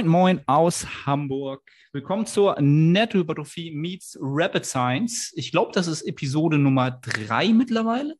Moin, 0.00 0.08
moin 0.08 0.40
aus 0.46 0.86
Hamburg. 1.04 1.60
Willkommen 1.92 2.24
zur 2.24 2.56
Nettohypertrophie 2.58 3.70
meets 3.70 4.16
Rapid 4.18 4.64
Science. 4.64 5.30
Ich 5.36 5.50
glaube, 5.50 5.72
das 5.74 5.88
ist 5.88 6.02
Episode 6.02 6.56
Nummer 6.56 6.90
drei 6.90 7.48
mittlerweile. 7.48 8.14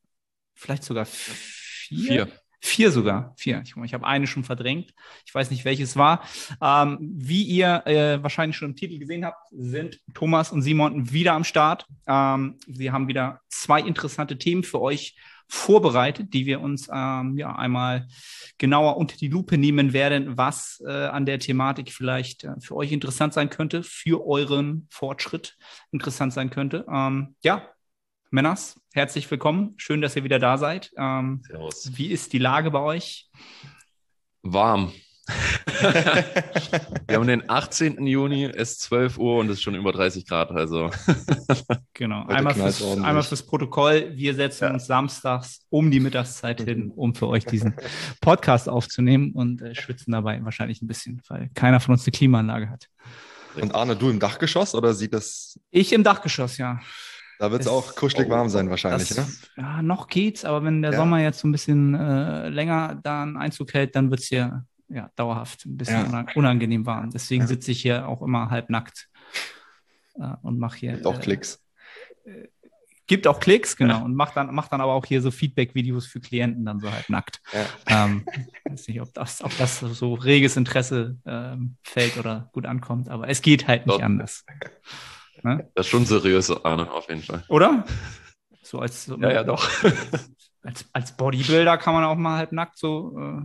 Vielleicht 0.54 0.84
sogar 0.84 1.06
vier. 1.06 2.26
Vier. 2.26 2.28
Vier 2.60 2.90
sogar. 2.90 3.32
Vier. 3.38 3.62
Ich, 3.64 3.74
ich 3.74 3.94
habe 3.94 4.06
eine 4.06 4.26
schon 4.26 4.44
verdrängt. 4.44 4.92
Ich 5.24 5.34
weiß 5.34 5.50
nicht, 5.50 5.64
welches 5.64 5.96
war. 5.96 6.22
Ähm, 6.60 6.98
wie 7.00 7.44
ihr 7.44 7.86
äh, 7.86 8.22
wahrscheinlich 8.22 8.58
schon 8.58 8.70
im 8.70 8.76
Titel 8.76 8.98
gesehen 8.98 9.24
habt, 9.24 9.48
sind 9.50 10.00
Thomas 10.12 10.52
und 10.52 10.60
Simon 10.60 11.10
wieder 11.10 11.32
am 11.32 11.44
Start. 11.44 11.86
Ähm, 12.06 12.58
sie 12.66 12.90
haben 12.90 13.08
wieder 13.08 13.40
zwei 13.48 13.80
interessante 13.80 14.36
Themen 14.36 14.64
für 14.64 14.82
euch 14.82 15.16
vorbereitet, 15.50 16.32
die 16.32 16.46
wir 16.46 16.60
uns 16.60 16.88
ähm, 16.92 17.36
ja 17.36 17.54
einmal 17.56 18.06
genauer 18.56 18.96
unter 18.96 19.16
die 19.16 19.28
Lupe 19.28 19.58
nehmen 19.58 19.92
werden, 19.92 20.36
was 20.36 20.80
äh, 20.86 20.90
an 20.90 21.26
der 21.26 21.40
Thematik 21.40 21.92
vielleicht 21.92 22.44
äh, 22.44 22.54
für 22.60 22.76
euch 22.76 22.92
interessant 22.92 23.34
sein 23.34 23.50
könnte, 23.50 23.82
für 23.82 24.24
euren 24.24 24.86
Fortschritt 24.90 25.56
interessant 25.90 26.32
sein 26.32 26.50
könnte. 26.50 26.86
Ähm, 26.88 27.34
ja, 27.42 27.68
Männers, 28.30 28.80
herzlich 28.92 29.28
willkommen. 29.28 29.74
Schön, 29.76 30.00
dass 30.00 30.14
ihr 30.14 30.22
wieder 30.22 30.38
da 30.38 30.56
seid. 30.56 30.92
Ähm, 30.96 31.42
Servus. 31.44 31.90
Wie 31.96 32.06
ist 32.06 32.32
die 32.32 32.38
Lage 32.38 32.70
bei 32.70 32.80
euch? 32.80 33.28
Warm. 34.42 34.92
wir 37.06 37.16
haben 37.16 37.26
den 37.26 37.48
18. 37.48 38.06
Juni, 38.06 38.44
es 38.44 38.72
ist 38.72 38.82
12 38.82 39.18
Uhr 39.18 39.38
und 39.38 39.48
es 39.48 39.58
ist 39.58 39.62
schon 39.62 39.74
über 39.74 39.92
30 39.92 40.26
Grad. 40.26 40.50
Also. 40.50 40.90
genau. 41.94 42.26
Einmal 42.26 42.54
fürs, 42.54 42.82
einmal 42.82 43.22
fürs, 43.22 43.42
Protokoll. 43.42 44.12
Wir 44.14 44.34
setzen 44.34 44.64
ja. 44.64 44.72
uns 44.72 44.86
samstags 44.86 45.60
um 45.70 45.90
die 45.90 46.00
Mittagszeit 46.00 46.60
hin, 46.60 46.90
um 46.94 47.14
für 47.14 47.28
euch 47.28 47.44
diesen 47.44 47.74
Podcast 48.20 48.68
aufzunehmen 48.68 49.32
und 49.32 49.62
äh, 49.62 49.74
schwitzen 49.74 50.12
dabei 50.12 50.42
wahrscheinlich 50.44 50.82
ein 50.82 50.86
bisschen, 50.86 51.22
weil 51.28 51.50
keiner 51.54 51.80
von 51.80 51.94
uns 51.94 52.04
eine 52.04 52.12
Klimaanlage 52.12 52.70
hat. 52.70 52.86
Und 53.60 53.74
Arne, 53.74 53.96
du 53.96 54.10
im 54.10 54.20
Dachgeschoss 54.20 54.74
oder 54.74 54.94
sieht 54.94 55.14
das? 55.14 55.58
Ich 55.70 55.92
im 55.92 56.04
Dachgeschoss, 56.04 56.58
ja. 56.58 56.80
Da 57.40 57.50
wird 57.50 57.62
es 57.62 57.68
auch 57.68 57.94
kuschelig 57.94 58.26
oh, 58.28 58.32
warm 58.32 58.50
sein 58.50 58.68
wahrscheinlich, 58.68 59.08
das, 59.08 59.16
ne? 59.16 59.26
Ja, 59.56 59.82
noch 59.82 60.08
geht's, 60.08 60.44
aber 60.44 60.62
wenn 60.62 60.82
der 60.82 60.92
ja. 60.92 60.98
Sommer 60.98 61.20
jetzt 61.20 61.38
so 61.38 61.48
ein 61.48 61.52
bisschen 61.52 61.94
äh, 61.94 62.50
länger 62.50 63.00
da 63.02 63.22
einen 63.22 63.38
Einzug 63.38 63.72
hält, 63.72 63.96
dann 63.96 64.10
wird 64.10 64.20
es 64.20 64.26
hier 64.26 64.66
ja, 64.90 65.10
dauerhaft 65.16 65.66
ein 65.66 65.76
bisschen 65.76 66.12
ja. 66.12 66.26
unangenehm 66.34 66.86
warm. 66.86 67.10
Deswegen 67.10 67.42
ja. 67.42 67.46
sitze 67.48 67.70
ich 67.70 67.80
hier 67.80 68.08
auch 68.08 68.22
immer 68.22 68.50
halbnackt 68.50 69.08
äh, 70.14 70.34
und 70.42 70.58
mache 70.58 70.78
hier. 70.78 70.92
Gibt 70.92 71.06
auch 71.06 71.18
äh, 71.18 71.22
Klicks. 71.22 71.64
Äh, 72.24 72.48
gibt 73.06 73.26
auch 73.26 73.40
Klicks, 73.40 73.76
genau. 73.76 73.98
Ja. 73.98 74.04
Und 74.04 74.14
macht 74.14 74.36
dann, 74.36 74.54
macht 74.54 74.72
dann 74.72 74.80
aber 74.80 74.92
auch 74.92 75.04
hier 75.04 75.22
so 75.22 75.30
Feedback-Videos 75.30 76.06
für 76.06 76.20
Klienten 76.20 76.64
dann 76.64 76.80
so 76.80 76.92
halt 76.92 77.08
nackt. 77.08 77.40
Ja. 77.52 78.04
Ähm, 78.04 78.26
weiß 78.64 78.88
nicht, 78.88 79.00
ob 79.00 79.12
das, 79.14 79.42
ob 79.42 79.56
das 79.58 79.80
so 79.80 80.14
reges 80.14 80.56
Interesse 80.56 81.18
ähm, 81.26 81.76
fällt 81.82 82.18
oder 82.18 82.50
gut 82.52 82.66
ankommt, 82.66 83.08
aber 83.08 83.28
es 83.28 83.42
geht 83.42 83.66
halt 83.66 83.86
nicht 83.86 83.98
Doch. 83.98 84.04
anders. 84.04 84.44
Ne? 85.42 85.70
Das 85.74 85.86
ist 85.86 85.90
schon 85.90 86.04
seriös, 86.04 86.50
Arne, 86.64 86.90
auf 86.90 87.08
jeden 87.08 87.22
Fall. 87.22 87.44
Oder? 87.48 87.84
So 88.62 88.78
als, 88.78 89.06
so 89.06 89.16
ja, 89.18 89.32
ja, 89.32 89.44
doch. 89.44 89.68
Als, 90.62 90.84
als 90.92 91.16
Bodybuilder 91.16 91.78
kann 91.78 91.94
man 91.94 92.04
auch 92.04 92.16
mal 92.16 92.36
halt 92.36 92.52
nackt 92.52 92.76
so 92.76 93.18
äh, 93.18 93.40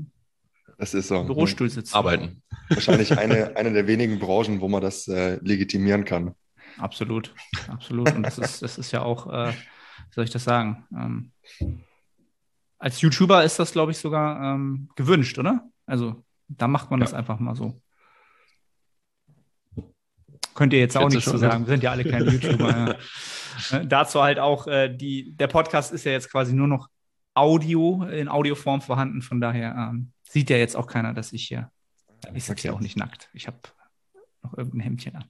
das 0.77 0.93
ist 0.93 1.07
so. 1.07 1.23
Bürostuhl 1.23 1.69
sitzen. 1.69 1.95
Arbeiten. 1.95 2.41
Wahrscheinlich 2.69 3.17
eine, 3.17 3.55
eine 3.55 3.73
der 3.73 3.87
wenigen 3.87 4.19
Branchen, 4.19 4.61
wo 4.61 4.67
man 4.67 4.81
das 4.81 5.07
äh, 5.07 5.35
legitimieren 5.41 6.05
kann. 6.05 6.35
Absolut, 6.77 7.33
absolut. 7.67 8.13
Und 8.13 8.23
das 8.23 8.37
ist, 8.37 8.61
das 8.61 8.77
ist 8.77 8.91
ja 8.91 9.01
auch, 9.01 9.31
äh, 9.31 9.51
wie 9.51 10.13
soll 10.13 10.23
ich 10.25 10.31
das 10.31 10.43
sagen? 10.43 10.85
Ähm, 10.93 11.31
als 12.77 13.01
YouTuber 13.01 13.43
ist 13.43 13.59
das, 13.59 13.71
glaube 13.71 13.91
ich, 13.91 13.97
sogar 13.97 14.55
ähm, 14.55 14.89
gewünscht, 14.95 15.37
oder? 15.39 15.67
Also 15.85 16.23
da 16.47 16.67
macht 16.67 16.91
man 16.91 16.99
ja. 16.99 17.05
das 17.05 17.13
einfach 17.13 17.39
mal 17.39 17.55
so. 17.55 17.81
Könnt 20.53 20.73
ihr 20.73 20.79
jetzt 20.79 20.95
auch 20.97 21.09
nichts 21.09 21.29
zu 21.29 21.37
sagen. 21.37 21.65
Wir 21.65 21.71
sind 21.71 21.83
ja 21.83 21.91
alle 21.91 22.05
keine 22.05 22.31
YouTuber. 22.31 22.69
ja. 22.69 23.77
Äh, 23.79 23.85
dazu 23.87 24.21
halt 24.21 24.39
auch, 24.39 24.67
äh, 24.67 24.89
die, 24.89 25.35
der 25.35 25.47
Podcast 25.47 25.91
ist 25.93 26.05
ja 26.05 26.11
jetzt 26.11 26.31
quasi 26.31 26.53
nur 26.53 26.67
noch 26.67 26.89
Audio, 27.33 28.03
in 28.03 28.29
Audioform 28.29 28.81
vorhanden. 28.81 29.21
Von 29.21 29.41
daher 29.41 29.75
ähm, 29.91 30.11
Sieht 30.27 30.49
ja 30.49 30.57
jetzt 30.57 30.75
auch 30.75 30.87
keiner, 30.87 31.13
dass 31.13 31.33
ich 31.33 31.47
hier. 31.47 31.71
Ich 32.33 32.43
sitze 32.43 32.67
ja 32.67 32.73
auch 32.73 32.79
nicht 32.79 32.97
nackt. 32.97 33.29
Ich 33.33 33.47
habe 33.47 33.57
noch 34.43 34.57
irgendein 34.57 34.81
Hemdchen 34.81 35.15
an. 35.15 35.25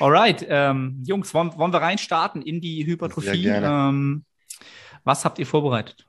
Alright, 0.00 0.44
ähm, 0.48 1.02
Jungs, 1.06 1.32
wollen, 1.34 1.56
wollen 1.56 1.72
wir 1.72 1.80
reinstarten 1.80 2.42
in 2.42 2.60
die 2.60 2.84
Hypertrophie? 2.86 3.46
Ähm, 3.46 4.24
was 5.04 5.24
habt 5.24 5.38
ihr 5.38 5.46
vorbereitet? 5.46 6.06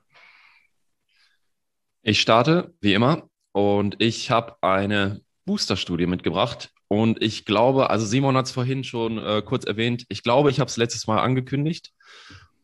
Ich 2.02 2.20
starte, 2.20 2.74
wie 2.80 2.94
immer, 2.94 3.28
und 3.52 3.96
ich 4.00 4.30
habe 4.30 4.56
eine 4.62 5.20
Booster-Studie 5.44 6.06
mitgebracht. 6.06 6.70
Und 6.88 7.20
ich 7.22 7.44
glaube, 7.44 7.90
also 7.90 8.06
Simon 8.06 8.36
hat 8.36 8.46
es 8.46 8.52
vorhin 8.52 8.84
schon 8.84 9.18
äh, 9.18 9.42
kurz 9.42 9.64
erwähnt, 9.64 10.04
ich 10.08 10.22
glaube, 10.22 10.50
ich 10.50 10.60
habe 10.60 10.68
es 10.68 10.76
letztes 10.76 11.06
Mal 11.06 11.18
angekündigt 11.18 11.92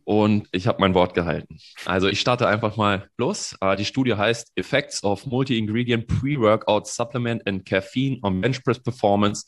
und 0.05 0.49
ich 0.53 0.67
habe 0.67 0.81
mein 0.81 0.95
Wort 0.95 1.15
gehalten. 1.15 1.59
Also 1.85 2.09
ich 2.09 2.21
starte 2.21 2.47
einfach 2.47 2.77
mal 2.77 3.09
los. 3.19 3.57
Uh, 3.63 3.75
die 3.75 3.85
Studie 3.85 4.15
heißt 4.15 4.53
Effects 4.57 5.03
of 5.05 5.27
Multi-Ingredient 5.27 6.07
Pre-Workout 6.07 6.87
Supplement 6.87 7.47
and 7.47 7.65
Caffeine 7.65 8.19
on 8.23 8.41
Bench 8.41 8.63
Press 8.65 8.79
Performance, 8.79 9.45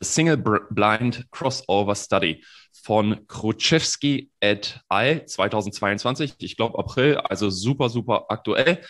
a 0.00 0.04
Single 0.04 0.36
Blind 0.70 1.26
Crossover 1.30 1.94
Study 1.94 2.42
von 2.72 3.26
Kruczewski 3.26 4.30
et 4.40 4.80
al. 4.88 5.24
2022. 5.26 6.34
Ich 6.38 6.56
glaube 6.56 6.78
April, 6.78 7.16
also 7.16 7.50
super, 7.50 7.88
super 7.88 8.26
aktuell 8.28 8.80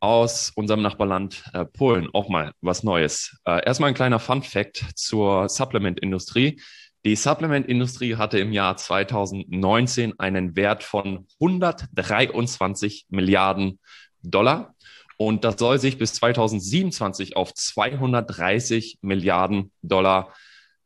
aus 0.00 0.52
unserem 0.54 0.82
Nachbarland 0.82 1.44
äh, 1.54 1.64
Polen. 1.64 2.08
Auch 2.12 2.28
mal 2.28 2.52
was 2.60 2.82
Neues. 2.82 3.38
Äh, 3.46 3.64
erstmal 3.64 3.88
ein 3.88 3.94
kleiner 3.94 4.18
Fun 4.18 4.42
Fact 4.42 4.84
zur 4.94 5.48
Supplement-Industrie. 5.48 6.60
Die 7.06 7.16
Supplement-Industrie 7.16 8.16
hatte 8.16 8.38
im 8.38 8.52
Jahr 8.52 8.78
2019 8.78 10.18
einen 10.18 10.56
Wert 10.56 10.82
von 10.82 11.26
123 11.38 13.06
Milliarden 13.10 13.78
Dollar. 14.22 14.74
Und 15.18 15.44
das 15.44 15.58
soll 15.58 15.78
sich 15.78 15.98
bis 15.98 16.14
2027 16.14 17.36
auf 17.36 17.52
230 17.52 19.00
Milliarden 19.02 19.70
Dollar 19.82 20.32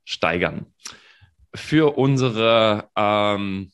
steigern. 0.05 0.67
Für 1.55 1.97
unsere, 1.97 2.89
ähm, 2.97 3.71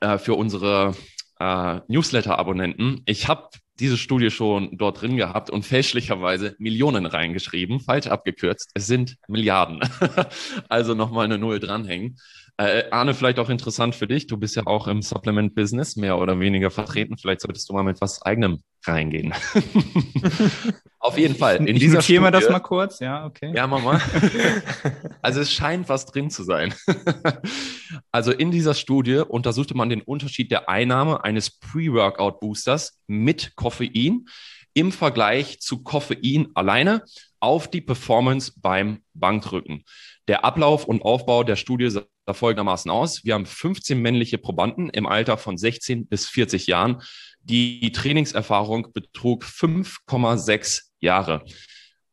äh, 0.00 0.16
für 0.16 0.34
unsere 0.34 0.94
äh, 1.38 1.80
Newsletter-Abonnenten, 1.88 3.02
ich 3.04 3.28
habe 3.28 3.50
diese 3.78 3.96
Studie 3.96 4.30
schon 4.30 4.76
dort 4.76 5.02
drin 5.02 5.16
gehabt 5.16 5.50
und 5.50 5.64
fälschlicherweise 5.64 6.56
Millionen 6.58 7.06
reingeschrieben, 7.06 7.80
falsch 7.80 8.06
abgekürzt. 8.06 8.70
Es 8.74 8.86
sind 8.86 9.16
Milliarden. 9.28 9.80
also 10.68 10.94
nochmal 10.94 11.26
eine 11.26 11.38
Null 11.38 11.60
dranhängen. 11.60 12.16
Äh, 12.58 12.84
Arne, 12.90 13.12
vielleicht 13.12 13.38
auch 13.38 13.50
interessant 13.50 13.94
für 13.94 14.06
dich. 14.06 14.26
Du 14.28 14.38
bist 14.38 14.56
ja 14.56 14.66
auch 14.66 14.88
im 14.88 15.02
Supplement-Business 15.02 15.96
mehr 15.96 16.18
oder 16.18 16.40
weniger 16.40 16.70
vertreten. 16.70 17.18
Vielleicht 17.18 17.42
solltest 17.42 17.68
du 17.68 17.74
mal 17.74 17.82
mit 17.82 18.00
was 18.00 18.22
eigenem 18.22 18.62
reingehen. 18.86 19.34
Auf 20.98 21.18
jeden 21.18 21.34
Fall. 21.34 21.56
In 21.56 21.76
ich 21.76 21.80
dieser 21.80 22.00
Studie, 22.00 22.22
wir 22.22 22.30
das 22.30 22.48
mal 22.48 22.60
kurz. 22.60 22.98
Ja, 23.00 23.26
okay. 23.26 23.52
Ja, 23.54 23.66
mach 23.66 23.82
mal. 23.82 24.00
Also 25.22 25.40
es 25.40 25.52
scheint 25.52 25.88
was 25.88 26.06
drin 26.06 26.30
zu 26.30 26.44
sein. 26.44 26.72
Also 28.10 28.32
in 28.32 28.50
dieser 28.50 28.74
Studie 28.74 29.22
untersuchte 29.26 29.76
man 29.76 29.88
den 29.88 30.02
Unterschied 30.02 30.50
der 30.50 30.68
Einnahme 30.68 31.22
eines 31.22 31.50
Pre-Workout-Boosters 31.58 33.00
mit 33.06 33.54
Koffein 33.54 34.26
im 34.74 34.92
Vergleich 34.92 35.60
zu 35.60 35.82
Koffein 35.84 36.48
alleine 36.54 37.02
auf 37.38 37.70
die 37.70 37.80
Performance 37.80 38.52
beim 38.56 39.02
Bankdrücken. 39.14 39.84
Der 40.26 40.44
Ablauf 40.44 40.84
und 40.84 41.02
Aufbau 41.02 41.44
der 41.44 41.56
Studie 41.56 41.90
sah 41.90 42.02
folgendermaßen 42.34 42.90
aus. 42.90 43.24
Wir 43.24 43.34
haben 43.34 43.46
15 43.46 44.00
männliche 44.00 44.38
Probanden 44.38 44.90
im 44.90 45.06
Alter 45.06 45.36
von 45.38 45.56
16 45.56 46.06
bis 46.06 46.28
40 46.28 46.66
Jahren. 46.66 47.02
Die 47.42 47.92
Trainingserfahrung 47.92 48.92
betrug 48.92 49.44
5,6 49.44 50.82
Jahre. 51.00 51.44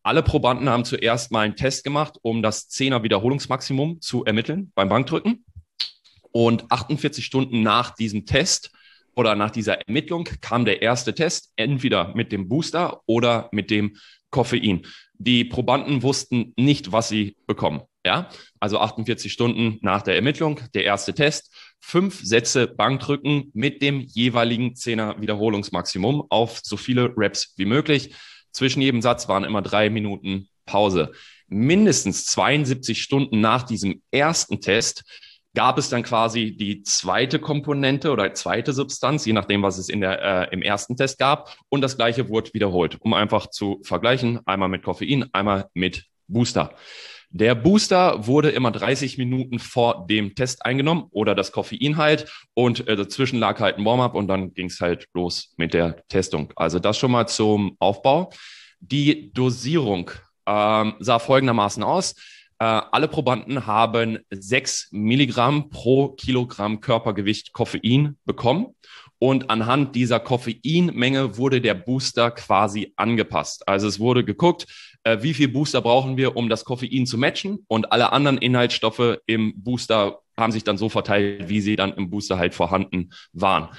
Alle 0.03 0.21
Probanden 0.21 0.69
haben 0.69 0.85
zuerst 0.85 1.31
mal 1.31 1.41
einen 1.41 1.55
Test 1.55 1.83
gemacht, 1.83 2.17
um 2.21 2.41
das 2.41 2.69
10er 2.69 3.03
Wiederholungsmaximum 3.03 4.01
zu 4.01 4.25
ermitteln 4.25 4.71
beim 4.75 4.89
Bankdrücken. 4.89 5.45
Und 6.31 6.69
48 6.71 7.23
Stunden 7.23 7.63
nach 7.63 7.95
diesem 7.95 8.25
Test 8.25 8.71
oder 9.15 9.35
nach 9.35 9.51
dieser 9.51 9.79
Ermittlung 9.81 10.27
kam 10.41 10.65
der 10.65 10.81
erste 10.81 11.13
Test, 11.13 11.53
entweder 11.55 12.13
mit 12.15 12.31
dem 12.31 12.49
Booster 12.49 13.01
oder 13.05 13.49
mit 13.51 13.69
dem 13.69 13.95
Koffein. 14.29 14.85
Die 15.13 15.45
Probanden 15.45 16.01
wussten 16.01 16.53
nicht, 16.57 16.91
was 16.91 17.09
sie 17.09 17.37
bekommen. 17.45 17.81
Ja, 18.05 18.29
also 18.59 18.79
48 18.79 19.31
Stunden 19.31 19.79
nach 19.81 20.01
der 20.01 20.15
Ermittlung, 20.15 20.59
der 20.73 20.83
erste 20.83 21.13
Test, 21.13 21.55
fünf 21.79 22.21
Sätze 22.21 22.67
Bankdrücken 22.67 23.49
mit 23.53 23.81
dem 23.81 24.01
jeweiligen 24.01 24.75
Zehner 24.75 25.21
Wiederholungsmaximum 25.21 26.25
auf 26.29 26.59
so 26.63 26.75
viele 26.75 27.13
Reps 27.15 27.53
wie 27.55 27.65
möglich. 27.65 28.13
Zwischen 28.51 28.81
jedem 28.81 29.01
Satz 29.01 29.29
waren 29.29 29.45
immer 29.45 29.61
drei 29.61 29.89
Minuten 29.89 30.49
Pause. 30.65 31.11
Mindestens 31.47 32.25
72 32.25 33.01
Stunden 33.01 33.39
nach 33.39 33.63
diesem 33.63 34.01
ersten 34.11 34.59
Test 34.59 35.03
gab 35.53 35.77
es 35.77 35.89
dann 35.89 36.03
quasi 36.03 36.55
die 36.57 36.81
zweite 36.83 37.39
Komponente 37.39 38.11
oder 38.11 38.33
zweite 38.33 38.73
Substanz, 38.73 39.25
je 39.25 39.33
nachdem, 39.33 39.61
was 39.61 39.77
es 39.77 39.87
in 39.87 40.01
der, 40.01 40.21
äh, 40.21 40.53
im 40.53 40.61
ersten 40.61 40.97
Test 40.97 41.19
gab. 41.19 41.55
Und 41.69 41.81
das 41.81 41.95
gleiche 41.95 42.27
wurde 42.29 42.53
wiederholt, 42.53 42.97
um 43.01 43.13
einfach 43.13 43.47
zu 43.47 43.79
vergleichen. 43.83 44.39
Einmal 44.45 44.69
mit 44.69 44.83
Koffein, 44.83 45.29
einmal 45.31 45.69
mit 45.73 46.05
Booster. 46.27 46.75
Der 47.35 47.55
Booster 47.55 48.27
wurde 48.27 48.51
immer 48.51 48.69
30 48.69 49.17
Minuten 49.17 49.57
vor 49.57 50.05
dem 50.05 50.35
Test 50.35 50.63
eingenommen 50.67 51.07
oder 51.09 51.33
das 51.33 51.51
Koffein 51.51 51.97
halt 51.97 52.31
und 52.53 52.87
äh, 52.87 52.95
dazwischen 52.95 53.39
lag 53.39 53.59
halt 53.59 53.79
ein 53.79 53.85
Warm-up 53.85 54.13
und 54.13 54.27
dann 54.27 54.53
ging 54.53 54.67
es 54.67 54.79
halt 54.79 55.07
los 55.15 55.51
mit 55.57 55.73
der 55.73 56.07
Testung. 56.09 56.53
Also 56.55 56.77
das 56.77 56.99
schon 56.99 57.09
mal 57.09 57.27
zum 57.27 57.75
Aufbau. 57.79 58.31
Die 58.81 59.33
Dosierung 59.33 60.11
ähm, 60.45 60.93
sah 60.99 61.17
folgendermaßen 61.17 61.81
aus. 61.81 62.13
Äh, 62.59 62.65
alle 62.65 63.07
Probanden 63.07 63.65
haben 63.65 64.19
6 64.29 64.89
Milligramm 64.91 65.69
pro 65.69 66.09
Kilogramm 66.09 66.81
Körpergewicht 66.81 67.51
Koffein 67.51 68.15
bekommen 68.25 68.75
und 69.17 69.49
anhand 69.49 69.95
dieser 69.95 70.19
Koffeinmenge 70.19 71.37
wurde 71.37 71.61
der 71.61 71.73
Booster 71.73 72.29
quasi 72.29 72.93
angepasst. 72.95 73.67
Also 73.67 73.87
es 73.87 73.99
wurde 73.99 74.23
geguckt, 74.23 74.67
äh, 75.03 75.17
wie 75.21 75.33
viel 75.33 75.47
Booster 75.47 75.81
brauchen 75.81 76.17
wir, 76.17 76.35
um 76.35 76.49
das 76.49 76.65
Koffein 76.65 77.05
zu 77.05 77.17
matchen. 77.17 77.59
Und 77.67 77.91
alle 77.91 78.11
anderen 78.11 78.37
Inhaltsstoffe 78.37 79.17
im 79.25 79.53
Booster 79.63 80.19
haben 80.37 80.51
sich 80.51 80.63
dann 80.63 80.77
so 80.77 80.89
verteilt, 80.89 81.49
wie 81.49 81.61
sie 81.61 81.75
dann 81.75 81.93
im 81.93 82.09
Booster 82.09 82.37
halt 82.37 82.53
vorhanden 82.53 83.11
waren. 83.33 83.69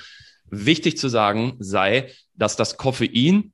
Wichtig 0.50 0.98
zu 0.98 1.08
sagen 1.08 1.56
sei, 1.58 2.12
dass 2.34 2.56
das 2.56 2.76
Koffein, 2.76 3.52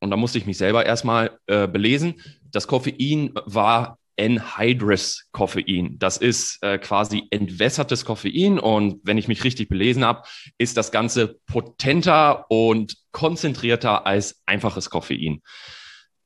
und 0.00 0.10
da 0.10 0.16
musste 0.16 0.38
ich 0.38 0.46
mich 0.46 0.58
selber 0.58 0.84
erstmal 0.84 1.38
äh, 1.46 1.66
belesen, 1.66 2.20
das 2.50 2.66
Koffein 2.66 3.32
war 3.46 3.98
Anhydrous 4.18 5.28
Koffein. 5.32 5.98
Das 5.98 6.18
ist 6.18 6.62
äh, 6.62 6.78
quasi 6.78 7.24
entwässertes 7.30 8.04
Koffein 8.04 8.58
und 8.58 9.00
wenn 9.02 9.18
ich 9.18 9.28
mich 9.28 9.42
richtig 9.42 9.68
belesen 9.68 10.04
habe, 10.04 10.22
ist 10.58 10.76
das 10.76 10.92
Ganze 10.92 11.40
potenter 11.46 12.48
und 12.50 12.96
konzentrierter 13.12 14.06
als 14.06 14.42
einfaches 14.46 14.90
Koffein. 14.90 15.42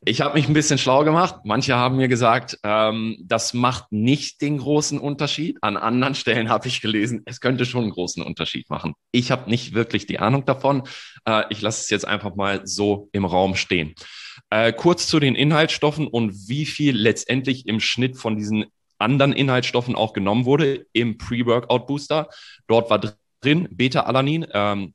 Ich 0.05 0.21
habe 0.21 0.35
mich 0.35 0.47
ein 0.47 0.55
bisschen 0.55 0.79
schlau 0.79 1.03
gemacht. 1.03 1.41
Manche 1.43 1.75
haben 1.75 1.97
mir 1.97 2.06
gesagt, 2.06 2.59
ähm, 2.62 3.17
das 3.21 3.53
macht 3.53 3.91
nicht 3.91 4.41
den 4.41 4.59
großen 4.59 4.99
Unterschied. 4.99 5.59
An 5.61 5.77
anderen 5.77 6.15
Stellen 6.15 6.49
habe 6.49 6.69
ich 6.69 6.81
gelesen, 6.81 7.23
es 7.25 7.41
könnte 7.41 7.67
schon 7.67 7.83
einen 7.83 7.91
großen 7.91 8.23
Unterschied 8.23 8.71
machen. 8.71 8.95
Ich 9.11 9.33
habe 9.33 9.50
nicht 9.50 9.75
wirklich 9.75 10.06
die 10.06 10.21
Ahnung 10.21 10.45
davon. 10.45 10.85
Äh, 11.25 11.45
ich 11.50 11.61
lasse 11.62 11.83
es 11.83 11.91
jetzt 11.91 12.06
einfach 12.06 12.37
mal 12.37 12.61
so 12.65 13.09
im 13.12 13.25
Raum 13.25 13.56
stehen. 13.56 13.95
Äh, 14.50 14.73
kurz 14.73 15.09
zu 15.09 15.19
den 15.19 15.35
Inhaltsstoffen 15.35 16.06
und 16.06 16.49
wie 16.49 16.65
viel 16.65 16.97
letztendlich 16.97 17.67
im 17.67 17.81
Schnitt 17.81 18.17
von 18.17 18.37
diesen 18.37 18.67
anderen 18.99 19.33
Inhaltsstoffen 19.33 19.97
auch 19.97 20.12
genommen 20.12 20.45
wurde 20.45 20.87
im 20.93 21.19
Pre-Workout-Booster. 21.19 22.29
Dort 22.69 22.89
war 22.89 23.00
drin 23.41 23.69
Beta-Alanin, 23.71 24.47
ähm, 24.53 24.95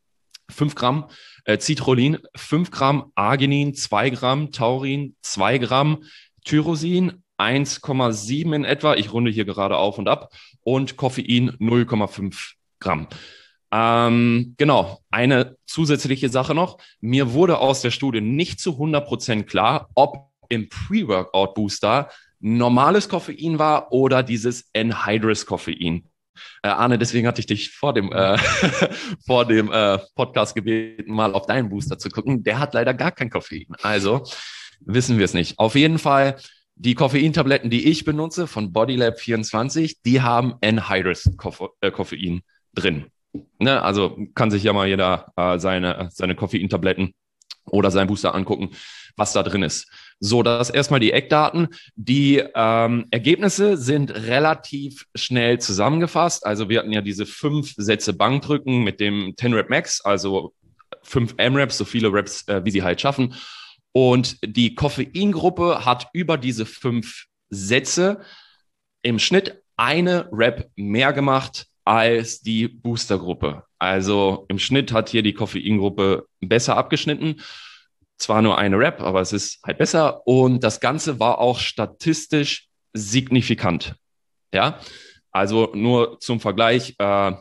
5 0.50 0.76
Gramm, 0.76 1.10
äh, 1.46 1.60
Citrullin 1.60 2.20
5 2.36 2.72
Gramm, 2.72 3.12
Arginin 3.16 3.74
2 3.74 4.10
Gramm, 4.12 4.52
Taurin 4.52 5.16
2 5.22 5.58
Gramm, 5.60 6.04
Tyrosin 6.44 7.24
1,7 7.38 8.56
in 8.56 8.64
etwa, 8.64 8.96
ich 8.96 9.12
runde 9.12 9.32
hier 9.32 9.46
gerade 9.46 9.78
auf 9.78 9.98
und 9.98 10.08
ab, 10.08 10.32
und 10.62 10.98
Koffein 10.98 11.52
0,5 11.60 12.54
Gramm. 12.80 13.08
Ähm, 13.72 14.54
genau, 14.58 15.00
eine 15.10 15.58
zusätzliche 15.66 16.30
Sache 16.30 16.54
noch. 16.54 16.78
Mir 17.02 17.34
wurde 17.34 17.58
aus 17.58 17.82
der 17.82 17.92
Studie 17.92 18.22
nicht 18.22 18.60
zu 18.60 18.74
100% 18.74 19.44
klar, 19.44 19.90
ob 19.96 20.30
im 20.50 20.70
Pre-Workout-Booster 20.70 22.10
normales 22.40 23.10
Koffein 23.10 23.58
war 23.58 23.92
oder 23.92 24.22
dieses 24.22 24.70
Anhydrous-Koffein. 24.76 26.04
Äh, 26.62 26.70
Arne, 26.70 26.98
deswegen 26.98 27.28
hatte 27.28 27.40
ich 27.40 27.46
dich 27.46 27.72
vor 27.72 27.94
dem, 27.94 28.12
äh, 28.12 28.38
vor 29.26 29.46
dem 29.46 29.72
äh, 29.72 30.00
Podcast 30.16 30.56
gebeten, 30.56 31.14
mal 31.14 31.34
auf 31.34 31.46
deinen 31.46 31.70
Booster 31.70 31.98
zu 31.98 32.10
gucken. 32.10 32.44
Der 32.44 32.60
hat 32.60 32.74
leider 32.74 32.94
gar 32.94 33.12
kein 33.12 33.30
Koffein. 33.30 33.68
Also 33.82 34.24
wissen 34.82 35.18
wir 35.18 35.26
es 35.26 35.34
nicht. 35.34 35.60
Auf 35.60 35.76
jeden 35.76 36.00
Fall, 36.00 36.38
die 36.76 36.96
Koffeintabletten, 36.96 37.70
die 37.70 37.90
ich 37.90 38.04
benutze 38.04 38.48
von 38.48 38.74
Bodylab 38.74 39.20
24, 39.20 40.02
die 40.02 40.22
haben 40.22 40.56
Anhydrous 40.62 41.30
äh, 41.82 41.92
drin. 42.74 43.06
Ne? 43.60 43.82
Also 43.82 44.18
kann 44.36 44.52
sich 44.52 44.64
ja 44.64 44.74
mal 44.74 44.88
jeder 44.88 45.32
äh, 45.36 45.60
seine, 45.60 46.10
seine 46.12 46.36
Koffeintabletten 46.36 47.14
oder 47.66 47.92
seinen 47.92 48.08
Booster 48.08 48.36
angucken, 48.36 48.72
was 49.16 49.34
da 49.34 49.44
drin 49.44 49.64
ist. 49.64 49.90
So, 50.26 50.42
das 50.42 50.70
erstmal 50.70 51.02
die 51.02 51.12
Eckdaten. 51.12 51.68
Die 51.98 52.42
ähm, 52.56 53.08
Ergebnisse 53.12 53.76
sind 53.76 54.10
relativ 54.10 55.06
schnell 55.16 55.60
zusammengefasst. 55.60 56.46
Also 56.46 56.70
wir 56.70 56.80
hatten 56.80 56.94
ja 56.94 57.02
diese 57.02 57.26
fünf 57.26 57.74
Sätze 57.76 58.14
Bankdrücken 58.14 58.86
mit 58.86 59.02
dem 59.02 59.34
10 59.36 59.54
Rep 59.54 59.70
Max, 59.70 60.00
also 60.00 60.54
fünf 61.02 61.34
M-Reps, 61.36 61.78
so 61.78 61.84
viele 61.84 62.14
Reps, 62.14 62.48
äh, 62.48 62.64
wie 62.64 62.72
sie 62.72 62.84
halt 62.84 63.02
schaffen. 63.02 63.36
Und 63.92 64.38
die 64.46 64.76
Koffeingruppe 64.76 65.84
hat 65.84 66.08
über 66.14 66.38
diese 66.38 66.66
fünf 66.66 67.26
Sätze 67.50 68.22
im 69.02 69.20
Schnitt 69.20 69.62
eine 69.76 70.30
Rep 70.32 70.70
mehr 70.78 71.12
gemacht 71.12 71.68
als 71.84 72.40
die 72.40 72.70
Boostergruppe. 72.70 73.64
Also 73.78 74.46
im 74.48 74.58
Schnitt 74.58 74.94
hat 74.94 75.10
hier 75.10 75.22
die 75.22 75.34
Koffeingruppe 75.34 76.28
besser 76.40 76.78
abgeschnitten. 76.78 77.42
Zwar 78.24 78.42
nur 78.42 78.58
eine 78.58 78.78
Rap, 78.78 79.02
aber 79.02 79.20
es 79.20 79.34
ist 79.34 79.60
halt 79.66 79.78
besser. 79.80 80.26
Und 80.26 80.64
das 80.64 80.80
Ganze 80.80 81.20
war 81.20 81.40
auch 81.40 81.60
statistisch 81.60 82.70
signifikant. 82.94 83.96
Ja, 84.54 84.80
also 85.34 85.72
nur 85.74 86.22
zum 86.22 86.40
Vergleich. 86.40 86.96
Äh, 87.00 87.34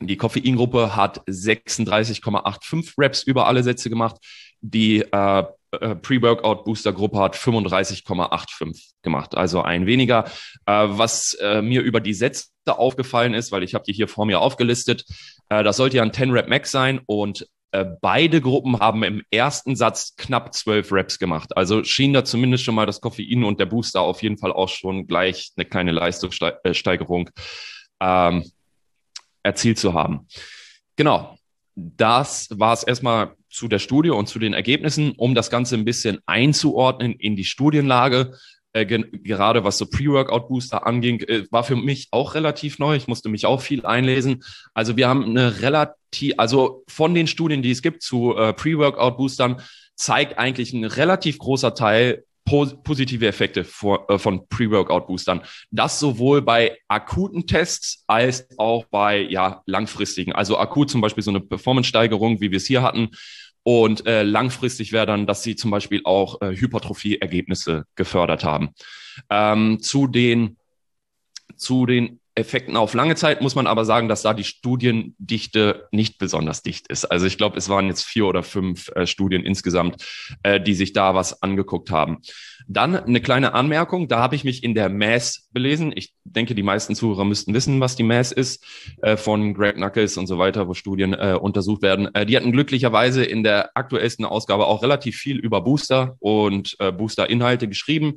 die 0.00 0.16
Koffeingruppe 0.16 0.96
hat 0.96 1.20
36,85 1.28 2.94
Reps 2.96 3.22
über 3.24 3.46
alle 3.46 3.62
Sätze 3.62 3.90
gemacht. 3.90 4.16
Die 4.62 5.02
äh, 5.02 5.44
äh, 5.72 5.94
Pre-Workout-Booster-Gruppe 5.96 7.18
hat 7.18 7.36
35,85 7.36 8.94
gemacht, 9.02 9.34
also 9.34 9.60
ein 9.60 9.84
weniger. 9.84 10.24
Äh, 10.64 10.86
was 10.88 11.34
äh, 11.34 11.60
mir 11.60 11.82
über 11.82 12.00
die 12.00 12.14
Sätze 12.14 12.48
aufgefallen 12.64 13.34
ist, 13.34 13.52
weil 13.52 13.62
ich 13.62 13.74
habe 13.74 13.84
die 13.84 13.92
hier 13.92 14.08
vor 14.08 14.24
mir 14.24 14.40
aufgelistet, 14.40 15.04
äh, 15.50 15.62
das 15.62 15.76
sollte 15.76 15.98
ja 15.98 16.02
ein 16.02 16.12
10-Rep 16.12 16.48
Max 16.48 16.70
sein 16.70 17.02
und 17.04 17.46
äh, 17.72 17.86
beide 18.00 18.40
Gruppen 18.40 18.78
haben 18.80 19.02
im 19.02 19.22
ersten 19.30 19.76
Satz 19.76 20.14
knapp 20.16 20.54
12 20.54 20.92
Reps 20.92 21.18
gemacht. 21.18 21.56
Also 21.56 21.82
schien 21.84 22.12
da 22.12 22.24
zumindest 22.24 22.64
schon 22.64 22.74
mal 22.74 22.86
das 22.86 23.00
Koffein 23.00 23.44
und 23.44 23.58
der 23.58 23.66
Booster 23.66 24.02
auf 24.02 24.22
jeden 24.22 24.36
Fall 24.38 24.52
auch 24.52 24.68
schon 24.68 25.06
gleich 25.06 25.52
eine 25.56 25.64
kleine 25.64 25.92
Leistungssteigerung 25.92 27.30
ähm, 28.00 28.44
erzielt 29.42 29.78
zu 29.78 29.94
haben. 29.94 30.28
Genau, 30.96 31.36
das 31.74 32.48
war 32.50 32.74
es 32.74 32.82
erstmal 32.82 33.34
zu 33.48 33.68
der 33.68 33.78
Studie 33.78 34.10
und 34.10 34.28
zu 34.28 34.38
den 34.38 34.52
Ergebnissen, 34.52 35.12
um 35.12 35.34
das 35.34 35.48
Ganze 35.48 35.76
ein 35.76 35.86
bisschen 35.86 36.18
einzuordnen 36.26 37.14
in 37.14 37.36
die 37.36 37.44
Studienlage. 37.44 38.36
Äh, 38.74 38.86
gerade 38.86 39.64
was 39.64 39.78
so 39.78 39.86
Pre-Workout-Booster 39.86 40.86
anging, 40.86 41.20
äh, 41.20 41.44
war 41.50 41.64
für 41.64 41.76
mich 41.76 42.08
auch 42.10 42.34
relativ 42.34 42.78
neu. 42.78 42.96
Ich 42.96 43.06
musste 43.06 43.28
mich 43.28 43.44
auch 43.44 43.60
viel 43.60 43.84
einlesen. 43.84 44.42
Also 44.72 44.96
wir 44.96 45.08
haben 45.08 45.24
eine 45.24 45.60
relativ, 45.60 46.34
also 46.38 46.84
von 46.88 47.14
den 47.14 47.26
Studien, 47.26 47.62
die 47.62 47.70
es 47.70 47.82
gibt 47.82 48.02
zu 48.02 48.36
äh, 48.36 48.52
Pre-Workout-Boostern, 48.54 49.60
zeigt 49.94 50.38
eigentlich 50.38 50.72
ein 50.72 50.84
relativ 50.84 51.38
großer 51.38 51.74
Teil 51.74 52.24
positive 52.44 53.26
Effekte 53.26 53.60
äh, 53.60 54.18
von 54.18 54.48
Pre-Workout-Boostern. 54.48 55.42
Das 55.70 55.98
sowohl 55.98 56.42
bei 56.42 56.78
akuten 56.88 57.46
Tests 57.46 58.04
als 58.06 58.46
auch 58.58 58.84
bei 58.86 59.20
ja, 59.20 59.62
langfristigen. 59.66 60.32
Also 60.32 60.58
akut 60.58 60.90
zum 60.90 61.00
Beispiel 61.00 61.22
so 61.22 61.30
eine 61.30 61.40
Performance-Steigerung, 61.40 62.40
wie 62.40 62.50
wir 62.50 62.56
es 62.56 62.66
hier 62.66 62.82
hatten. 62.82 63.10
Und 63.64 64.06
äh, 64.06 64.22
langfristig 64.22 64.92
wäre 64.92 65.06
dann, 65.06 65.26
dass 65.26 65.42
sie 65.42 65.54
zum 65.54 65.70
Beispiel 65.70 66.00
auch 66.04 66.40
äh, 66.40 66.56
Hypertrophie-Ergebnisse 66.56 67.84
gefördert 67.94 68.44
haben. 68.44 68.70
Ähm, 69.30 69.80
zu 69.80 70.06
den 70.06 70.56
zu 71.56 71.86
den 71.86 72.18
Effekten 72.34 72.76
auf 72.76 72.94
lange 72.94 73.14
Zeit 73.14 73.42
muss 73.42 73.54
man 73.54 73.66
aber 73.66 73.84
sagen, 73.84 74.08
dass 74.08 74.22
da 74.22 74.32
die 74.32 74.44
Studiendichte 74.44 75.88
nicht 75.90 76.18
besonders 76.18 76.62
dicht 76.62 76.88
ist. 76.88 77.04
Also 77.04 77.26
ich 77.26 77.36
glaube, 77.36 77.58
es 77.58 77.68
waren 77.68 77.86
jetzt 77.88 78.04
vier 78.04 78.26
oder 78.26 78.42
fünf 78.42 78.88
äh, 78.94 79.06
Studien 79.06 79.44
insgesamt, 79.44 80.02
äh, 80.42 80.60
die 80.60 80.74
sich 80.74 80.94
da 80.94 81.14
was 81.14 81.42
angeguckt 81.42 81.90
haben. 81.90 82.18
Dann 82.66 82.96
eine 82.96 83.20
kleine 83.20 83.52
Anmerkung, 83.52 84.08
da 84.08 84.20
habe 84.20 84.34
ich 84.34 84.44
mich 84.44 84.64
in 84.64 84.74
der 84.74 84.88
Mass 84.88 85.48
belesen. 85.52 85.92
Ich 85.94 86.14
denke, 86.24 86.54
die 86.54 86.62
meisten 86.62 86.94
Zuhörer 86.94 87.24
müssten 87.24 87.52
wissen, 87.52 87.80
was 87.80 87.96
die 87.96 88.02
Mass 88.02 88.32
ist, 88.32 88.64
äh, 89.02 89.16
von 89.18 89.52
Greg 89.52 89.76
Knuckles 89.76 90.16
und 90.16 90.26
so 90.26 90.38
weiter, 90.38 90.68
wo 90.68 90.74
Studien 90.74 91.12
äh, 91.12 91.36
untersucht 91.38 91.82
werden. 91.82 92.14
Äh, 92.14 92.24
die 92.24 92.36
hatten 92.36 92.52
glücklicherweise 92.52 93.24
in 93.24 93.42
der 93.42 93.76
aktuellsten 93.76 94.24
Ausgabe 94.24 94.66
auch 94.66 94.82
relativ 94.82 95.16
viel 95.16 95.38
über 95.38 95.60
Booster 95.60 96.16
und 96.20 96.76
äh, 96.78 96.92
Booster-Inhalte 96.92 97.68
geschrieben. 97.68 98.14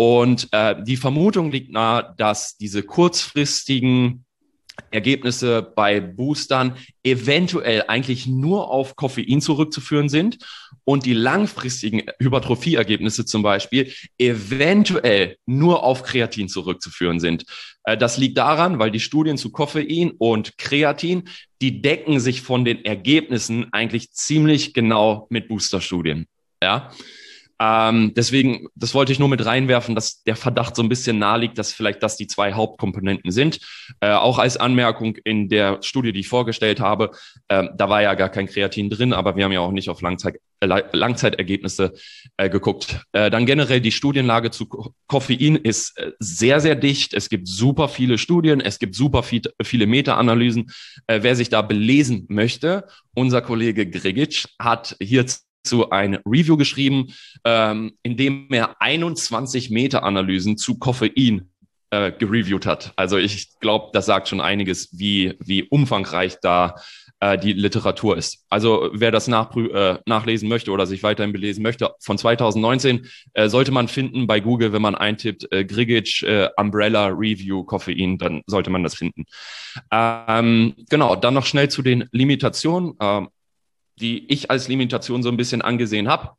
Und 0.00 0.48
äh, 0.52 0.82
die 0.82 0.96
Vermutung 0.96 1.50
liegt 1.52 1.72
nahe, 1.72 2.14
dass 2.16 2.56
diese 2.56 2.82
kurzfristigen 2.82 4.24
Ergebnisse 4.90 5.60
bei 5.60 6.00
Boostern 6.00 6.78
eventuell 7.02 7.84
eigentlich 7.86 8.26
nur 8.26 8.70
auf 8.70 8.96
Koffein 8.96 9.42
zurückzuführen 9.42 10.08
sind 10.08 10.38
und 10.84 11.04
die 11.04 11.12
langfristigen 11.12 12.04
Hypertrophie-Ergebnisse 12.18 13.26
zum 13.26 13.42
Beispiel 13.42 13.92
eventuell 14.16 15.36
nur 15.44 15.84
auf 15.84 16.02
Kreatin 16.02 16.48
zurückzuführen 16.48 17.20
sind. 17.20 17.44
Äh, 17.84 17.98
das 17.98 18.16
liegt 18.16 18.38
daran, 18.38 18.78
weil 18.78 18.90
die 18.90 19.00
Studien 19.00 19.36
zu 19.36 19.52
Koffein 19.52 20.12
und 20.16 20.56
Kreatin, 20.56 21.28
die 21.60 21.82
decken 21.82 22.20
sich 22.20 22.40
von 22.40 22.64
den 22.64 22.86
Ergebnissen 22.86 23.70
eigentlich 23.70 24.12
ziemlich 24.12 24.72
genau 24.72 25.26
mit 25.28 25.48
Boosterstudien. 25.48 26.26
Ja. 26.62 26.90
Ähm, 27.60 28.14
deswegen, 28.16 28.68
das 28.74 28.94
wollte 28.94 29.12
ich 29.12 29.18
nur 29.18 29.28
mit 29.28 29.44
reinwerfen, 29.44 29.94
dass 29.94 30.22
der 30.22 30.34
Verdacht 30.34 30.74
so 30.74 30.82
ein 30.82 30.88
bisschen 30.88 31.18
naheliegt, 31.18 31.58
dass 31.58 31.72
vielleicht 31.72 32.02
das 32.02 32.16
die 32.16 32.26
zwei 32.26 32.54
Hauptkomponenten 32.54 33.30
sind. 33.30 33.60
Äh, 34.00 34.12
auch 34.12 34.38
als 34.38 34.56
Anmerkung 34.56 35.16
in 35.24 35.50
der 35.50 35.82
Studie, 35.82 36.12
die 36.12 36.20
ich 36.20 36.28
vorgestellt 36.28 36.80
habe, 36.80 37.10
äh, 37.48 37.68
da 37.76 37.90
war 37.90 38.00
ja 38.00 38.14
gar 38.14 38.30
kein 38.30 38.46
Kreatin 38.46 38.88
drin, 38.88 39.12
aber 39.12 39.36
wir 39.36 39.44
haben 39.44 39.52
ja 39.52 39.60
auch 39.60 39.72
nicht 39.72 39.90
auf 39.90 40.00
Langzeit, 40.00 40.40
äh, 40.60 40.66
Langzeitergebnisse 40.66 41.92
äh, 42.38 42.48
geguckt. 42.48 43.02
Äh, 43.12 43.30
dann 43.30 43.44
generell 43.44 43.82
die 43.82 43.92
Studienlage 43.92 44.50
zu 44.50 44.66
Koffein 45.06 45.56
ist 45.56 45.98
äh, 45.98 46.12
sehr, 46.18 46.60
sehr 46.60 46.76
dicht. 46.76 47.12
Es 47.12 47.28
gibt 47.28 47.46
super 47.46 47.88
viele 47.88 48.16
Studien, 48.16 48.62
es 48.62 48.78
gibt 48.78 48.94
super 48.94 49.22
viel, 49.22 49.42
viele 49.62 49.86
Meta-Analysen. 49.86 50.70
wer 51.06 51.36
sich 51.36 51.50
da 51.50 51.60
belesen 51.62 52.24
möchte, 52.28 52.86
unser 53.14 53.42
Kollege 53.42 53.88
Grigic 53.88 54.46
hat 54.58 54.96
hier 55.00 55.26
zu 55.62 55.90
ein 55.90 56.18
Review 56.26 56.56
geschrieben, 56.56 57.08
ähm, 57.44 57.92
in 58.02 58.16
dem 58.16 58.48
er 58.50 58.80
21 58.80 59.70
Meta-Analysen 59.70 60.56
zu 60.56 60.78
Koffein 60.78 61.50
äh, 61.90 62.12
gereviewt 62.12 62.66
hat. 62.66 62.92
Also 62.96 63.18
ich 63.18 63.58
glaube, 63.60 63.90
das 63.92 64.06
sagt 64.06 64.28
schon 64.28 64.40
einiges, 64.40 64.88
wie, 64.92 65.36
wie 65.40 65.64
umfangreich 65.64 66.38
da 66.40 66.76
äh, 67.20 67.36
die 67.36 67.52
Literatur 67.52 68.16
ist. 68.16 68.44
Also 68.48 68.90
wer 68.92 69.10
das 69.10 69.28
äh, 69.28 69.98
nachlesen 70.06 70.48
möchte 70.48 70.70
oder 70.70 70.86
sich 70.86 71.02
weiterhin 71.02 71.32
belesen 71.32 71.62
möchte, 71.62 71.90
von 72.00 72.16
2019 72.16 73.06
äh, 73.34 73.48
sollte 73.48 73.72
man 73.72 73.88
finden 73.88 74.26
bei 74.26 74.40
Google, 74.40 74.72
wenn 74.72 74.82
man 74.82 74.94
eintippt 74.94 75.52
äh, 75.52 75.64
Grigic 75.64 76.22
äh, 76.22 76.48
Umbrella 76.56 77.08
Review 77.08 77.64
Koffein, 77.64 78.18
dann 78.18 78.42
sollte 78.46 78.70
man 78.70 78.82
das 78.82 78.94
finden. 78.94 79.24
Ähm, 79.90 80.74
genau, 80.88 81.16
dann 81.16 81.34
noch 81.34 81.46
schnell 81.46 81.68
zu 81.68 81.82
den 81.82 82.08
Limitationen. 82.12 82.94
Ähm, 83.00 83.28
die 84.00 84.30
ich 84.32 84.50
als 84.50 84.68
Limitation 84.68 85.22
so 85.22 85.28
ein 85.28 85.36
bisschen 85.36 85.62
angesehen 85.62 86.08
habe. 86.08 86.30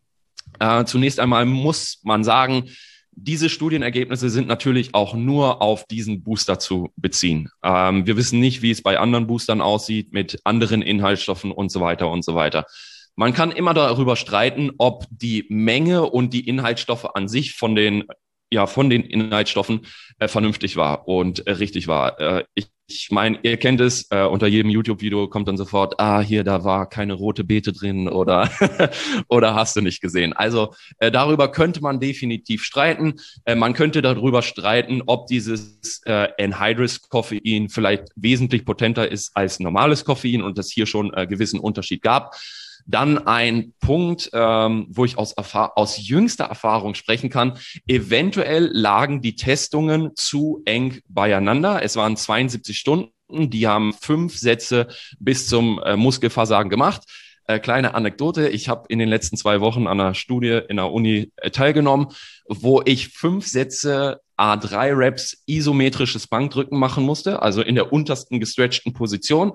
Äh, 0.60 0.86
zunächst 0.86 1.20
einmal 1.20 1.46
muss 1.46 2.00
man 2.04 2.24
sagen, 2.24 2.70
diese 3.14 3.50
Studienergebnisse 3.50 4.30
sind 4.30 4.48
natürlich 4.48 4.96
auch 4.96 5.14
nur 5.14 5.62
auf 5.62 5.86
diesen 5.86 6.24
Booster 6.24 6.60
zu 6.60 6.90
beziehen. 6.96 7.50
Ähm, 7.64 8.08
wir 8.08 8.18
wissen 8.18 8.40
nicht, 8.40 8.62
wie 8.62 8.72
es 8.72 8.82
bei 8.82 9.00
anderen 9.00 9.28
Boostern 9.28 9.62
aussieht 9.62 10.14
mit 10.14 10.40
anderen 10.46 10.82
Inhaltsstoffen 10.82 11.52
und 11.52 11.72
so 11.72 11.82
weiter 11.82 12.10
und 12.10 12.24
so 12.24 12.36
weiter. 12.36 12.66
Man 13.16 13.34
kann 13.34 13.52
immer 13.52 13.74
darüber 13.74 14.16
streiten, 14.16 14.72
ob 14.78 15.06
die 15.10 15.46
Menge 15.50 16.10
und 16.10 16.34
die 16.34 16.48
Inhaltsstoffe 16.48 17.06
an 17.06 17.28
sich 17.28 17.54
von 17.54 17.76
den 17.76 18.06
ja 18.52 18.68
von 18.68 18.90
den 18.90 19.04
Inhaltsstoffen 19.04 19.86
äh, 20.20 20.28
vernünftig 20.28 20.76
war 20.76 21.08
und 21.08 21.48
äh, 21.48 21.52
richtig 21.52 21.88
war. 21.88 22.20
Äh, 22.20 22.44
ich 22.54 22.68
ich 22.92 23.12
meine, 23.12 23.40
ihr 23.44 23.58
kennt 23.58 23.82
es, 23.82 24.08
äh, 24.12 24.24
unter 24.24 24.48
jedem 24.48 24.70
YouTube-Video 24.70 25.28
kommt 25.28 25.48
dann 25.48 25.58
sofort, 25.58 26.00
ah, 26.00 26.22
hier, 26.22 26.44
da 26.44 26.64
war 26.64 26.90
keine 26.90 27.14
rote 27.14 27.44
Beete 27.44 27.72
drin 27.72 28.08
oder, 28.08 28.50
oder 29.28 29.56
hast 29.56 29.76
du 29.76 29.82
nicht 29.82 30.02
gesehen. 30.02 30.34
Also 30.34 30.74
äh, 31.00 31.12
darüber 31.12 31.52
könnte 31.52 31.82
man 31.82 32.00
definitiv 32.00 32.64
streiten. 32.64 33.20
Äh, 33.46 33.56
man 33.56 33.74
könnte 33.74 34.02
darüber 34.02 34.42
streiten, 34.42 35.02
ob 35.06 35.28
dieses 35.28 36.02
äh, 36.06 36.28
Anhydrous-Koffein 36.40 37.70
vielleicht 37.70 38.10
wesentlich 38.16 38.66
potenter 38.66 39.10
ist 39.10 39.32
als 39.36 39.60
normales 39.60 40.06
Koffein 40.06 40.42
und 40.42 40.58
es 40.60 40.70
hier 40.70 40.86
schon 40.86 41.14
äh, 41.14 41.28
gewissen 41.28 41.60
Unterschied 41.60 42.02
gab. 42.02 42.36
Dann 42.86 43.28
ein 43.28 43.74
Punkt, 43.80 44.30
ähm, 44.34 44.88
wo 44.90 45.06
ich 45.06 45.18
aus, 45.18 45.36
aus 45.38 46.08
jüngster 46.08 46.46
Erfahrung 46.46 46.96
sprechen 46.96 47.30
kann. 47.30 47.58
Eventuell 47.88 48.70
lagen 48.72 49.22
die 49.22 49.36
Testungen 49.36 50.12
zu 50.16 50.62
eng 50.66 51.00
beieinander. 51.08 51.84
Es 51.84 51.96
waren 51.96 52.18
72 52.18 52.78
Stunden. 52.78 53.12
Die 53.30 53.68
haben 53.68 53.94
fünf 53.94 54.38
Sätze 54.38 54.88
bis 55.20 55.48
zum 55.48 55.80
äh, 55.84 55.96
Muskelversagen 55.96 56.70
gemacht. 56.70 57.04
Äh, 57.48 57.60
kleine 57.60 57.96
Anekdote. 57.96 58.50
Ich 58.50 58.70
habe 58.70 58.86
in 58.90 59.00
den 59.00 59.10
letzten 59.10 59.36
zwei 59.36 59.62
Wochen 59.62 59.88
an 59.88 60.00
einer 60.00 60.14
Studie 60.14 60.62
in 60.70 60.78
der 60.78 60.92
Uni 60.92 61.32
äh, 61.38 61.50
teilgenommen, 61.50 62.08
wo 62.48 62.82
ich 62.86 63.10
fünf 63.10 63.48
Sätze 63.48 64.22
A3 64.42 64.98
Reps 64.98 65.44
isometrisches 65.46 66.26
Bankdrücken 66.26 66.80
machen 66.80 67.04
musste, 67.04 67.44
also 67.44 67.62
in 67.62 67.76
der 67.76 67.94
untersten 67.94 68.40
gestretchten 68.40 68.92
Position. 68.92 69.52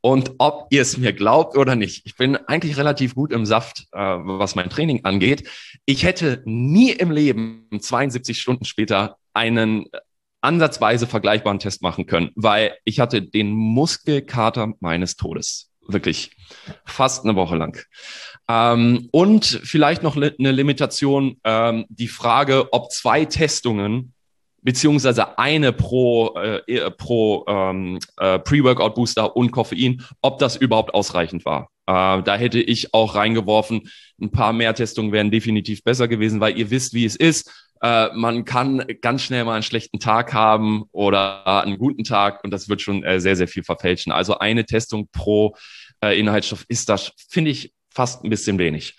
Und 0.00 0.32
ob 0.38 0.66
ihr 0.70 0.82
es 0.82 0.96
mir 0.96 1.12
glaubt 1.12 1.56
oder 1.56 1.76
nicht, 1.76 2.04
ich 2.04 2.16
bin 2.16 2.36
eigentlich 2.36 2.76
relativ 2.76 3.14
gut 3.14 3.32
im 3.32 3.46
Saft, 3.46 3.86
äh, 3.92 3.98
was 3.98 4.56
mein 4.56 4.70
Training 4.70 5.04
angeht. 5.04 5.48
Ich 5.86 6.02
hätte 6.04 6.42
nie 6.46 6.90
im 6.90 7.12
Leben 7.12 7.68
72 7.78 8.40
Stunden 8.40 8.64
später 8.64 9.16
einen 9.34 9.86
ansatzweise 10.40 11.06
vergleichbaren 11.06 11.60
Test 11.60 11.82
machen 11.82 12.06
können, 12.06 12.30
weil 12.34 12.76
ich 12.84 12.98
hatte 12.98 13.22
den 13.22 13.50
Muskelkater 13.50 14.74
meines 14.80 15.16
Todes. 15.16 15.70
Wirklich 15.86 16.32
fast 16.84 17.24
eine 17.24 17.36
Woche 17.36 17.56
lang. 17.56 17.80
Ähm, 18.48 19.08
und 19.12 19.44
vielleicht 19.44 20.02
noch 20.02 20.16
eine 20.16 20.52
Limitation, 20.52 21.36
ähm, 21.44 21.84
die 21.88 22.08
Frage, 22.08 22.72
ob 22.72 22.90
zwei 22.90 23.26
Testungen 23.26 24.14
beziehungsweise 24.64 25.38
eine 25.38 25.72
pro, 25.72 26.34
äh, 26.36 26.90
pro 26.90 27.44
ähm, 27.46 28.00
äh, 28.16 28.38
Pre-Workout-Booster 28.40 29.36
und 29.36 29.52
Koffein, 29.52 30.02
ob 30.22 30.38
das 30.38 30.56
überhaupt 30.56 30.94
ausreichend 30.94 31.44
war. 31.44 31.68
Äh, 31.86 32.22
da 32.22 32.36
hätte 32.36 32.60
ich 32.60 32.94
auch 32.94 33.14
reingeworfen, 33.14 33.82
ein 34.20 34.30
paar 34.30 34.52
mehr 34.52 34.74
Testungen 34.74 35.12
wären 35.12 35.30
definitiv 35.30 35.84
besser 35.84 36.08
gewesen, 36.08 36.40
weil 36.40 36.58
ihr 36.58 36.70
wisst, 36.70 36.94
wie 36.94 37.04
es 37.04 37.14
ist. 37.14 37.50
Äh, 37.82 38.08
man 38.14 38.46
kann 38.46 38.84
ganz 39.02 39.22
schnell 39.22 39.44
mal 39.44 39.54
einen 39.54 39.62
schlechten 39.62 40.00
Tag 40.00 40.32
haben 40.32 40.84
oder 40.92 41.62
einen 41.62 41.78
guten 41.78 42.02
Tag 42.02 42.42
und 42.42 42.50
das 42.50 42.68
wird 42.68 42.80
schon 42.80 43.04
äh, 43.04 43.20
sehr, 43.20 43.36
sehr 43.36 43.48
viel 43.48 43.64
verfälschen. 43.64 44.12
Also 44.12 44.38
eine 44.38 44.64
Testung 44.64 45.08
pro 45.12 45.54
äh, 46.02 46.18
Inhaltsstoff 46.18 46.64
ist 46.68 46.88
das, 46.88 47.12
finde 47.28 47.50
ich, 47.50 47.74
fast 47.90 48.24
ein 48.24 48.30
bisschen 48.30 48.58
wenig. 48.58 48.96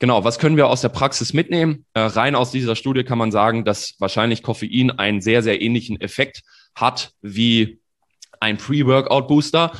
Genau, 0.00 0.22
was 0.22 0.38
können 0.38 0.56
wir 0.56 0.68
aus 0.68 0.80
der 0.80 0.90
Praxis 0.90 1.32
mitnehmen? 1.32 1.84
Äh, 1.94 2.00
rein 2.00 2.36
aus 2.36 2.52
dieser 2.52 2.76
Studie 2.76 3.02
kann 3.02 3.18
man 3.18 3.32
sagen, 3.32 3.64
dass 3.64 3.94
wahrscheinlich 3.98 4.42
Koffein 4.42 4.92
einen 4.92 5.20
sehr, 5.20 5.42
sehr 5.42 5.60
ähnlichen 5.60 6.00
Effekt 6.00 6.42
hat 6.74 7.12
wie 7.20 7.80
ein 8.38 8.58
Pre-Workout-Booster. 8.58 9.72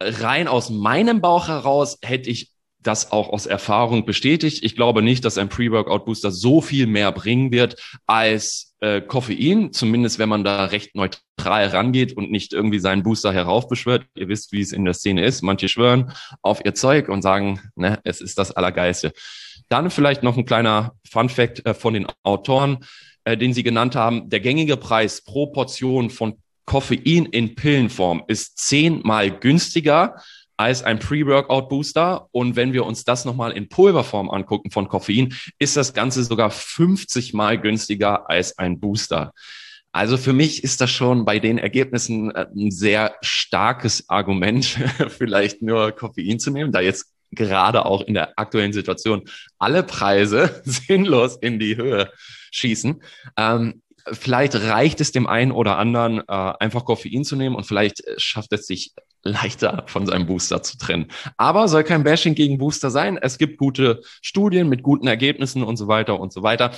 Rein 0.00 0.48
aus 0.48 0.68
meinem 0.68 1.22
Bauch 1.22 1.48
heraus 1.48 1.98
hätte 2.02 2.28
ich 2.28 2.50
das 2.86 3.12
auch 3.12 3.30
aus 3.30 3.46
Erfahrung 3.46 4.04
bestätigt. 4.04 4.62
Ich 4.62 4.76
glaube 4.76 5.02
nicht, 5.02 5.24
dass 5.24 5.38
ein 5.38 5.48
Pre-Workout-Booster 5.48 6.30
so 6.30 6.60
viel 6.60 6.86
mehr 6.86 7.10
bringen 7.12 7.50
wird 7.50 7.76
als 8.06 8.74
äh, 8.80 9.00
Koffein, 9.00 9.72
zumindest 9.72 10.18
wenn 10.18 10.28
man 10.28 10.44
da 10.44 10.66
recht 10.66 10.94
neutral 10.94 11.66
rangeht 11.68 12.16
und 12.16 12.30
nicht 12.30 12.52
irgendwie 12.52 12.78
seinen 12.78 13.02
Booster 13.02 13.32
heraufbeschwört. 13.32 14.06
Ihr 14.14 14.28
wisst, 14.28 14.52
wie 14.52 14.60
es 14.60 14.72
in 14.72 14.84
der 14.84 14.94
Szene 14.94 15.24
ist. 15.24 15.42
Manche 15.42 15.68
schwören 15.68 16.12
auf 16.42 16.64
ihr 16.64 16.74
Zeug 16.74 17.08
und 17.08 17.22
sagen, 17.22 17.60
ne, 17.74 17.98
es 18.04 18.20
ist 18.20 18.38
das 18.38 18.52
Allergeiste. 18.52 19.12
Dann 19.68 19.90
vielleicht 19.90 20.22
noch 20.22 20.36
ein 20.36 20.44
kleiner 20.44 20.92
Fun 21.10 21.28
Fact 21.28 21.64
äh, 21.64 21.74
von 21.74 21.94
den 21.94 22.06
Autoren, 22.22 22.84
äh, 23.24 23.36
den 23.36 23.54
sie 23.54 23.62
genannt 23.62 23.96
haben. 23.96 24.28
Der 24.28 24.40
gängige 24.40 24.76
Preis 24.76 25.24
pro 25.24 25.46
Portion 25.46 26.10
von 26.10 26.34
Koffein 26.66 27.26
in 27.26 27.54
Pillenform 27.54 28.24
ist 28.26 28.58
zehnmal 28.58 29.30
günstiger 29.30 30.16
als 30.56 30.82
ein 30.82 30.98
Pre-Workout-Booster. 30.98 32.28
Und 32.32 32.56
wenn 32.56 32.72
wir 32.72 32.84
uns 32.84 33.04
das 33.04 33.24
nochmal 33.24 33.52
in 33.52 33.68
Pulverform 33.68 34.30
angucken 34.30 34.70
von 34.70 34.88
Koffein, 34.88 35.34
ist 35.58 35.76
das 35.76 35.94
Ganze 35.94 36.24
sogar 36.24 36.50
50 36.50 37.34
mal 37.34 37.60
günstiger 37.60 38.28
als 38.28 38.58
ein 38.58 38.80
Booster. 38.80 39.32
Also 39.92 40.16
für 40.16 40.32
mich 40.32 40.64
ist 40.64 40.80
das 40.80 40.90
schon 40.90 41.24
bei 41.24 41.38
den 41.38 41.56
Ergebnissen 41.56 42.32
äh, 42.32 42.46
ein 42.54 42.72
sehr 42.72 43.14
starkes 43.20 44.08
Argument, 44.08 44.64
vielleicht 45.08 45.62
nur 45.62 45.92
Koffein 45.92 46.40
zu 46.40 46.50
nehmen, 46.50 46.72
da 46.72 46.80
jetzt 46.80 47.12
gerade 47.30 47.84
auch 47.84 48.00
in 48.02 48.14
der 48.14 48.36
aktuellen 48.36 48.72
Situation 48.72 49.22
alle 49.58 49.84
Preise 49.84 50.62
sinnlos 50.64 51.36
in 51.36 51.60
die 51.60 51.76
Höhe 51.76 52.10
schießen. 52.50 53.02
Ähm, 53.36 53.82
vielleicht 54.12 54.54
reicht 54.54 55.00
es 55.00 55.12
dem 55.12 55.26
einen 55.26 55.52
oder 55.52 55.78
anderen, 55.78 56.20
äh, 56.20 56.22
einfach 56.28 56.84
Koffein 56.84 57.24
zu 57.24 57.36
nehmen 57.36 57.56
und 57.56 57.64
vielleicht 57.64 58.04
äh, 58.06 58.14
schafft 58.18 58.52
es 58.52 58.66
sich 58.66 58.92
leichter 59.22 59.84
von 59.86 60.06
seinem 60.06 60.26
Booster 60.26 60.62
zu 60.62 60.76
trennen. 60.76 61.06
Aber 61.36 61.68
soll 61.68 61.84
kein 61.84 62.04
Bashing 62.04 62.34
gegen 62.34 62.58
Booster 62.58 62.90
sein. 62.90 63.18
Es 63.20 63.38
gibt 63.38 63.58
gute 63.58 64.02
Studien 64.20 64.68
mit 64.68 64.82
guten 64.82 65.06
Ergebnissen 65.06 65.62
und 65.62 65.76
so 65.76 65.88
weiter 65.88 66.20
und 66.20 66.32
so 66.32 66.42
weiter. 66.42 66.72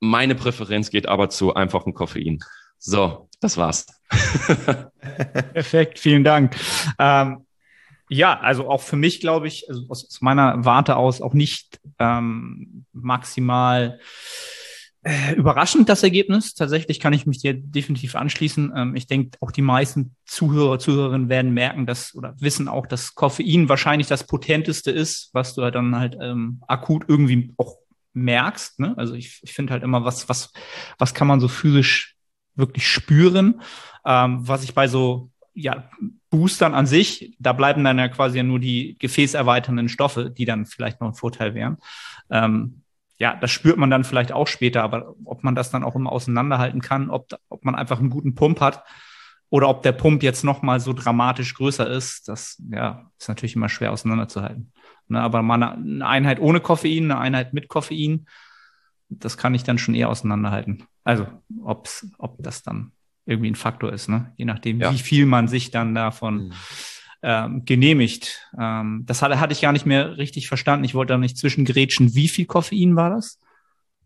Meine 0.00 0.34
Präferenz 0.34 0.90
geht 0.90 1.06
aber 1.06 1.30
zu 1.30 1.54
einfachen 1.54 1.94
Koffein. 1.94 2.40
So, 2.78 3.28
das 3.40 3.56
war's. 3.56 3.86
Perfekt, 5.52 5.98
vielen 5.98 6.24
Dank. 6.24 6.56
Ähm, 6.98 7.46
ja, 8.08 8.38
also 8.38 8.68
auch 8.68 8.82
für 8.82 8.96
mich 8.96 9.20
glaube 9.20 9.46
ich, 9.46 9.68
also 9.68 9.86
aus, 9.88 10.20
meiner 10.20 10.64
Warte 10.64 10.96
aus 10.96 11.22
auch 11.22 11.32
nicht 11.32 11.80
ähm, 11.98 12.84
maximal 12.92 14.00
überraschend 15.36 15.88
das 15.88 16.02
Ergebnis. 16.02 16.54
Tatsächlich 16.54 17.00
kann 17.00 17.12
ich 17.12 17.26
mich 17.26 17.38
dir 17.38 17.54
definitiv 17.54 18.14
anschließen. 18.14 18.72
Ähm, 18.74 18.96
ich 18.96 19.06
denke, 19.06 19.36
auch 19.40 19.50
die 19.50 19.62
meisten 19.62 20.16
Zuhörer, 20.24 20.78
Zuhörerinnen 20.78 21.28
werden 21.28 21.52
merken, 21.52 21.86
dass 21.86 22.14
oder 22.14 22.34
wissen 22.38 22.68
auch, 22.68 22.86
dass 22.86 23.14
Koffein 23.14 23.68
wahrscheinlich 23.68 24.06
das 24.06 24.26
potenteste 24.26 24.90
ist, 24.90 25.30
was 25.32 25.54
du 25.54 25.62
halt 25.62 25.74
dann 25.74 25.96
halt 25.96 26.16
ähm, 26.20 26.62
akut 26.66 27.04
irgendwie 27.08 27.52
auch 27.56 27.76
merkst. 28.14 28.80
Ne? 28.80 28.94
Also 28.96 29.14
ich, 29.14 29.40
ich 29.42 29.52
finde 29.52 29.72
halt 29.72 29.82
immer, 29.82 30.04
was, 30.04 30.28
was, 30.28 30.52
was 30.98 31.14
kann 31.14 31.26
man 31.26 31.40
so 31.40 31.48
physisch 31.48 32.16
wirklich 32.54 32.86
spüren, 32.86 33.60
ähm, 34.06 34.46
was 34.46 34.64
ich 34.64 34.74
bei 34.74 34.88
so 34.88 35.30
ja, 35.54 35.88
Boostern 36.30 36.74
an 36.74 36.86
sich, 36.86 37.36
da 37.38 37.52
bleiben 37.52 37.84
dann 37.84 37.98
ja 37.98 38.08
quasi 38.08 38.42
nur 38.42 38.58
die 38.58 38.96
gefäßerweiternden 38.98 39.88
Stoffe, 39.88 40.30
die 40.30 40.44
dann 40.44 40.66
vielleicht 40.66 41.00
noch 41.00 41.08
ein 41.08 41.14
Vorteil 41.14 41.54
wären. 41.54 41.78
Ähm, 42.30 42.83
ja, 43.18 43.36
das 43.36 43.50
spürt 43.50 43.76
man 43.76 43.90
dann 43.90 44.04
vielleicht 44.04 44.32
auch 44.32 44.46
später, 44.46 44.82
aber 44.82 45.14
ob 45.24 45.44
man 45.44 45.54
das 45.54 45.70
dann 45.70 45.84
auch 45.84 45.94
immer 45.94 46.10
auseinanderhalten 46.10 46.80
kann, 46.80 47.10
ob, 47.10 47.28
ob 47.48 47.64
man 47.64 47.74
einfach 47.74 48.00
einen 48.00 48.10
guten 48.10 48.34
Pump 48.34 48.60
hat 48.60 48.84
oder 49.50 49.68
ob 49.68 49.82
der 49.82 49.92
Pump 49.92 50.22
jetzt 50.22 50.42
nochmal 50.42 50.80
so 50.80 50.92
dramatisch 50.92 51.54
größer 51.54 51.88
ist, 51.88 52.28
das 52.28 52.60
ja, 52.70 53.10
ist 53.18 53.28
natürlich 53.28 53.54
immer 53.54 53.68
schwer 53.68 53.92
auseinanderzuhalten. 53.92 54.72
Ne, 55.06 55.20
aber 55.20 55.42
mal 55.42 55.62
eine, 55.62 56.06
Einheit 56.06 56.40
ohne 56.40 56.60
Koffein, 56.60 57.04
eine 57.04 57.18
Einheit 57.18 57.52
mit 57.52 57.68
Koffein, 57.68 58.26
das 59.10 59.36
kann 59.36 59.54
ich 59.54 59.62
dann 59.62 59.78
schon 59.78 59.94
eher 59.94 60.08
auseinanderhalten. 60.08 60.84
Also, 61.04 61.26
ob's, 61.62 62.08
ob 62.18 62.42
das 62.42 62.62
dann 62.62 62.92
irgendwie 63.26 63.50
ein 63.50 63.54
Faktor 63.54 63.92
ist, 63.92 64.08
ne? 64.08 64.32
je 64.36 64.44
nachdem, 64.44 64.80
ja. 64.80 64.92
wie 64.92 64.98
viel 64.98 65.26
man 65.26 65.46
sich 65.46 65.70
dann 65.70 65.94
davon 65.94 66.46
mhm. 66.46 66.52
Ähm, 67.24 67.64
genehmigt. 67.64 68.50
Ähm, 68.58 69.04
das 69.06 69.22
hatte, 69.22 69.40
hatte 69.40 69.52
ich 69.52 69.62
gar 69.62 69.72
nicht 69.72 69.86
mehr 69.86 70.18
richtig 70.18 70.46
verstanden. 70.46 70.84
Ich 70.84 70.94
wollte 70.94 71.14
da 71.14 71.18
nicht 71.18 71.38
zwischengrätschen. 71.38 72.14
Wie 72.14 72.28
viel 72.28 72.44
Koffein 72.44 72.96
war 72.96 73.10
das? 73.10 73.38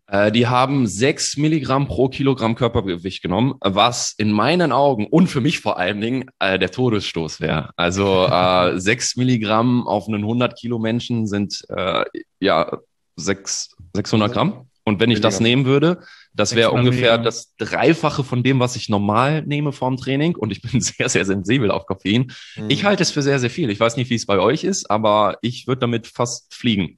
Äh, 0.07 0.31
die 0.31 0.47
haben 0.47 0.87
sechs 0.87 1.37
Milligramm 1.37 1.87
pro 1.87 2.07
Kilogramm 2.07 2.55
Körpergewicht 2.55 3.21
genommen, 3.21 3.55
was 3.59 4.13
in 4.17 4.31
meinen 4.31 4.71
Augen 4.71 5.05
und 5.05 5.27
für 5.27 5.41
mich 5.41 5.59
vor 5.59 5.77
allen 5.77 6.01
Dingen 6.01 6.31
äh, 6.39 6.57
der 6.57 6.71
Todesstoß 6.71 7.41
wäre. 7.41 7.71
Also 7.75 8.25
äh, 8.25 8.79
sechs 8.79 9.15
Milligramm 9.17 9.85
auf 9.85 10.07
einen 10.07 10.23
100 10.23 10.57
Kilo 10.57 10.79
Menschen 10.79 11.27
sind 11.27 11.61
äh, 11.69 12.05
ja 12.39 12.77
sechs, 13.17 13.75
600 13.93 14.31
Gramm. 14.31 14.69
Und 14.85 14.99
wenn 14.99 15.11
ich 15.11 15.21
das 15.21 15.39
nehmen 15.39 15.65
würde, 15.65 15.99
das 16.33 16.55
wäre 16.55 16.71
ungefähr 16.71 17.17
Milligramm. 17.17 17.23
das 17.23 17.55
Dreifache 17.57 18.23
von 18.23 18.43
dem, 18.43 18.59
was 18.59 18.75
ich 18.75 18.89
normal 18.89 19.43
nehme 19.43 19.71
vorm 19.71 19.97
Training. 19.97 20.35
Und 20.35 20.51
ich 20.51 20.61
bin 20.61 20.79
sehr, 20.81 21.09
sehr 21.09 21.25
sensibel 21.25 21.71
auf 21.71 21.85
Koffein. 21.85 22.31
Mhm. 22.55 22.69
Ich 22.69 22.85
halte 22.85 23.03
es 23.03 23.11
für 23.11 23.21
sehr, 23.21 23.39
sehr 23.39 23.49
viel. 23.49 23.69
Ich 23.69 23.79
weiß 23.79 23.97
nicht, 23.97 24.09
wie 24.09 24.15
es 24.15 24.25
bei 24.25 24.39
euch 24.39 24.63
ist, 24.63 24.89
aber 24.89 25.37
ich 25.41 25.67
würde 25.67 25.81
damit 25.81 26.07
fast 26.07 26.53
fliegen. 26.53 26.97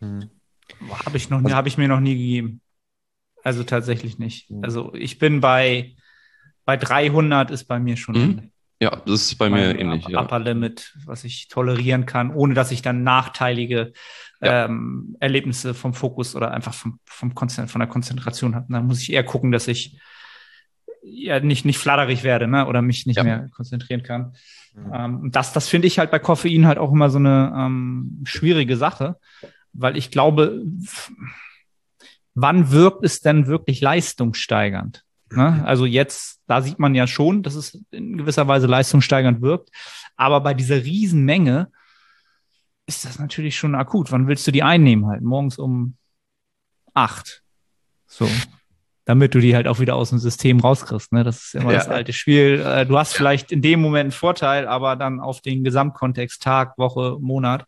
Mhm. 0.00 0.30
Habe 1.04 1.16
ich, 1.16 1.28
noch, 1.30 1.42
also, 1.42 1.56
hab 1.56 1.66
ich 1.66 1.78
mir 1.78 1.88
noch 1.88 2.00
nie 2.00 2.14
gegeben. 2.14 2.60
Also 3.42 3.64
tatsächlich 3.64 4.18
nicht. 4.18 4.50
Mhm. 4.50 4.64
Also 4.64 4.94
ich 4.94 5.18
bin 5.18 5.40
bei, 5.40 5.96
bei 6.64 6.76
300 6.76 7.50
ist 7.50 7.64
bei 7.64 7.78
mir 7.78 7.96
schon. 7.96 8.52
Ja, 8.80 9.02
das 9.06 9.22
ist 9.22 9.34
bei 9.36 9.50
mir 9.50 9.76
ähnlich. 9.76 10.04
Upper, 10.04 10.12
ja. 10.12 10.22
Upper 10.22 10.38
Limit, 10.38 10.94
was 11.04 11.24
ich 11.24 11.48
tolerieren 11.48 12.06
kann, 12.06 12.32
ohne 12.32 12.54
dass 12.54 12.70
ich 12.70 12.80
dann 12.80 13.02
nachteilige 13.02 13.92
ja. 14.40 14.66
ähm, 14.66 15.16
Erlebnisse 15.18 15.74
vom 15.74 15.94
Fokus 15.94 16.36
oder 16.36 16.52
einfach 16.52 16.74
vom, 16.74 17.00
vom 17.04 17.34
Konzent 17.34 17.70
von 17.70 17.80
der 17.80 17.88
Konzentration 17.88 18.54
habe. 18.54 18.66
Da 18.68 18.80
muss 18.80 19.02
ich 19.02 19.12
eher 19.12 19.24
gucken, 19.24 19.50
dass 19.50 19.66
ich 19.66 19.98
ja 21.02 21.40
nicht, 21.40 21.64
nicht 21.64 21.78
flatterig 21.78 22.22
werde 22.22 22.46
ne? 22.46 22.66
oder 22.66 22.80
mich 22.80 23.06
nicht 23.06 23.16
ja. 23.16 23.24
mehr 23.24 23.48
konzentrieren 23.50 24.04
kann. 24.04 24.34
Mhm. 24.74 24.92
Ähm, 24.94 25.30
das 25.32 25.52
das 25.52 25.68
finde 25.68 25.88
ich 25.88 25.98
halt 25.98 26.12
bei 26.12 26.20
Koffein 26.20 26.66
halt 26.66 26.78
auch 26.78 26.92
immer 26.92 27.10
so 27.10 27.18
eine 27.18 27.52
ähm, 27.56 28.22
schwierige 28.24 28.76
Sache, 28.76 29.16
weil 29.72 29.96
ich 29.96 30.12
glaube, 30.12 30.62
wann 32.34 32.70
wirkt 32.70 33.04
es 33.04 33.20
denn 33.20 33.48
wirklich 33.48 33.80
leistungssteigernd? 33.80 35.04
Ne? 35.32 35.62
Also 35.64 35.86
jetzt, 35.86 36.40
da 36.46 36.62
sieht 36.62 36.78
man 36.78 36.94
ja 36.94 37.06
schon, 37.06 37.42
dass 37.42 37.54
es 37.54 37.82
in 37.90 38.16
gewisser 38.16 38.48
Weise 38.48 38.66
leistungssteigernd 38.66 39.42
wirkt. 39.42 39.70
Aber 40.16 40.40
bei 40.40 40.54
dieser 40.54 40.84
Riesenmenge 40.84 41.70
ist 42.86 43.04
das 43.04 43.18
natürlich 43.18 43.56
schon 43.56 43.74
akut. 43.74 44.10
Wann 44.10 44.26
willst 44.26 44.46
du 44.46 44.50
die 44.50 44.62
einnehmen 44.62 45.06
halt? 45.06 45.22
Morgens 45.22 45.58
um 45.58 45.96
acht. 46.94 47.42
So. 48.06 48.28
Damit 49.04 49.34
du 49.34 49.40
die 49.40 49.54
halt 49.54 49.68
auch 49.68 49.78
wieder 49.78 49.96
aus 49.96 50.10
dem 50.10 50.18
System 50.18 50.60
rauskriegst. 50.60 51.12
Ne? 51.12 51.24
Das 51.24 51.44
ist 51.44 51.54
immer 51.54 51.72
ja. 51.72 51.78
das 51.78 51.88
alte 51.88 52.12
Spiel. 52.12 52.62
Äh, 52.64 52.86
du 52.86 52.98
hast 52.98 53.14
vielleicht 53.14 53.52
in 53.52 53.62
dem 53.62 53.80
Moment 53.80 54.06
einen 54.06 54.12
Vorteil, 54.12 54.66
aber 54.66 54.96
dann 54.96 55.20
auf 55.20 55.40
den 55.40 55.64
Gesamtkontext, 55.64 56.42
Tag, 56.42 56.76
Woche, 56.78 57.18
Monat, 57.20 57.64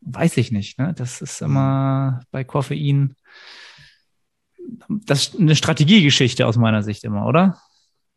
weiß 0.00 0.36
ich 0.38 0.50
nicht. 0.50 0.78
Ne? 0.78 0.94
Das 0.96 1.20
ist 1.20 1.42
immer 1.42 2.20
bei 2.30 2.44
Koffein 2.44 3.14
das 4.88 5.28
ist 5.28 5.38
eine 5.38 5.56
Strategiegeschichte 5.56 6.46
aus 6.46 6.56
meiner 6.56 6.82
Sicht 6.82 7.04
immer, 7.04 7.26
oder? 7.26 7.58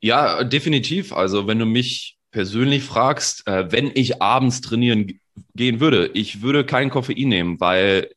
Ja, 0.02 0.44
definitiv. 0.44 1.14
Also 1.14 1.48
wenn 1.48 1.60
du 1.60 1.66
mich 1.66 2.18
persönlich 2.32 2.84
fragst, 2.84 3.48
äh, 3.48 3.72
wenn 3.72 3.92
ich 3.94 4.22
abends 4.22 4.62
trainieren 4.62 5.20
gehen 5.56 5.80
würde, 5.80 6.08
ich 6.14 6.42
würde 6.42 6.66
kein 6.66 6.90
Koffein 6.90 7.30
nehmen, 7.30 7.60
weil 7.60 8.10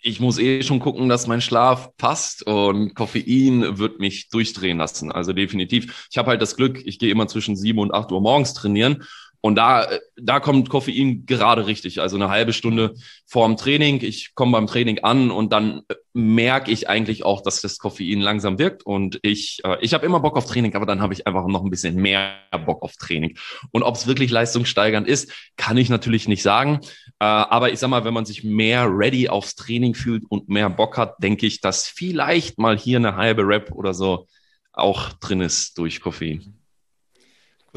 ich 0.00 0.20
muss 0.20 0.38
eh 0.38 0.62
schon 0.62 0.78
gucken, 0.78 1.08
dass 1.08 1.26
mein 1.26 1.40
Schlaf 1.40 1.96
passt 1.96 2.44
und 2.44 2.94
Koffein 2.94 3.78
wird 3.78 3.98
mich 3.98 4.28
durchdrehen 4.30 4.78
lassen. 4.78 5.10
Also 5.10 5.32
definitiv. 5.32 6.08
Ich 6.10 6.18
habe 6.18 6.30
halt 6.30 6.40
das 6.40 6.56
Glück, 6.56 6.80
ich 6.84 6.98
gehe 6.98 7.10
immer 7.10 7.26
zwischen 7.26 7.56
sieben 7.56 7.80
und 7.80 7.92
acht 7.92 8.12
Uhr 8.12 8.20
morgens 8.20 8.54
trainieren 8.54 9.04
und 9.40 9.54
da, 9.54 9.86
da 10.16 10.40
kommt 10.40 10.68
Koffein 10.68 11.24
gerade 11.24 11.66
richtig. 11.66 12.00
Also 12.00 12.16
eine 12.16 12.28
halbe 12.28 12.52
Stunde 12.52 12.94
vorm 13.24 13.56
Training. 13.56 14.02
Ich 14.02 14.34
komme 14.34 14.52
beim 14.52 14.66
Training 14.66 14.98
an 15.00 15.30
und 15.30 15.52
dann 15.52 15.82
merke 16.12 16.72
ich 16.72 16.88
eigentlich 16.88 17.24
auch, 17.24 17.40
dass 17.40 17.60
das 17.60 17.78
Koffein 17.78 18.20
langsam 18.20 18.58
wirkt. 18.58 18.84
Und 18.84 19.20
ich, 19.22 19.60
äh, 19.64 19.76
ich 19.80 19.94
habe 19.94 20.04
immer 20.04 20.18
Bock 20.18 20.36
auf 20.36 20.46
Training, 20.46 20.74
aber 20.74 20.86
dann 20.86 21.00
habe 21.00 21.12
ich 21.12 21.26
einfach 21.28 21.46
noch 21.46 21.62
ein 21.62 21.70
bisschen 21.70 21.96
mehr 21.96 22.34
Bock 22.66 22.82
auf 22.82 22.96
Training. 22.96 23.38
Und 23.70 23.84
ob 23.84 23.94
es 23.94 24.08
wirklich 24.08 24.32
leistungssteigernd 24.32 25.06
ist, 25.06 25.30
kann 25.56 25.76
ich 25.76 25.88
natürlich 25.88 26.26
nicht 26.26 26.42
sagen. 26.42 26.80
Äh, 27.20 27.24
aber 27.24 27.70
ich 27.70 27.78
sag 27.78 27.90
mal, 27.90 28.04
wenn 28.04 28.14
man 28.14 28.26
sich 28.26 28.42
mehr 28.42 28.88
ready 28.90 29.28
aufs 29.28 29.54
Training 29.54 29.94
fühlt 29.94 30.24
und 30.28 30.48
mehr 30.48 30.68
Bock 30.68 30.98
hat, 30.98 31.22
denke 31.22 31.46
ich, 31.46 31.60
dass 31.60 31.86
vielleicht 31.86 32.58
mal 32.58 32.76
hier 32.76 32.98
eine 32.98 33.14
halbe 33.14 33.46
Rap 33.46 33.70
oder 33.70 33.94
so 33.94 34.26
auch 34.72 35.12
drin 35.12 35.40
ist 35.40 35.78
durch 35.78 36.00
Koffein. 36.00 36.57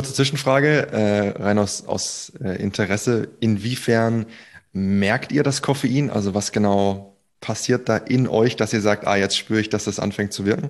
Kurze 0.02 0.16
Zwischenfrage, 0.16 0.88
äh, 0.92 1.44
rein 1.44 1.60
aus, 1.60 1.86
aus 1.86 2.34
äh, 2.44 2.60
Interesse. 2.60 3.28
Inwiefern 3.40 4.26
merkt 4.74 5.32
ihr 5.32 5.44
das 5.44 5.62
Koffein? 5.62 6.10
Also 6.10 6.34
was 6.34 6.52
genau 6.52 7.18
passiert 7.40 7.88
da 7.88 7.98
in 7.98 8.28
euch, 8.28 8.56
dass 8.56 8.74
ihr 8.74 8.82
sagt, 8.82 9.06
ah, 9.06 9.16
jetzt 9.16 9.38
spüre 9.38 9.62
ich, 9.62 9.70
dass 9.70 9.84
das 9.84 10.00
anfängt 10.00 10.34
zu 10.34 10.44
wirken? 10.44 10.70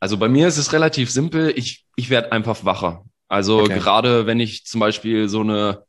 Also 0.00 0.18
bei 0.18 0.28
mir 0.28 0.48
ist 0.48 0.58
es 0.58 0.74
relativ 0.74 1.10
simpel. 1.10 1.50
Ich, 1.56 1.86
ich 1.96 2.10
werde 2.10 2.30
einfach 2.30 2.62
wacher. 2.66 3.06
Also 3.26 3.60
okay. 3.60 3.78
gerade 3.78 4.26
wenn 4.26 4.38
ich 4.38 4.66
zum 4.66 4.80
Beispiel 4.80 5.30
so 5.30 5.40
eine 5.40 5.84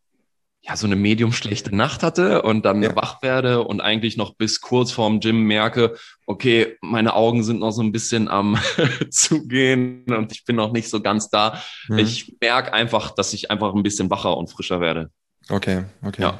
ja, 0.67 0.75
so 0.75 0.86
eine 0.86 0.97
medium 0.97 1.32
schlechte 1.32 1.73
Nacht 1.73 2.03
hatte 2.03 2.41
und 2.41 2.65
dann 2.65 2.84
ja. 2.84 2.95
wach 2.95 3.21
werde 3.21 3.63
und 3.63 3.80
eigentlich 3.80 4.17
noch 4.17 4.36
bis 4.36 4.60
kurz 4.60 4.91
vorm 4.91 5.21
Gym 5.21 5.43
merke, 5.43 5.95
okay, 6.25 6.75
meine 6.82 7.13
Augen 7.13 7.43
sind 7.43 7.60
noch 7.60 7.71
so 7.71 7.82
ein 7.82 7.93
bisschen 7.93 8.27
am 8.27 8.58
zugehen 9.10 10.03
und 10.08 10.34
ich 10.34 10.43
bin 10.43 10.58
noch 10.58 10.73
nicht 10.73 10.89
so 10.89 11.01
ganz 11.01 11.30
da. 11.30 11.62
Mhm. 11.88 11.99
Ich 11.99 12.36
merke 12.41 12.73
einfach, 12.73 13.12
dass 13.12 13.34
ich 13.34 13.49
einfach 13.49 13.73
ein 13.73 13.84
bisschen 13.84 14.10
wacher 14.10 14.36
und 14.36 14.49
frischer 14.49 14.82
werde. 14.82 15.10
Okay, 15.47 15.86
okay. 16.03 16.23
Ja. 16.23 16.38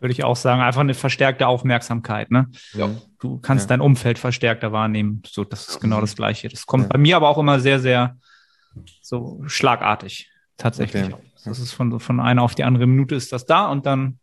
Würde 0.00 0.12
ich 0.12 0.24
auch 0.24 0.36
sagen, 0.36 0.62
einfach 0.62 0.80
eine 0.80 0.94
verstärkte 0.94 1.46
Aufmerksamkeit, 1.46 2.30
ne? 2.30 2.46
Ja. 2.72 2.88
Du 3.20 3.38
kannst 3.38 3.64
ja. 3.64 3.76
dein 3.76 3.80
Umfeld 3.80 4.18
verstärkter 4.18 4.72
wahrnehmen. 4.72 5.22
So, 5.26 5.44
das 5.44 5.68
ist 5.68 5.80
genau 5.80 6.00
das 6.00 6.14
Gleiche. 6.14 6.48
Das 6.48 6.66
kommt 6.66 6.88
bei 6.88 6.98
mir 6.98 7.16
aber 7.16 7.28
auch 7.28 7.38
immer 7.38 7.58
sehr, 7.60 7.80
sehr 7.80 8.16
so 9.02 9.42
schlagartig, 9.46 10.30
tatsächlich. 10.56 11.12
Okay. 11.12 11.27
Das 11.44 11.58
ist 11.58 11.72
von, 11.72 12.00
von 12.00 12.20
einer 12.20 12.42
auf 12.42 12.54
die 12.54 12.64
andere 12.64 12.86
Minute 12.86 13.14
ist 13.14 13.32
das 13.32 13.46
da 13.46 13.66
und 13.66 13.86
dann 13.86 14.18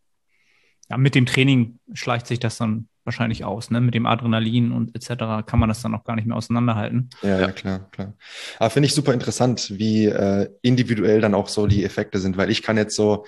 ja, 0.88 0.96
mit 0.96 1.14
dem 1.14 1.26
Training 1.26 1.78
schleicht 1.94 2.26
sich 2.26 2.38
das 2.38 2.58
dann 2.58 2.88
wahrscheinlich 3.04 3.44
aus. 3.44 3.70
Ne? 3.70 3.80
Mit 3.80 3.94
dem 3.94 4.06
Adrenalin 4.06 4.72
und 4.72 4.94
etc. 4.94 5.46
kann 5.46 5.58
man 5.58 5.68
das 5.68 5.80
dann 5.80 5.94
auch 5.94 6.04
gar 6.04 6.16
nicht 6.16 6.26
mehr 6.26 6.36
auseinanderhalten. 6.36 7.10
Ja, 7.22 7.40
ja 7.40 7.52
klar, 7.52 7.88
klar. 7.90 8.14
Aber 8.58 8.70
finde 8.70 8.88
ich 8.88 8.94
super 8.94 9.14
interessant, 9.14 9.72
wie 9.78 10.06
äh, 10.06 10.48
individuell 10.62 11.20
dann 11.20 11.34
auch 11.34 11.48
so 11.48 11.66
die 11.66 11.84
Effekte 11.84 12.18
sind, 12.18 12.36
weil 12.36 12.50
ich 12.50 12.62
kann 12.62 12.76
jetzt 12.76 12.96
so 12.96 13.24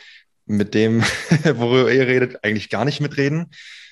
mit 0.46 0.74
dem, 0.74 1.02
worüber 1.54 1.92
ihr 1.92 2.06
redet, 2.06 2.44
eigentlich 2.44 2.70
gar 2.70 2.84
nicht 2.84 3.00
mitreden, 3.00 3.46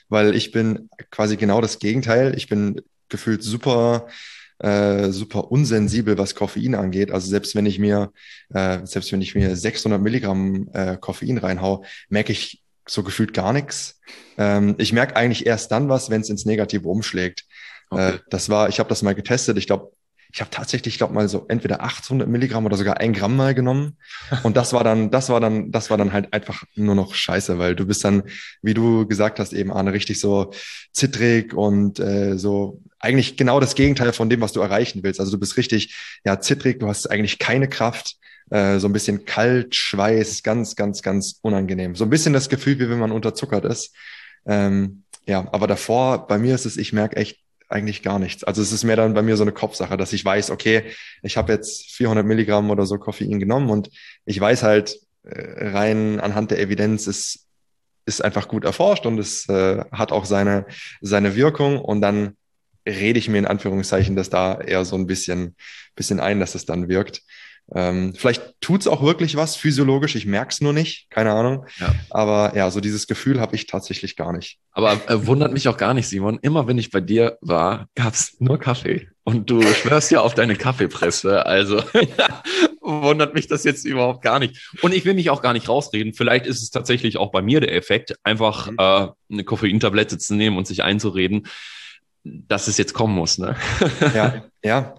weil 0.09 0.35
ich 0.35 0.53
bin 0.53 0.89
quasi 1.11 1.37
genau 1.37 1.61
das 1.61 1.79
Gegenteil. 1.79 2.35
Ich 2.37 2.49
bin 2.49 2.83
gefühlt 3.09 3.43
super 3.43 4.09
äh, 4.59 5.11
super 5.11 5.51
unsensibel, 5.51 6.19
was 6.19 6.35
Koffein 6.35 6.75
angeht. 6.75 7.11
Also 7.11 7.29
selbst 7.29 7.55
wenn 7.55 7.67
ich 7.67 7.79
mir, 7.79 8.13
äh, 8.55 8.85
selbst 8.85 9.13
wenn 9.13 9.21
ich 9.21 9.35
mir 9.35 9.57
600 9.57 10.01
Milligramm 10.01 10.69
äh, 10.73 10.97
Koffein 10.97 11.39
reinhau, 11.39 11.85
merke 12.09 12.33
ich 12.33 12.63
so 12.89 13.03
gefühlt 13.03 13.35
gar 13.35 13.53
nichts. 13.53 14.01
Ähm, 14.39 14.75
ich 14.79 14.93
merke 14.93 15.17
eigentlich 15.17 15.47
erst 15.47 15.73
dann 15.73 15.89
was, 15.89 16.11
wenn 16.11 16.21
es 16.21 16.31
ins 16.31 16.47
Negative 16.47 16.89
umschlägt. 16.89 17.45
Okay. 17.91 18.15
Äh, 18.15 18.19
das 18.31 18.49
war, 18.49 18.69
ich 18.69 18.79
habe 18.79 18.89
das 18.89 19.03
mal 19.03 19.15
getestet. 19.15 19.59
Ich 19.59 19.67
glaube, 19.67 19.93
ich 20.37 20.43
habe 20.43 20.51
tatsächlich, 20.51 20.93
ich 20.93 20.99
glaube 20.99 21.15
mal 21.15 21.31
so 21.31 21.47
entweder 21.49 21.83
800 21.83 22.29
Milligramm 22.29 22.67
oder 22.67 22.77
sogar 22.77 23.01
ein 23.01 23.15
Gramm 23.15 23.37
mal 23.37 23.55
genommen. 23.55 23.97
Und 24.43 24.55
das 24.55 24.75
war 24.75 24.85
dann, 24.85 25.11
das 25.11 25.31
war 25.31 25.41
dann, 25.41 25.73
das 25.73 25.89
war 25.89 25.97
dann 25.97 26.13
halt 26.13 26.35
einfach 26.35 26.63
nur 26.75 26.95
noch 26.95 27.15
scheiße, 27.15 27.59
weil 27.59 27.75
du 27.75 27.87
bist 27.87 28.05
dann, 28.05 28.25
wie 28.61 28.75
du 28.75 29.07
gesagt 29.07 29.41
hast, 29.41 29.55
eben 29.55 29.73
Arne, 29.73 29.95
richtig 29.95 30.21
so 30.21 30.53
zittrig 30.93 31.55
und 31.55 32.01
äh, 32.01 32.37
so 32.37 32.83
eigentlich 32.99 33.39
genau 33.39 33.61
das 33.61 33.75
Gegenteil 33.75 34.13
von 34.13 34.29
dem, 34.29 34.43
was 34.43 34.53
du 34.53 34.61
erreichen 34.61 35.03
willst. 35.03 35.21
Also 35.21 35.33
du 35.33 35.39
bist 35.39 35.57
richtig, 35.57 35.97
ja, 36.23 36.39
zittrig, 36.39 36.81
du 36.81 36.87
hast 36.87 37.11
eigentlich 37.11 37.39
keine 37.39 37.67
Kraft, 37.67 38.17
äh, 38.51 38.79
so 38.79 38.89
ein 38.89 38.93
bisschen 38.93 39.25
kalt, 39.25 39.75
Schweiß, 39.75 40.43
ganz, 40.43 40.77
ganz, 40.77 41.01
ganz 41.01 41.39
unangenehm. 41.41 41.95
So 41.95 42.05
ein 42.05 42.11
bisschen 42.11 42.35
das 42.35 42.51
Gefühl, 42.51 42.79
wie 42.79 42.91
wenn 42.91 42.99
man 42.99 43.11
unterzuckert 43.11 43.65
ist. 43.65 43.95
Ähm, 44.45 45.05
ja, 45.25 45.49
aber 45.51 45.67
davor, 45.67 46.27
bei 46.27 46.37
mir 46.37 46.55
ist 46.55 46.67
es, 46.67 46.77
ich 46.77 46.93
merke 46.93 47.17
echt 47.17 47.39
eigentlich 47.69 48.03
gar 48.03 48.19
nichts. 48.19 48.45
Also 48.45 48.63
es 48.63 48.73
ist 48.73 48.85
mehr 48.85 48.97
dann 48.97 49.15
bei 49.15 49.23
mir 49.23 49.37
so 49.37 49.43
eine 49.43 49.53
Kopfsache, 49.53 49.97
dass 49.97 50.13
ich 50.13 50.25
weiß, 50.25 50.51
okay, 50.51 50.85
ich 51.23 51.37
habe 51.37 51.53
jetzt 51.53 51.91
400 51.93 52.25
Milligramm 52.25 52.71
oder 52.71 52.87
so 52.87 52.99
Koffein 52.99 53.41
genommen 53.41 53.71
und 53.71 53.91
ich 54.25 54.41
weiß 54.41 54.63
halt 54.63 54.99
äh, 55.25 55.69
rein 55.69 56.21
anhand 56.21 56.51
der 56.53 56.61
Evidenz 56.61 57.07
ist 57.07 57.47
ist 58.07 58.25
einfach 58.25 58.49
gut 58.49 58.65
erforscht 58.65 59.05
und 59.05 59.19
es 59.19 59.49
äh, 59.49 59.85
hat 59.91 60.13
auch 60.13 60.25
seine, 60.25 60.67
seine 61.01 61.35
Wirkung 61.35 61.81
und 61.81 62.01
dann 62.01 62.37
rede 62.89 63.19
ich 63.19 63.29
mir 63.29 63.39
in 63.39 63.47
Anführungszeichen 63.47 64.15
das 64.15 64.31
da 64.31 64.61
eher 64.61 64.85
so 64.85 64.97
ein 64.97 65.07
bisschen, 65.07 65.57
bisschen 65.97 66.21
ein, 66.21 66.39
dass 66.39 66.55
es 66.55 66.67
dann 66.67 66.89
wirkt. 66.89 67.23
Ähm, 67.75 68.15
vielleicht 68.17 68.55
tut's 68.61 68.87
auch 68.87 69.03
wirklich 69.03 69.35
was 69.37 69.57
physiologisch, 69.57 70.15
ich 70.15 70.25
merk's 70.25 70.61
nur 70.61 70.73
nicht, 70.73 71.11
keine 71.11 71.33
Ahnung. 71.33 71.67
Ja. 71.81 71.95
Aber 72.11 72.53
ja, 72.55 72.71
so 72.71 72.81
dieses 72.81 73.09
Gefühl 73.09 73.41
habe 73.41 73.57
ich 73.57 73.67
tatsächlich 73.67 74.15
gar 74.15 74.33
nicht. 74.33 74.59
Aber 74.71 74.93
äh, 75.09 75.27
wundert 75.27 75.53
mich 75.53 75.67
auch 75.69 75.77
gar 75.77 75.93
nicht, 75.93 76.09
Simon. 76.09 76.39
Immer 76.43 76.69
wenn 76.69 76.79
ich 76.79 76.91
bei 76.91 77.01
dir 77.01 77.39
war, 77.41 77.89
gab's 77.97 78.37
nur 78.39 78.59
Kaffee. 78.59 79.09
Und 79.25 79.51
du 79.51 79.61
schwörst 79.63 80.13
ja 80.13 80.21
auf 80.21 80.35
deine 80.35 80.55
Kaffeepresse. 80.55 81.45
Also 81.45 81.83
wundert 82.81 83.35
mich 83.35 83.49
das 83.49 83.65
jetzt 83.65 83.85
überhaupt 83.85 84.23
gar 84.23 84.39
nicht. 84.39 84.71
Und 84.83 84.95
ich 84.95 85.05
will 85.05 85.15
mich 85.15 85.31
auch 85.31 85.43
gar 85.43 85.53
nicht 85.53 85.69
rausreden. 85.69 86.15
Vielleicht 86.15 86.47
ist 86.47 86.63
es 86.63 86.71
tatsächlich 86.71 87.17
auch 87.17 87.33
bei 87.33 87.43
mir 87.43 87.59
der 87.61 87.75
Effekt, 87.75 88.15
einfach 88.23 88.71
Mhm. 88.71 88.77
äh, 88.79 89.09
eine 89.33 89.45
Koffeintablette 89.45 90.19
zu 90.19 90.35
nehmen 90.37 90.57
und 90.57 90.69
sich 90.69 90.85
einzureden, 90.85 91.49
dass 92.23 92.69
es 92.69 92.79
jetzt 92.79 92.93
kommen 92.93 93.15
muss. 93.15 93.39
Ne? 93.39 93.57
Ja, 94.15 94.45
ja. 94.67 94.95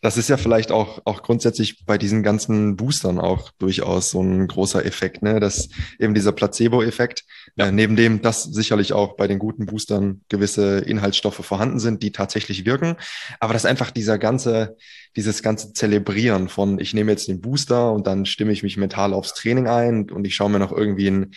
Das 0.00 0.16
ist 0.16 0.28
ja 0.28 0.36
vielleicht 0.36 0.72
auch, 0.72 1.00
auch 1.04 1.22
grundsätzlich 1.22 1.84
bei 1.86 1.96
diesen 1.96 2.22
ganzen 2.22 2.76
Boostern 2.76 3.18
auch 3.18 3.50
durchaus 3.58 4.10
so 4.10 4.22
ein 4.22 4.46
großer 4.48 4.84
Effekt, 4.84 5.22
ne? 5.22 5.38
dass 5.40 5.68
eben 5.98 6.14
dieser 6.14 6.32
Placebo-Effekt, 6.32 7.24
Ja. 7.56 7.66
äh, 7.66 7.72
neben 7.72 7.96
dem, 7.96 8.20
dass 8.20 8.42
sicherlich 8.44 8.92
auch 8.92 9.16
bei 9.16 9.28
den 9.28 9.38
guten 9.38 9.66
Boostern 9.66 10.22
gewisse 10.28 10.78
Inhaltsstoffe 10.80 11.44
vorhanden 11.44 11.78
sind, 11.78 12.02
die 12.02 12.12
tatsächlich 12.12 12.64
wirken, 12.66 12.96
aber 13.40 13.52
dass 13.52 13.64
einfach 13.64 13.90
dieser 13.90 14.18
ganze, 14.18 14.76
dieses 15.16 15.42
ganze 15.42 15.72
Zelebrieren 15.72 16.48
von, 16.48 16.78
ich 16.78 16.94
nehme 16.94 17.12
jetzt 17.12 17.28
den 17.28 17.40
Booster 17.40 17.92
und 17.92 18.06
dann 18.06 18.26
stimme 18.26 18.52
ich 18.52 18.62
mich 18.62 18.76
mental 18.76 19.12
aufs 19.14 19.34
Training 19.34 19.68
ein 19.68 20.10
und 20.10 20.26
ich 20.26 20.34
schaue 20.34 20.50
mir 20.50 20.58
noch 20.58 20.72
irgendwie 20.72 21.08
ein, 21.08 21.32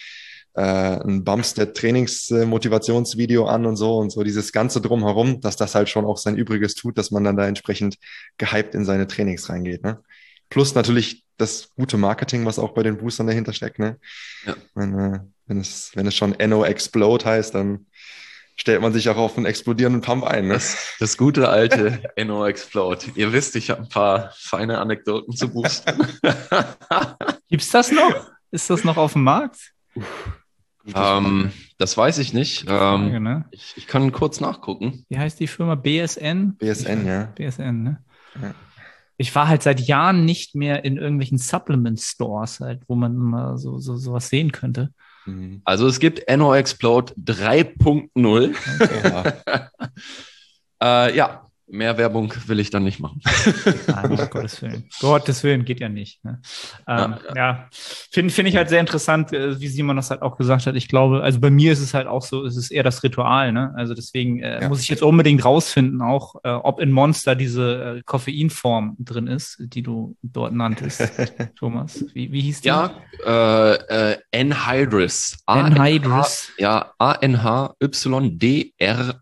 äh, 0.55 0.61
ein 0.61 1.23
Bumstead 1.23 1.75
Trainingsmotivationsvideo 1.75 3.45
an 3.45 3.65
und 3.65 3.75
so 3.75 3.97
und 3.97 4.09
so 4.09 4.23
dieses 4.23 4.51
ganze 4.51 4.79
drumherum, 4.81 5.41
dass 5.41 5.57
das 5.57 5.75
halt 5.75 5.89
schon 5.89 6.05
auch 6.05 6.17
sein 6.17 6.37
Übriges 6.37 6.75
tut, 6.75 6.97
dass 6.97 7.11
man 7.11 7.23
dann 7.23 7.35
da 7.35 7.45
entsprechend 7.45 7.97
gehypt 8.37 8.73
in 8.73 8.85
seine 8.85 9.07
Trainings 9.07 9.49
reingeht. 9.49 9.83
Ne? 9.83 9.99
Plus 10.49 10.73
natürlich 10.73 11.25
das 11.37 11.69
gute 11.75 11.97
Marketing, 11.97 12.45
was 12.45 12.59
auch 12.59 12.73
bei 12.73 12.83
den 12.83 12.97
Boostern 12.97 13.27
dahinter 13.27 13.51
steckt. 13.51 13.79
Ne? 13.79 13.99
Ja. 14.45 14.55
Wenn, 14.73 14.97
äh, 14.97 15.19
wenn, 15.47 15.59
es, 15.59 15.91
wenn 15.95 16.07
es 16.07 16.15
schon 16.15 16.35
NO 16.39 16.63
Explode 16.63 17.25
heißt, 17.25 17.53
dann 17.53 17.87
stellt 18.55 18.81
man 18.81 18.93
sich 18.93 19.09
auch 19.09 19.17
auf 19.17 19.35
einen 19.35 19.45
explodierenden 19.45 20.01
Pump 20.01 20.23
ein. 20.23 20.47
Ne? 20.47 20.53
Das, 20.53 20.95
das 20.99 21.17
gute 21.17 21.49
alte 21.49 22.01
NO 22.17 22.45
Explode. 22.45 23.07
Ihr 23.15 23.33
wisst, 23.33 23.57
ich 23.57 23.69
habe 23.71 23.81
ein 23.81 23.89
paar 23.89 24.33
feine 24.37 24.77
Anekdoten 24.77 25.35
zu 25.35 25.49
boosten. 25.49 26.07
Gibt's 27.49 27.71
das 27.71 27.91
noch? 27.91 28.31
Ist 28.51 28.69
das 28.69 28.85
noch 28.85 28.95
auf 28.95 29.11
dem 29.11 29.23
Markt? 29.23 29.73
Ähm, 30.93 31.51
das 31.77 31.97
weiß 31.97 32.17
ich 32.19 32.33
nicht. 32.33 32.67
Frage, 32.67 33.15
Ähm, 33.15 33.23
ne? 33.23 33.45
ich, 33.51 33.73
ich 33.77 33.87
kann 33.87 34.11
kurz 34.11 34.39
nachgucken. 34.39 35.05
Wie 35.09 35.17
heißt 35.17 35.39
die 35.39 35.47
Firma? 35.47 35.75
BSN? 35.75 36.55
BSN, 36.57 37.05
ja. 37.05 37.23
BSN, 37.35 37.83
ne? 37.83 38.03
Ja. 38.41 38.53
Ich 39.17 39.33
war 39.33 39.47
halt 39.47 39.63
seit 39.63 39.79
Jahren 39.79 40.25
nicht 40.25 40.55
mehr 40.55 40.83
in 40.83 40.97
irgendwelchen 40.97 41.37
Supplement 41.37 41.99
Stores, 41.99 42.59
halt, 42.59 42.81
wo 42.87 42.95
man 42.95 43.15
mal 43.15 43.57
so, 43.57 43.79
so 43.79 43.95
sowas 43.95 44.27
sehen 44.29 44.51
könnte. 44.51 44.91
Mhm. 45.25 45.61
Also 45.63 45.87
es 45.87 45.99
gibt 45.99 46.29
NO 46.29 46.53
Explode 46.53 47.13
3.0. 47.13 48.53
Ja. 49.03 49.69
Äh, 50.83 51.15
ja, 51.15 51.49
mehr 51.67 51.97
Werbung 51.97 52.31
will 52.47 52.59
ich 52.59 52.69
dann 52.69 52.83
nicht 52.83 52.99
machen. 52.99 53.21
Nein, 53.87 54.15
Gottes 54.29 54.61
Willen. 54.61 54.87
Gottes 54.99 55.43
Willen 55.43 55.65
geht 55.65 55.79
ja 55.79 55.89
nicht. 55.89 56.23
Ne? 56.23 56.39
Ähm, 56.87 57.15
Ja, 57.29 57.35
ja, 57.35 57.67
finde 58.11 58.31
find 58.33 58.47
ich 58.47 58.55
halt 58.55 58.69
sehr 58.69 58.79
interessant, 58.79 59.33
äh, 59.33 59.59
wie 59.59 59.67
Simon 59.67 59.95
das 59.95 60.11
halt 60.11 60.21
auch 60.21 60.37
gesagt 60.37 60.67
hat. 60.67 60.75
Ich 60.75 60.87
glaube, 60.87 61.21
also 61.23 61.39
bei 61.39 61.49
mir 61.49 61.71
ist 61.73 61.79
es 61.81 61.93
halt 61.93 62.07
auch 62.07 62.21
so, 62.21 62.45
es 62.45 62.55
ist 62.55 62.69
eher 62.71 62.83
das 62.83 63.01
Ritual. 63.03 63.51
Ne? 63.51 63.73
Also 63.75 63.93
deswegen 63.95 64.41
äh, 64.43 64.61
Ja. 64.61 64.69
muss 64.69 64.81
ich 64.81 64.87
jetzt 64.89 65.01
unbedingt 65.03 65.43
rausfinden, 65.43 66.01
auch 66.01 66.35
äh, 66.43 66.49
ob 66.49 66.79
in 66.79 66.91
Monster 66.91 67.35
diese 67.35 67.97
äh, 67.97 68.01
Koffeinform 68.05 68.95
drin 68.99 69.27
ist, 69.27 69.57
die 69.59 69.81
du 69.81 70.15
dort 70.21 70.53
nanntest, 70.53 71.01
Thomas. 71.57 72.05
Wie, 72.13 72.31
wie 72.31 72.41
hieß 72.41 72.61
die? 72.61 72.67
Ja, 72.67 72.91
äh, 73.25 74.11
äh, 74.11 74.17
Anhydrous. 74.33 75.37
Anhydrous. 75.45 76.51
Ja, 76.57 76.93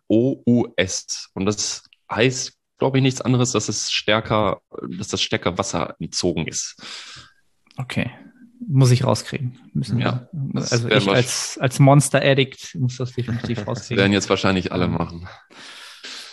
A-N-H-Y-D-R-O-U-S. 0.03 1.29
Und 1.33 1.45
das 1.45 1.83
heißt, 2.15 2.53
glaube 2.79 2.97
ich, 2.97 3.01
nichts 3.03 3.21
anderes, 3.21 3.51
dass 3.51 3.69
es 3.69 3.91
stärker, 3.91 4.61
dass 4.97 5.07
das 5.07 5.21
stärker 5.21 5.57
Wasser 5.57 5.95
entzogen 5.99 6.47
ist. 6.47 6.75
Okay. 7.77 8.11
Muss 8.65 8.91
ich 8.91 9.03
rauskriegen. 9.03 9.59
Müssen 9.73 9.99
Ja, 9.99 10.27
wir. 10.31 10.61
das 10.61 10.71
Also 10.71 10.89
ich 10.89 11.07
als, 11.09 11.57
als 11.59 11.79
Monster-Addict 11.79 12.75
muss 12.75 12.97
das 12.97 13.11
definitiv 13.13 13.59
Das 13.59 13.67
rauskriegen. 13.67 13.97
werden 13.97 14.13
jetzt 14.13 14.29
wahrscheinlich 14.29 14.71
alle 14.71 14.87
machen. 14.87 15.27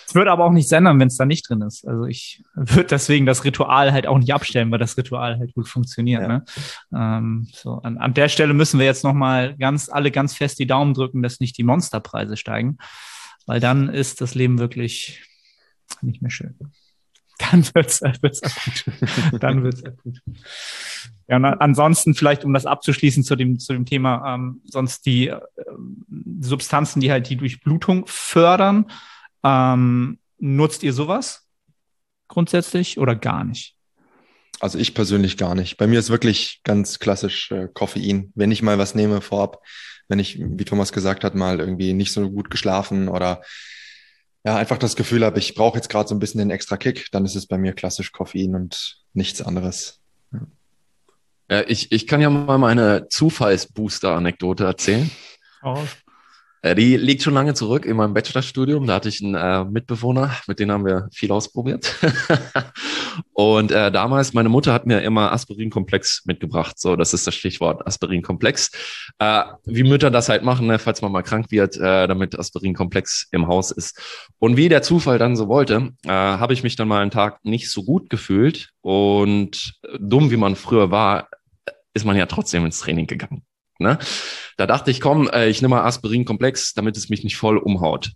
Es 0.06 0.14
würde 0.16 0.32
aber 0.32 0.44
auch 0.44 0.50
nichts 0.50 0.72
ändern, 0.72 0.98
wenn 0.98 1.06
es 1.06 1.16
da 1.16 1.24
nicht 1.24 1.48
drin 1.48 1.62
ist. 1.62 1.86
Also 1.86 2.04
ich 2.04 2.42
würde 2.54 2.84
deswegen 2.84 3.26
das 3.26 3.44
Ritual 3.44 3.92
halt 3.92 4.06
auch 4.08 4.18
nicht 4.18 4.34
abstellen, 4.34 4.70
weil 4.72 4.78
das 4.80 4.96
Ritual 4.96 5.38
halt 5.38 5.54
gut 5.54 5.68
funktioniert. 5.68 6.22
Ja. 6.22 6.28
Ne? 6.28 6.44
Ähm, 6.92 7.48
so 7.52 7.74
an, 7.82 7.96
an 7.98 8.14
der 8.14 8.28
Stelle 8.28 8.52
müssen 8.54 8.78
wir 8.80 8.86
jetzt 8.86 9.04
noch 9.04 9.12
mal 9.14 9.56
ganz 9.56 9.88
alle 9.88 10.10
ganz 10.10 10.34
fest 10.34 10.58
die 10.58 10.66
Daumen 10.66 10.94
drücken, 10.94 11.22
dass 11.22 11.38
nicht 11.38 11.56
die 11.58 11.62
Monsterpreise 11.64 12.36
steigen, 12.36 12.78
weil 13.46 13.60
dann 13.60 13.88
ist 13.88 14.20
das 14.20 14.34
Leben 14.34 14.58
wirklich 14.58 15.22
nicht 16.02 16.22
mehr 16.22 16.30
schön. 16.30 16.54
Dann 17.38 17.64
wird's, 17.74 18.02
wird's 18.02 18.42
akut. 18.42 19.42
Dann 19.42 19.64
wird's 19.64 19.82
akut. 19.82 20.20
Ja, 21.26 21.36
und 21.36 21.44
ansonsten 21.44 22.14
vielleicht, 22.14 22.44
um 22.44 22.52
das 22.52 22.66
abzuschließen 22.66 23.24
zu 23.24 23.36
dem, 23.36 23.58
zu 23.58 23.72
dem 23.72 23.86
Thema, 23.86 24.34
ähm, 24.34 24.60
sonst 24.64 25.06
die 25.06 25.28
ähm, 25.28 26.04
Substanzen, 26.40 27.00
die 27.00 27.10
halt 27.10 27.30
die 27.30 27.36
Durchblutung 27.36 28.04
fördern, 28.06 28.90
ähm, 29.42 30.18
nutzt 30.38 30.82
ihr 30.82 30.92
sowas 30.92 31.46
grundsätzlich 32.28 32.98
oder 32.98 33.14
gar 33.14 33.44
nicht? 33.44 33.76
Also 34.60 34.78
ich 34.78 34.94
persönlich 34.94 35.36
gar 35.36 35.54
nicht. 35.54 35.78
Bei 35.78 35.86
mir 35.86 35.98
ist 35.98 36.10
wirklich 36.10 36.60
ganz 36.64 36.98
klassisch 36.98 37.50
äh, 37.50 37.68
Koffein. 37.72 38.32
Wenn 38.34 38.52
ich 38.52 38.62
mal 38.62 38.78
was 38.78 38.94
nehme 38.94 39.20
vorab, 39.20 39.62
wenn 40.08 40.18
ich, 40.18 40.38
wie 40.38 40.64
Thomas 40.64 40.92
gesagt 40.92 41.24
hat, 41.24 41.34
mal 41.34 41.60
irgendwie 41.60 41.92
nicht 41.94 42.12
so 42.12 42.30
gut 42.30 42.50
geschlafen 42.50 43.08
oder 43.08 43.42
ja, 44.44 44.56
einfach 44.56 44.78
das 44.78 44.96
Gefühl 44.96 45.24
habe, 45.24 45.38
ich 45.38 45.54
brauche 45.54 45.76
jetzt 45.76 45.88
gerade 45.88 46.08
so 46.08 46.14
ein 46.14 46.18
bisschen 46.18 46.38
den 46.38 46.50
extra 46.50 46.76
Kick, 46.76 47.08
dann 47.12 47.24
ist 47.24 47.34
es 47.34 47.46
bei 47.46 47.58
mir 47.58 47.72
klassisch 47.72 48.12
Koffein 48.12 48.54
und 48.54 49.02
nichts 49.12 49.42
anderes. 49.42 50.00
Ja, 51.50 51.64
ich, 51.66 51.90
ich 51.92 52.06
kann 52.06 52.20
ja 52.20 52.30
mal 52.30 52.58
meine 52.58 53.08
Zufallsbooster-Anekdote 53.08 54.64
erzählen. 54.64 55.10
Oh, 55.62 55.82
Die 56.62 56.98
liegt 56.98 57.22
schon 57.22 57.32
lange 57.32 57.54
zurück 57.54 57.86
in 57.86 57.96
meinem 57.96 58.12
Bachelorstudium. 58.12 58.86
Da 58.86 58.94
hatte 58.94 59.08
ich 59.08 59.22
einen 59.22 59.34
äh, 59.34 59.64
Mitbewohner, 59.64 60.36
mit 60.46 60.60
dem 60.60 60.70
haben 60.70 60.84
wir 60.84 61.08
viel 61.10 61.32
ausprobiert. 61.32 61.96
und 63.32 63.70
äh, 63.72 63.90
damals, 63.90 64.34
meine 64.34 64.50
Mutter 64.50 64.74
hat 64.74 64.84
mir 64.84 65.00
immer 65.00 65.32
Aspirinkomplex 65.32 66.24
mitgebracht. 66.26 66.78
So, 66.78 66.96
das 66.96 67.14
ist 67.14 67.26
das 67.26 67.34
Stichwort 67.34 67.86
Aspirinkomplex. 67.86 68.70
Äh, 69.18 69.44
wie 69.64 69.84
Mütter 69.84 70.10
das 70.10 70.28
halt 70.28 70.44
machen, 70.44 70.66
ne, 70.66 70.78
falls 70.78 71.00
man 71.00 71.12
mal 71.12 71.22
krank 71.22 71.50
wird, 71.50 71.78
äh, 71.78 72.06
damit 72.06 72.38
Aspirinkomplex 72.38 73.28
im 73.32 73.46
Haus 73.46 73.70
ist. 73.70 73.98
Und 74.38 74.58
wie 74.58 74.68
der 74.68 74.82
Zufall 74.82 75.18
dann 75.18 75.36
so 75.36 75.48
wollte, 75.48 75.94
äh, 76.04 76.10
habe 76.10 76.52
ich 76.52 76.62
mich 76.62 76.76
dann 76.76 76.88
mal 76.88 77.00
einen 77.00 77.10
Tag 77.10 77.42
nicht 77.42 77.70
so 77.70 77.84
gut 77.84 78.10
gefühlt. 78.10 78.68
Und 78.82 79.78
äh, 79.82 79.96
dumm 79.98 80.30
wie 80.30 80.36
man 80.36 80.56
früher 80.56 80.90
war, 80.90 81.28
ist 81.94 82.04
man 82.04 82.16
ja 82.16 82.26
trotzdem 82.26 82.66
ins 82.66 82.80
Training 82.80 83.06
gegangen. 83.06 83.44
Ne? 83.80 83.98
Da 84.56 84.66
dachte 84.66 84.90
ich, 84.90 85.00
komm, 85.00 85.28
äh, 85.28 85.48
ich 85.48 85.62
nehme 85.62 85.76
mal 85.76 85.84
Aspirin-Komplex, 85.84 86.74
damit 86.74 86.96
es 86.96 87.08
mich 87.08 87.24
nicht 87.24 87.36
voll 87.36 87.58
umhaut. 87.58 88.12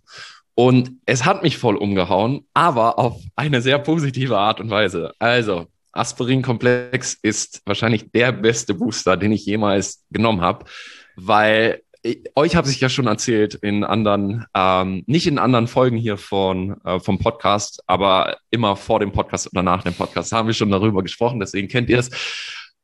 Und 0.53 0.91
es 1.05 1.25
hat 1.25 1.43
mich 1.43 1.57
voll 1.57 1.75
umgehauen, 1.75 2.47
aber 2.53 2.97
auf 2.97 3.21
eine 3.35 3.61
sehr 3.61 3.79
positive 3.79 4.37
Art 4.37 4.61
und 4.61 4.69
Weise. 4.69 5.13
Also, 5.19 5.67
Aspirin-Komplex 5.91 7.17
ist 7.21 7.61
wahrscheinlich 7.65 8.11
der 8.11 8.31
beste 8.31 8.73
Booster, 8.73 9.17
den 9.17 9.31
ich 9.31 9.45
jemals 9.45 10.05
genommen 10.11 10.41
habe, 10.41 10.65
weil 11.15 11.81
ich, 12.03 12.21
euch 12.35 12.55
habe 12.55 12.69
ich 12.69 12.79
ja 12.79 12.89
schon 12.89 13.07
erzählt 13.07 13.55
in 13.55 13.83
anderen, 13.83 14.45
ähm, 14.53 15.03
nicht 15.07 15.25
in 15.25 15.39
anderen 15.39 15.67
Folgen 15.67 15.97
hier 15.97 16.17
von 16.17 16.79
äh, 16.85 16.99
vom 16.99 17.17
Podcast, 17.17 17.81
aber 17.87 18.37
immer 18.51 18.75
vor 18.75 18.99
dem 18.99 19.11
Podcast 19.11 19.51
oder 19.51 19.63
nach 19.63 19.83
dem 19.83 19.93
Podcast 19.93 20.31
haben 20.31 20.47
wir 20.47 20.53
schon 20.53 20.69
darüber 20.69 21.01
gesprochen, 21.01 21.39
deswegen 21.39 21.67
kennt 21.67 21.89
ihr 21.89 21.99
es. 21.99 22.11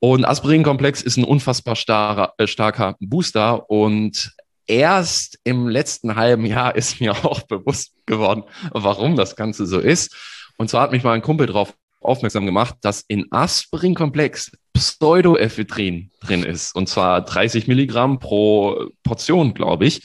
Und 0.04 0.26
Aspirin-Komplex 0.26 1.04
ist 1.04 1.18
ein 1.18 1.24
unfassbar 1.24 1.76
starrer, 1.76 2.34
äh, 2.40 2.48
starker 2.48 2.96
Booster 3.00 3.70
und 3.70 4.34
erst 4.66 5.38
im 5.44 5.68
letzten 5.68 6.16
halben 6.16 6.46
Jahr 6.46 6.76
ist 6.76 7.00
mir 7.00 7.14
auch 7.24 7.44
bewusst 7.44 7.94
geworden, 8.08 8.44
warum 8.72 9.16
das 9.16 9.36
Ganze 9.36 9.68
so 9.68 9.80
ist. 9.80 10.16
Und 10.58 10.72
zwar 10.72 10.82
hat 10.82 10.92
mich 10.92 11.04
mal 11.04 11.14
ein 11.14 11.22
Kumpel 11.22 11.46
darauf 11.46 11.76
aufmerksam 12.02 12.48
gemacht, 12.48 12.78
dass 12.82 13.02
in 13.08 13.32
Aspirin-Komplex 13.32 14.52
Pseudoephedrin 14.74 16.10
drin 16.20 16.44
ist. 16.44 16.76
Und 16.76 16.90
zwar 16.90 17.22
30 17.22 17.68
Milligramm 17.68 18.18
pro 18.18 18.90
Portion, 19.04 19.54
glaube 19.54 19.86
ich. 19.86 20.02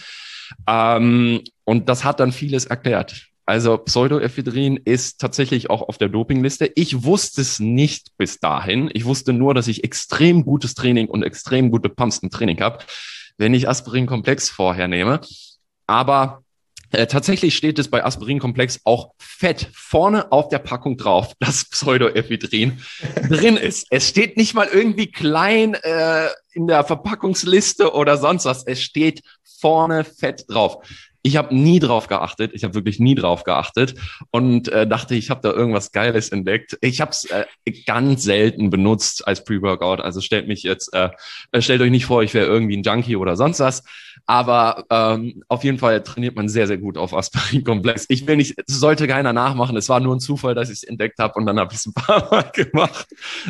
Ähm, 0.67 1.41
und 1.65 1.89
das 1.89 2.05
hat 2.05 2.21
dann 2.21 2.33
vieles 2.33 2.67
erklärt. 2.67 3.29
Also 3.47 3.79
Pseudoephedrin 3.79 4.77
ist 4.77 5.21
tatsächlich 5.21 5.71
auch 5.71 5.83
auf 5.83 5.99
der 5.99 6.09
Dopingliste. 6.09 6.71
Ich 6.75 7.05
wusste 7.05 7.41
es 7.41 7.61
nicht 7.61 8.17
bis 8.19 8.41
dahin. 8.41 8.91
Ich 8.93 9.05
wusste 9.05 9.33
nur, 9.33 9.55
dass 9.55 9.69
ich 9.69 9.85
extrem 9.85 10.45
gutes 10.45 10.75
Training 10.75 11.07
und 11.07 11.23
extrem 11.23 11.71
gute 11.71 11.89
Pumps 11.89 12.19
im 12.19 12.31
Training 12.31 12.61
habe. 12.61 12.81
wenn 13.39 13.53
ich 13.53 13.69
Aspirinkomplex 13.69 14.49
vorher 14.49 14.89
nehme. 14.89 15.21
Aber 15.87 16.43
äh, 16.91 17.07
tatsächlich 17.07 17.55
steht 17.55 17.79
es 17.79 17.89
bei 17.89 18.05
Aspirinkomplex 18.05 18.81
auch 18.85 19.13
fett 19.19 19.69
vorne 19.75 20.33
auf 20.33 20.49
der 20.49 20.59
Packung 20.59 20.97
drauf, 20.97 21.33
dass 21.39 21.69
Pseudoephedrin 21.69 22.81
drin 23.29 23.57
ist. 23.57 23.87
Es 23.91 24.09
steht 24.09 24.37
nicht 24.37 24.55
mal 24.55 24.69
irgendwie 24.73 25.11
klein 25.11 25.75
äh, 25.75 26.29
in 26.53 26.67
der 26.67 26.85
Verpackungsliste 26.85 27.93
oder 27.93 28.17
sonst 28.17 28.47
was. 28.47 28.67
Es 28.67 28.83
steht 28.83 29.23
vorne 29.45 30.05
fett 30.05 30.45
drauf. 30.49 30.79
Ich 31.27 31.37
habe 31.37 31.53
nie 31.57 31.81
drauf 31.81 32.07
geachtet. 32.07 32.53
Ich 32.55 32.63
habe 32.63 32.75
wirklich 32.75 33.01
nie 33.01 33.17
drauf 33.17 33.43
geachtet 33.43 33.97
und 34.31 34.69
äh, 34.69 34.87
dachte, 34.87 35.17
ich 35.17 35.29
habe 35.29 35.41
da 35.43 35.51
irgendwas 35.51 35.91
Geiles 35.91 36.29
entdeckt. 36.29 36.79
Ich 36.83 37.01
habe 37.01 37.11
es 37.11 37.25
äh, 37.25 37.47
ganz 37.85 38.23
selten 38.23 38.71
benutzt 38.71 39.27
als 39.27 39.43
Pre-Workout. 39.43 40.01
Also 40.01 40.21
stellt 40.21 40.47
mich 40.47 40.63
jetzt, 40.63 40.95
äh, 40.95 41.11
stellt 41.59 41.81
euch 41.81 41.91
nicht 41.91 42.07
vor, 42.07 42.23
ich 42.23 42.33
wäre 42.33 42.47
irgendwie 42.47 42.77
ein 42.77 42.85
Junkie 42.85 43.17
oder 43.17 43.35
sonst 43.35 43.59
was. 43.59 43.83
Aber 44.27 44.85
ähm, 44.89 45.43
auf 45.49 45.65
jeden 45.65 45.79
Fall 45.79 46.03
trainiert 46.03 46.37
man 46.37 46.49
sehr, 46.49 46.67
sehr 46.67 46.79
gut 46.79 46.97
auf 46.97 47.13
Aspirin-Komplex. 47.13 48.07
Ich 48.09 48.27
will 48.27 48.37
nicht, 48.37 48.55
es 48.59 48.79
sollte 48.79 49.07
keiner 49.07 49.33
nachmachen. 49.33 49.77
Es 49.77 49.89
war 49.89 50.01
nur 50.01 50.15
ein 50.15 50.21
Zufall, 50.21 50.55
dass 50.55 50.69
ich 50.69 50.79
es 50.79 50.83
entdeckt 50.85 51.19
habe 51.19 51.35
und 51.35 51.47
dann 51.47 51.59
habe 51.59 51.73
ich 51.73 51.79
es 51.79 51.87
ein 51.87 51.93
paar 51.93 52.29
Mal 52.31 52.51
gemacht. 52.53 53.07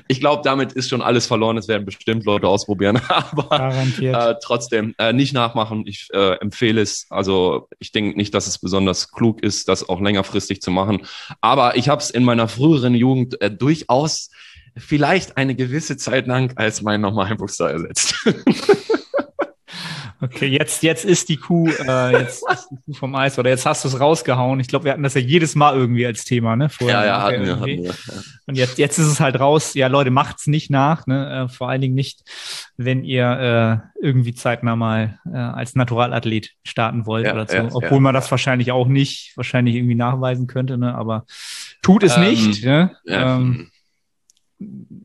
Ich 0.08 0.20
glaube, 0.20 0.42
damit 0.44 0.72
ist 0.72 0.88
schon 0.88 1.02
alles 1.02 1.26
verloren. 1.26 1.56
Es 1.56 1.68
werden 1.68 1.84
bestimmt 1.84 2.24
Leute 2.24 2.48
ausprobieren. 2.48 3.00
Aber 3.08 3.74
äh, 4.00 4.34
trotzdem 4.42 4.94
äh, 4.98 5.12
nicht 5.12 5.32
nachmachen. 5.32 5.84
Ich 5.86 6.08
äh, 6.12 6.34
empfehle 6.40 6.80
es. 6.80 7.06
Also 7.10 7.65
ich 7.78 7.92
denke 7.92 8.16
nicht, 8.16 8.34
dass 8.34 8.46
es 8.46 8.58
besonders 8.58 9.10
klug 9.10 9.42
ist, 9.42 9.68
das 9.68 9.88
auch 9.88 10.00
längerfristig 10.00 10.60
zu 10.60 10.70
machen. 10.70 11.06
Aber 11.40 11.76
ich 11.76 11.88
habe 11.88 12.00
es 12.00 12.10
in 12.10 12.24
meiner 12.24 12.48
früheren 12.48 12.94
Jugend 12.94 13.40
äh, 13.40 13.50
durchaus 13.50 14.30
vielleicht 14.76 15.36
eine 15.36 15.54
gewisse 15.54 15.96
Zeit 15.96 16.26
lang 16.26 16.52
als 16.56 16.82
mein 16.82 17.00
normalen 17.00 17.36
Booster 17.36 17.70
ersetzt. 17.70 18.14
Okay, 20.20 20.46
jetzt, 20.46 20.82
jetzt 20.82 21.04
ist 21.04 21.28
die 21.28 21.36
Kuh, 21.36 21.68
äh, 21.68 22.12
jetzt 22.12 22.42
ist 22.50 22.68
die 22.70 22.76
Kuh 22.76 22.94
vom 22.94 23.14
Eis 23.14 23.38
oder 23.38 23.50
jetzt 23.50 23.66
hast 23.66 23.84
du 23.84 23.88
es 23.88 24.00
rausgehauen. 24.00 24.60
Ich 24.60 24.68
glaube, 24.68 24.86
wir 24.86 24.92
hatten 24.92 25.02
das 25.02 25.14
ja 25.14 25.20
jedes 25.20 25.54
Mal 25.54 25.76
irgendwie 25.76 26.06
als 26.06 26.24
Thema, 26.24 26.56
ne? 26.56 26.70
Vorher 26.70 27.00
ja, 27.00 27.06
ja, 27.06 27.22
hatten 27.22 27.44
wir, 27.44 27.60
hatten 27.60 27.82
wir. 27.84 27.94
Und 28.46 28.56
jetzt, 28.56 28.78
jetzt 28.78 28.98
ist 28.98 29.06
es 29.06 29.20
halt 29.20 29.38
raus. 29.38 29.74
Ja, 29.74 29.88
Leute, 29.88 30.10
macht's 30.10 30.46
nicht 30.46 30.70
nach, 30.70 31.06
ne? 31.06 31.44
Äh, 31.44 31.48
vor 31.52 31.68
allen 31.68 31.82
Dingen 31.82 31.94
nicht, 31.94 32.22
wenn 32.78 33.04
ihr 33.04 33.82
äh, 34.00 34.04
irgendwie 34.04 34.34
zeitnah 34.34 34.74
mal 34.74 35.18
äh, 35.30 35.36
als 35.36 35.74
Naturalathlet 35.74 36.52
starten 36.64 37.04
wollt 37.04 37.26
ja, 37.26 37.34
oder 37.34 37.46
so. 37.46 37.56
Ja, 37.56 37.68
Obwohl 37.72 38.00
man 38.00 38.14
das 38.14 38.30
wahrscheinlich 38.30 38.72
auch 38.72 38.88
nicht, 38.88 39.36
wahrscheinlich 39.36 39.74
irgendwie 39.74 39.96
nachweisen 39.96 40.46
könnte, 40.46 40.78
ne? 40.78 40.94
Aber 40.94 41.26
tut 41.82 42.02
es 42.02 42.16
ähm, 42.16 42.22
nicht, 42.22 42.64
ne? 42.64 42.96
Ähm, 43.06 43.70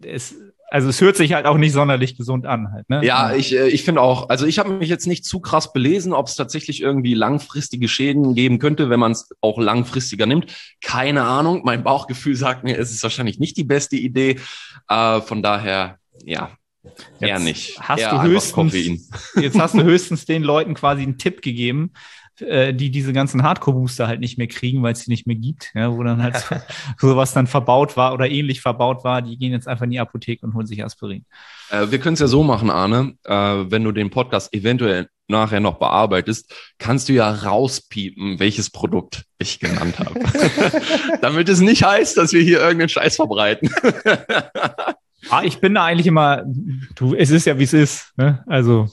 es 0.03 0.35
also 0.71 0.87
es 0.87 1.01
hört 1.01 1.17
sich 1.17 1.33
halt 1.33 1.45
auch 1.45 1.57
nicht 1.57 1.73
sonderlich 1.73 2.15
gesund 2.15 2.45
an 2.45 2.71
halt. 2.71 2.89
Ne? 2.89 3.05
Ja, 3.05 3.33
ich, 3.33 3.53
äh, 3.53 3.67
ich 3.67 3.83
finde 3.83 4.01
auch, 4.01 4.29
also 4.29 4.45
ich 4.45 4.57
habe 4.57 4.69
mich 4.69 4.87
jetzt 4.87 5.05
nicht 5.05 5.25
zu 5.25 5.41
krass 5.41 5.73
belesen, 5.73 6.13
ob 6.13 6.27
es 6.27 6.35
tatsächlich 6.35 6.81
irgendwie 6.81 7.13
langfristige 7.13 7.89
Schäden 7.89 8.35
geben 8.35 8.57
könnte, 8.57 8.89
wenn 8.89 8.99
man 8.99 9.11
es 9.11 9.29
auch 9.41 9.59
langfristiger 9.59 10.25
nimmt. 10.25 10.45
Keine 10.81 11.23
Ahnung. 11.23 11.61
Mein 11.65 11.83
Bauchgefühl 11.83 12.37
sagt 12.37 12.63
mir, 12.63 12.79
es 12.79 12.91
ist 12.91 13.03
wahrscheinlich 13.03 13.37
nicht 13.37 13.57
die 13.57 13.65
beste 13.65 13.97
Idee. 13.97 14.39
Äh, 14.87 15.19
von 15.19 15.43
daher, 15.43 15.97
ja, 16.23 16.51
Jetzt 16.83 17.05
eher 17.19 17.39
nicht. 17.39 17.79
Hast 17.79 17.99
eher 17.99 18.09
du 18.09 18.21
höchstens, 18.23 19.09
jetzt 19.35 19.59
hast 19.59 19.75
du 19.75 19.83
höchstens 19.83 20.25
den 20.25 20.41
Leuten 20.41 20.73
quasi 20.73 21.03
einen 21.03 21.19
Tipp 21.19 21.43
gegeben, 21.43 21.91
die 22.41 22.89
diese 22.89 23.13
ganzen 23.13 23.43
Hardcore-Booster 23.43 24.07
halt 24.07 24.19
nicht 24.19 24.37
mehr 24.37 24.47
kriegen, 24.47 24.81
weil 24.83 24.93
es 24.93 25.01
sie 25.01 25.11
nicht 25.11 25.27
mehr 25.27 25.35
gibt, 25.35 25.71
ja, 25.75 25.91
wo 25.91 26.03
dann 26.03 26.21
halt 26.21 26.35
so, 26.97 27.09
sowas 27.09 27.33
dann 27.33 27.47
verbaut 27.47 27.97
war 27.97 28.13
oder 28.13 28.29
ähnlich 28.29 28.61
verbaut 28.61 29.03
war, 29.03 29.21
die 29.21 29.37
gehen 29.37 29.51
jetzt 29.51 29.67
einfach 29.67 29.85
in 29.85 29.91
die 29.91 29.99
Apotheke 29.99 30.45
und 30.45 30.53
holen 30.53 30.67
sich 30.67 30.83
Aspirin. 30.83 31.25
Äh, 31.69 31.91
wir 31.91 31.99
können 31.99 32.15
es 32.15 32.19
ja 32.19 32.27
so 32.27 32.43
machen, 32.43 32.69
Arne, 32.69 33.13
äh, 33.23 33.33
wenn 33.33 33.83
du 33.83 33.91
den 33.91 34.09
Podcast 34.09 34.53
eventuell 34.53 35.07
nachher 35.27 35.59
noch 35.59 35.79
bearbeitest, 35.79 36.53
kannst 36.77 37.09
du 37.09 37.13
ja 37.13 37.31
rauspiepen, 37.31 38.39
welches 38.39 38.69
Produkt 38.69 39.23
ich 39.37 39.59
genannt 39.59 39.99
habe. 39.99 40.19
Damit 41.21 41.49
es 41.49 41.61
nicht 41.61 41.83
heißt, 41.83 42.17
dass 42.17 42.33
wir 42.33 42.41
hier 42.41 42.59
irgendeinen 42.59 42.89
Scheiß 42.89 43.15
verbreiten. 43.15 43.69
ah, 45.29 45.43
ich 45.43 45.59
bin 45.59 45.75
da 45.75 45.85
eigentlich 45.85 46.07
immer, 46.07 46.43
du, 46.95 47.15
es 47.15 47.29
ist 47.29 47.45
ja 47.45 47.57
wie 47.57 47.63
es 47.63 47.73
ist, 47.73 48.11
ne? 48.17 48.43
Also. 48.47 48.89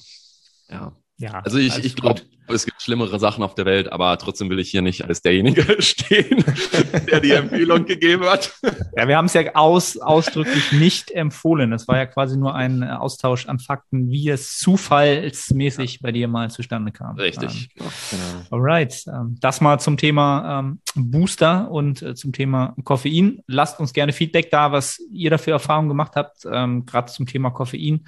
Ja. 0.70 0.92
Ja, 1.20 1.40
also 1.40 1.58
ich, 1.58 1.84
ich 1.84 1.96
glaube, 1.96 2.22
es 2.54 2.64
gibt 2.64 2.80
schlimmere 2.82 3.18
Sachen 3.18 3.42
auf 3.42 3.54
der 3.54 3.64
Welt, 3.64 3.92
aber 3.92 4.16
trotzdem 4.18 4.50
will 4.50 4.58
ich 4.58 4.70
hier 4.70 4.82
nicht 4.82 5.04
als 5.04 5.22
derjenige 5.22 5.76
stehen, 5.82 6.44
der 7.10 7.20
die 7.20 7.32
Empfehlung 7.32 7.84
gegeben 7.84 8.24
hat. 8.24 8.52
Ja, 8.96 9.08
wir 9.08 9.16
haben 9.16 9.26
es 9.26 9.34
ja 9.34 9.54
aus, 9.54 9.98
ausdrücklich 9.98 10.72
nicht 10.72 11.10
empfohlen. 11.10 11.72
Es 11.72 11.88
war 11.88 11.96
ja 11.96 12.06
quasi 12.06 12.36
nur 12.36 12.54
ein 12.54 12.82
Austausch 12.82 13.46
an 13.46 13.58
Fakten, 13.58 14.10
wie 14.10 14.28
es 14.28 14.58
zufallsmäßig 14.58 15.94
ja. 15.94 15.98
bei 16.02 16.12
dir 16.12 16.28
mal 16.28 16.50
zustande 16.50 16.92
kam. 16.92 17.16
Richtig. 17.16 17.70
Ähm, 17.78 17.86
genau. 18.10 18.46
Alright. 18.50 19.04
Ähm, 19.06 19.36
das 19.40 19.60
mal 19.60 19.78
zum 19.78 19.96
Thema 19.96 20.60
ähm, 20.60 20.80
Booster 20.94 21.70
und 21.70 22.02
äh, 22.02 22.14
zum 22.14 22.32
Thema 22.32 22.74
Koffein. 22.84 23.42
Lasst 23.46 23.80
uns 23.80 23.92
gerne 23.92 24.12
Feedback 24.12 24.50
da, 24.50 24.72
was 24.72 25.00
ihr 25.12 25.30
dafür 25.30 25.54
Erfahrungen 25.54 25.88
gemacht 25.88 26.12
habt, 26.16 26.46
ähm, 26.50 26.86
gerade 26.86 27.12
zum 27.12 27.26
Thema 27.26 27.50
Koffein 27.50 28.06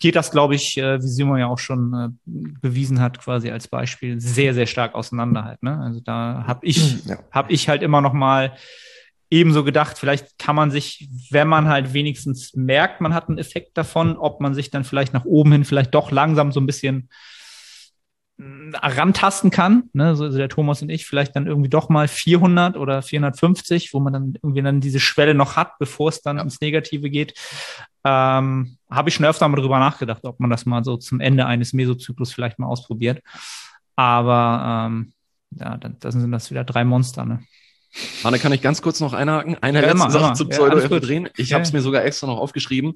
geht 0.00 0.16
das, 0.16 0.30
glaube 0.30 0.54
ich, 0.54 0.76
äh, 0.78 1.00
wie 1.00 1.08
Simon 1.08 1.38
ja 1.38 1.46
auch 1.46 1.58
schon 1.58 1.94
äh, 1.94 2.08
bewiesen 2.60 3.00
hat, 3.00 3.20
quasi 3.20 3.50
als 3.50 3.68
Beispiel, 3.68 4.20
sehr, 4.20 4.54
sehr 4.54 4.66
stark 4.66 4.94
auseinander 4.94 5.44
halt. 5.44 5.62
Ne? 5.62 5.78
Also 5.78 6.00
da 6.00 6.44
habe 6.46 6.66
ich, 6.66 7.04
ja. 7.04 7.18
hab 7.30 7.50
ich 7.50 7.68
halt 7.68 7.82
immer 7.82 8.00
noch 8.00 8.14
mal 8.14 8.56
ebenso 9.30 9.62
gedacht, 9.62 9.98
vielleicht 9.98 10.38
kann 10.38 10.56
man 10.56 10.70
sich, 10.70 11.08
wenn 11.30 11.46
man 11.46 11.68
halt 11.68 11.92
wenigstens 11.92 12.54
merkt, 12.54 13.00
man 13.00 13.14
hat 13.14 13.28
einen 13.28 13.38
Effekt 13.38 13.78
davon, 13.78 14.16
ob 14.16 14.40
man 14.40 14.54
sich 14.54 14.70
dann 14.70 14.84
vielleicht 14.84 15.12
nach 15.12 15.24
oben 15.24 15.52
hin 15.52 15.64
vielleicht 15.64 15.94
doch 15.94 16.10
langsam 16.10 16.50
so 16.50 16.60
ein 16.60 16.66
bisschen 16.66 17.08
rantasten 18.72 19.50
kann, 19.50 19.84
ne, 19.92 20.16
so 20.16 20.24
also 20.24 20.38
der 20.38 20.48
Thomas 20.48 20.82
und 20.82 20.90
ich, 20.90 21.06
vielleicht 21.06 21.36
dann 21.36 21.46
irgendwie 21.46 21.68
doch 21.68 21.88
mal 21.88 22.08
400 22.08 22.76
oder 22.76 23.02
450, 23.02 23.92
wo 23.92 24.00
man 24.00 24.12
dann 24.12 24.34
irgendwie 24.42 24.62
dann 24.62 24.80
diese 24.80 25.00
Schwelle 25.00 25.34
noch 25.34 25.56
hat, 25.56 25.78
bevor 25.78 26.08
es 26.08 26.22
dann 26.22 26.36
ja. 26.36 26.42
ins 26.42 26.60
Negative 26.60 27.10
geht. 27.10 27.34
Ähm, 28.04 28.76
Habe 28.90 29.08
ich 29.08 29.14
schon 29.14 29.26
öfter 29.26 29.46
mal 29.48 29.60
drüber 29.60 29.78
nachgedacht, 29.78 30.24
ob 30.24 30.40
man 30.40 30.50
das 30.50 30.66
mal 30.66 30.84
so 30.84 30.96
zum 30.96 31.20
Ende 31.20 31.46
eines 31.46 31.72
Mesozyklus 31.72 32.32
vielleicht 32.32 32.58
mal 32.58 32.66
ausprobiert. 32.66 33.20
Aber 33.96 34.88
ähm, 34.88 35.12
ja, 35.50 35.76
dann, 35.76 35.96
dann 35.98 36.12
sind 36.12 36.32
das 36.32 36.50
wieder 36.50 36.64
drei 36.64 36.84
Monster, 36.84 37.24
ne? 37.24 37.40
Anne, 38.22 38.38
kann 38.38 38.52
ich 38.52 38.62
ganz 38.62 38.82
kurz 38.82 39.00
noch 39.00 39.12
einhaken? 39.12 39.56
Eine 39.60 39.80
ja, 39.80 39.86
letzte 39.86 39.96
immer, 39.96 40.10
Sache 40.10 40.24
immer. 40.24 40.34
zu 40.34 40.48
Pseudoephedrin. 40.48 41.24
Ja, 41.24 41.30
ich 41.36 41.52
habe 41.52 41.62
es 41.62 41.72
mir 41.72 41.80
sogar 41.80 42.04
extra 42.04 42.26
noch 42.26 42.38
aufgeschrieben. 42.38 42.94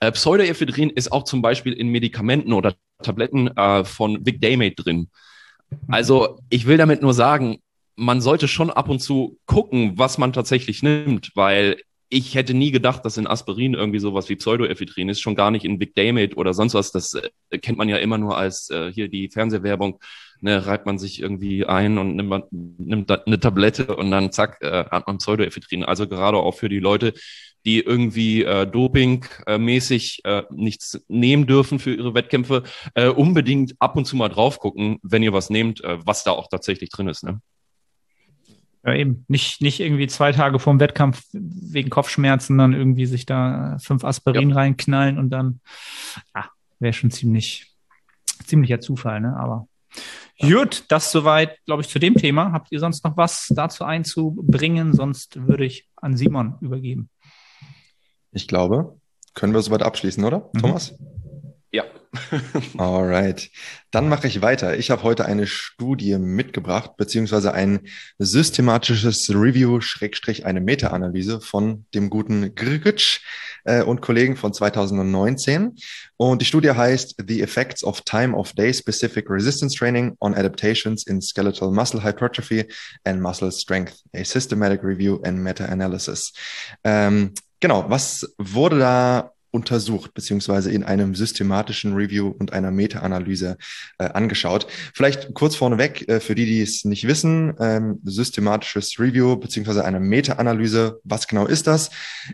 Äh, 0.00 0.12
Pseudoephedrin 0.12 0.90
ist 0.90 1.10
auch 1.10 1.24
zum 1.24 1.42
Beispiel 1.42 1.72
in 1.72 1.88
Medikamenten 1.88 2.52
oder 2.52 2.74
Tabletten 3.02 3.48
äh, 3.56 3.84
von 3.84 4.24
Vic 4.24 4.40
Daymate 4.40 4.76
drin. 4.76 5.08
Also 5.88 6.38
ich 6.48 6.66
will 6.66 6.76
damit 6.76 7.02
nur 7.02 7.14
sagen, 7.14 7.58
man 7.96 8.20
sollte 8.20 8.46
schon 8.46 8.70
ab 8.70 8.88
und 8.88 9.00
zu 9.00 9.38
gucken, 9.46 9.94
was 9.96 10.18
man 10.18 10.32
tatsächlich 10.32 10.82
nimmt, 10.82 11.32
weil 11.34 11.78
ich 12.08 12.36
hätte 12.36 12.54
nie 12.54 12.70
gedacht, 12.70 13.04
dass 13.04 13.16
in 13.16 13.26
Aspirin 13.26 13.74
irgendwie 13.74 13.98
sowas 13.98 14.28
wie 14.28 14.36
Pseudoephedrin 14.36 15.08
ist, 15.08 15.20
schon 15.20 15.34
gar 15.34 15.50
nicht 15.50 15.64
in 15.64 15.80
Vic 15.80 15.94
Daymate 15.96 16.36
oder 16.36 16.54
sonst 16.54 16.74
was. 16.74 16.92
Das 16.92 17.14
äh, 17.14 17.58
kennt 17.58 17.78
man 17.78 17.88
ja 17.88 17.96
immer 17.96 18.18
nur 18.18 18.36
als 18.38 18.70
äh, 18.70 18.92
hier 18.92 19.08
die 19.08 19.28
Fernsehwerbung 19.28 19.98
ne, 20.40 20.66
reibt 20.66 20.86
man 20.86 20.98
sich 20.98 21.20
irgendwie 21.20 21.66
ein 21.66 21.98
und 21.98 22.16
nimmt, 22.16 22.44
nimmt 22.50 23.10
eine 23.10 23.40
Tablette 23.40 23.96
und 23.96 24.10
dann 24.10 24.32
zack, 24.32 24.58
äh, 24.60 24.84
hat 24.84 25.06
man 25.06 25.18
Pseudoephedrin. 25.18 25.84
Also 25.84 26.06
gerade 26.06 26.38
auch 26.38 26.54
für 26.54 26.68
die 26.68 26.80
Leute, 26.80 27.14
die 27.64 27.80
irgendwie 27.80 28.44
äh, 28.44 28.64
Doping-mäßig 28.64 30.20
äh, 30.24 30.44
nichts 30.50 31.04
nehmen 31.08 31.46
dürfen 31.46 31.78
für 31.80 31.94
ihre 31.94 32.14
Wettkämpfe, 32.14 32.62
äh, 32.94 33.08
unbedingt 33.08 33.74
ab 33.80 33.96
und 33.96 34.04
zu 34.04 34.16
mal 34.16 34.28
drauf 34.28 34.60
gucken, 34.60 34.98
wenn 35.02 35.22
ihr 35.22 35.32
was 35.32 35.50
nehmt, 35.50 35.82
äh, 35.82 35.98
was 36.06 36.22
da 36.22 36.30
auch 36.30 36.48
tatsächlich 36.48 36.90
drin 36.90 37.08
ist. 37.08 37.24
Ne? 37.24 37.40
Ja, 38.86 38.94
eben. 38.94 39.24
Nicht, 39.26 39.60
nicht 39.60 39.80
irgendwie 39.80 40.06
zwei 40.06 40.30
Tage 40.30 40.60
vorm 40.60 40.78
Wettkampf 40.78 41.24
wegen 41.32 41.90
Kopfschmerzen 41.90 42.56
dann 42.56 42.72
irgendwie 42.72 43.06
sich 43.06 43.26
da 43.26 43.76
fünf 43.80 44.04
Aspirin 44.04 44.50
ja. 44.50 44.56
reinknallen 44.56 45.18
und 45.18 45.30
dann, 45.30 45.60
ja, 46.36 46.48
wäre 46.78 46.92
schon 46.92 47.10
ziemlich, 47.10 47.74
ziemlicher 48.44 48.78
Zufall, 48.78 49.20
ne? 49.20 49.36
Aber 49.36 49.66
Gut, 50.40 50.84
das 50.88 51.12
soweit, 51.12 51.58
glaube 51.64 51.82
ich, 51.82 51.88
zu 51.88 51.98
dem 51.98 52.14
Thema. 52.14 52.52
Habt 52.52 52.70
ihr 52.70 52.78
sonst 52.78 53.04
noch 53.04 53.16
was 53.16 53.46
dazu 53.54 53.84
einzubringen? 53.84 54.92
Sonst 54.92 55.46
würde 55.46 55.64
ich 55.64 55.88
an 55.96 56.16
Simon 56.16 56.56
übergeben. 56.60 57.08
Ich 58.32 58.46
glaube, 58.46 59.00
können 59.34 59.54
wir 59.54 59.62
soweit 59.62 59.82
abschließen, 59.82 60.22
oder, 60.24 60.50
mhm. 60.52 60.58
Thomas? 60.60 60.94
Alright. 62.78 63.50
Dann 63.90 64.08
mache 64.08 64.26
ich 64.26 64.42
weiter. 64.42 64.76
Ich 64.76 64.90
habe 64.90 65.02
heute 65.02 65.24
eine 65.24 65.46
Studie 65.46 66.18
mitgebracht, 66.18 66.96
beziehungsweise 66.96 67.54
ein 67.54 67.80
systematisches 68.18 69.30
Review, 69.30 69.80
Schrägstrich 69.80 70.44
eine 70.44 70.60
Meta-Analyse 70.60 71.40
von 71.40 71.86
dem 71.94 72.10
guten 72.10 72.54
Grgic 72.54 73.20
äh, 73.64 73.82
und 73.82 74.00
Kollegen 74.00 74.36
von 74.36 74.52
2019. 74.52 75.76
Und 76.16 76.42
die 76.42 76.46
Studie 76.46 76.70
heißt 76.70 77.16
The 77.26 77.42
Effects 77.42 77.84
of 77.84 78.00
Time 78.02 78.36
of 78.36 78.52
Day 78.52 78.72
Specific 78.72 79.30
Resistance 79.30 79.76
Training 79.76 80.16
on 80.20 80.34
Adaptations 80.34 81.06
in 81.06 81.20
Skeletal 81.20 81.70
Muscle 81.70 82.02
Hypertrophy 82.02 82.66
and 83.04 83.20
Muscle 83.20 83.52
Strength, 83.52 84.02
a 84.14 84.24
Systematic 84.24 84.82
Review 84.82 85.20
and 85.22 85.38
Meta-Analysis. 85.38 86.32
Ähm, 86.84 87.32
genau, 87.60 87.88
was 87.88 88.34
wurde 88.38 88.78
da 88.78 89.32
untersucht, 89.56 90.12
beziehungsweise 90.14 90.70
in 90.70 90.84
einem 90.84 91.14
systematischen 91.14 91.94
Review 91.94 92.28
und 92.28 92.52
einer 92.52 92.70
Meta-Analyse 92.70 93.56
äh, 93.98 94.04
angeschaut. 94.04 94.66
Vielleicht 94.94 95.32
kurz 95.34 95.56
vorneweg, 95.56 96.06
äh, 96.08 96.20
für 96.20 96.34
die, 96.34 96.44
die 96.44 96.60
es 96.60 96.84
nicht 96.84 97.08
wissen, 97.08 97.54
ähm, 97.58 97.98
systematisches 98.04 99.00
Review 99.00 99.36
beziehungsweise 99.36 99.84
eine 99.84 99.98
Meta-Analyse, 99.98 101.00
was 101.04 101.26
genau 101.26 101.46
ist 101.46 101.66
das? 101.66 101.90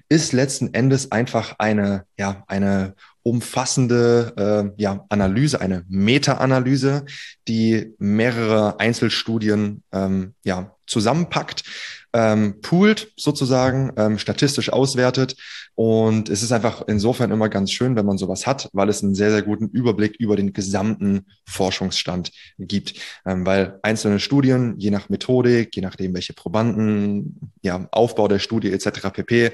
Ist 0.08 0.32
letzten 0.32 0.74
Endes 0.74 1.12
einfach 1.12 1.54
eine, 1.58 2.04
ja, 2.18 2.42
eine 2.48 2.94
umfassende 3.22 4.72
äh, 4.76 4.82
ja, 4.82 5.06
Analyse, 5.08 5.60
eine 5.60 5.84
Meta-Analyse, 5.88 7.04
die 7.46 7.94
mehrere 7.98 8.80
Einzelstudien 8.80 9.84
ähm, 9.92 10.34
ja, 10.42 10.74
zusammenpackt 10.86 11.62
ähm, 12.12 12.60
poolt 12.60 13.12
sozusagen, 13.16 13.92
ähm, 13.96 14.18
statistisch 14.18 14.70
auswertet. 14.72 15.36
Und 15.74 16.28
es 16.28 16.42
ist 16.42 16.52
einfach 16.52 16.82
insofern 16.86 17.30
immer 17.30 17.48
ganz 17.48 17.72
schön, 17.72 17.96
wenn 17.96 18.04
man 18.04 18.18
sowas 18.18 18.46
hat, 18.46 18.68
weil 18.72 18.88
es 18.88 19.02
einen 19.02 19.14
sehr, 19.14 19.30
sehr 19.30 19.42
guten 19.42 19.68
Überblick 19.68 20.16
über 20.18 20.36
den 20.36 20.52
gesamten 20.52 21.26
Forschungsstand 21.46 22.30
gibt. 22.58 22.94
Ähm, 23.24 23.46
weil 23.46 23.78
einzelne 23.82 24.20
Studien, 24.20 24.74
je 24.78 24.90
nach 24.90 25.08
Methodik, 25.08 25.74
je 25.74 25.82
nachdem, 25.82 26.14
welche 26.14 26.34
Probanden, 26.34 27.52
ja, 27.62 27.88
Aufbau 27.90 28.28
der 28.28 28.38
Studie 28.38 28.72
etc. 28.72 29.10
pp, 29.12 29.52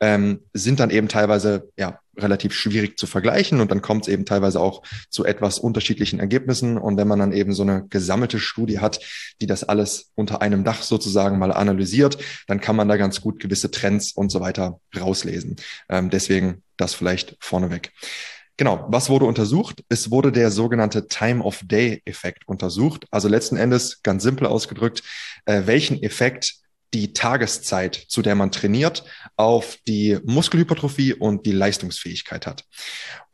ähm, 0.00 0.40
sind 0.52 0.80
dann 0.80 0.90
eben 0.90 1.08
teilweise 1.08 1.68
ja 1.76 2.00
relativ 2.22 2.52
schwierig 2.54 2.98
zu 2.98 3.06
vergleichen 3.06 3.60
und 3.60 3.70
dann 3.70 3.82
kommt 3.82 4.06
es 4.06 4.12
eben 4.12 4.24
teilweise 4.24 4.60
auch 4.60 4.82
zu 5.08 5.24
etwas 5.24 5.58
unterschiedlichen 5.58 6.20
Ergebnissen. 6.20 6.78
Und 6.78 6.96
wenn 6.96 7.08
man 7.08 7.18
dann 7.18 7.32
eben 7.32 7.52
so 7.52 7.62
eine 7.62 7.86
gesammelte 7.88 8.38
Studie 8.38 8.78
hat, 8.78 9.00
die 9.40 9.46
das 9.46 9.64
alles 9.64 10.10
unter 10.14 10.42
einem 10.42 10.64
Dach 10.64 10.82
sozusagen 10.82 11.38
mal 11.38 11.52
analysiert, 11.52 12.18
dann 12.46 12.60
kann 12.60 12.76
man 12.76 12.88
da 12.88 12.96
ganz 12.96 13.20
gut 13.20 13.40
gewisse 13.40 13.70
Trends 13.70 14.12
und 14.12 14.30
so 14.30 14.40
weiter 14.40 14.80
rauslesen. 14.98 15.56
Ähm, 15.88 16.10
deswegen 16.10 16.62
das 16.76 16.94
vielleicht 16.94 17.36
vorneweg. 17.40 17.92
Genau, 18.56 18.84
was 18.88 19.08
wurde 19.08 19.24
untersucht? 19.24 19.82
Es 19.88 20.10
wurde 20.10 20.32
der 20.32 20.50
sogenannte 20.50 21.08
Time 21.08 21.42
of 21.42 21.62
Day 21.64 22.02
Effekt 22.04 22.46
untersucht. 22.46 23.06
Also 23.10 23.26
letzten 23.26 23.56
Endes, 23.56 24.02
ganz 24.02 24.22
simpel 24.22 24.46
ausgedrückt, 24.46 25.02
äh, 25.46 25.62
welchen 25.64 26.02
Effekt 26.02 26.56
die 26.94 27.12
Tageszeit, 27.12 27.94
zu 27.94 28.22
der 28.22 28.34
man 28.34 28.50
trainiert, 28.50 29.04
auf 29.36 29.78
die 29.86 30.18
Muskelhypertrophie 30.24 31.14
und 31.14 31.46
die 31.46 31.52
Leistungsfähigkeit 31.52 32.46
hat. 32.46 32.64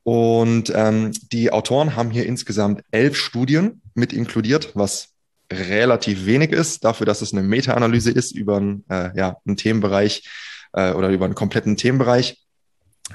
Und 0.02 0.72
ähm, 0.74 1.12
die 1.32 1.50
Autoren 1.50 1.96
haben 1.96 2.10
hier 2.10 2.26
insgesamt 2.26 2.82
elf 2.90 3.16
Studien 3.16 3.82
mit 3.94 4.12
inkludiert, 4.12 4.70
was 4.74 5.14
relativ 5.52 6.26
wenig 6.26 6.52
ist, 6.52 6.84
dafür, 6.84 7.06
dass 7.06 7.22
es 7.22 7.32
eine 7.32 7.42
Meta-Analyse 7.42 8.10
ist 8.10 8.32
über 8.32 8.56
einen, 8.58 8.84
äh, 8.88 9.16
ja, 9.16 9.36
einen 9.46 9.56
Themenbereich 9.56 10.28
äh, 10.72 10.92
oder 10.92 11.08
über 11.08 11.24
einen 11.24 11.34
kompletten 11.34 11.76
Themenbereich 11.76 12.45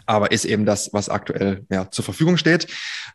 aber 0.06 0.32
ist 0.32 0.46
eben 0.46 0.66
das, 0.66 0.94
was 0.94 1.10
aktuell 1.10 1.66
ja, 1.70 1.90
zur 1.92 2.06
Verfügung 2.06 2.38
steht. 2.38 2.68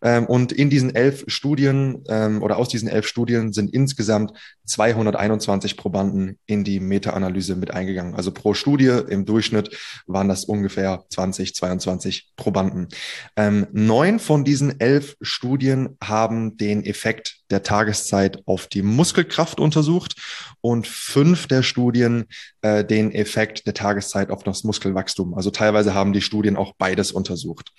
Ähm, 0.03 0.27
und 0.27 0.53
in 0.53 0.71
diesen 0.71 0.95
elf 0.95 1.25
Studien 1.27 2.05
ähm, 2.09 2.43
oder 2.43 2.59
aus 2.59 2.69
diesen 2.69 2.89
elf 2.89 3.07
Studien 3.07 3.53
sind 3.53 3.73
insgesamt 3.73 4.33
221 4.67 5.77
Probanden 5.77 6.39
in 6.47 6.65
die 6.65 6.81
Meta-Analyse 6.81 7.57
mit 7.57 7.73
eingegangen. 7.73 8.15
Also 8.15 8.31
pro 8.31 8.53
Studie 8.53 9.01
im 9.09 9.25
Durchschnitt 9.25 9.77
waren 10.07 10.29
das 10.29 10.45
ungefähr 10.45 11.05
20, 11.09 11.55
22 11.55 12.33
Probanden. 12.37 12.89
Ähm, 13.37 13.67
neun 13.73 14.19
von 14.19 14.45
diesen 14.45 14.79
elf 14.79 15.17
Studien 15.23 15.97
haben 16.03 16.57
den 16.57 16.85
Effekt 16.85 17.37
der 17.51 17.63
Tageszeit 17.63 18.43
auf 18.47 18.67
die 18.67 18.83
Muskelkraft 18.83 19.61
untersucht 19.61 20.15
und 20.61 20.87
fünf 20.87 21.47
der 21.47 21.63
Studien 21.63 22.27
äh, 22.63 22.85
den 22.85 23.13
Effekt 23.13 23.67
der 23.67 23.75
Tageszeit 23.75 24.31
auf 24.31 24.43
das 24.43 24.65
Muskelwachstum. 24.65 25.35
Also 25.35 25.51
teilweise 25.51 25.95
haben 25.95 26.13
die 26.13 26.21
Studien 26.21 26.57
auch 26.57 26.75
beides 26.77 27.13
untersucht. 27.13 27.73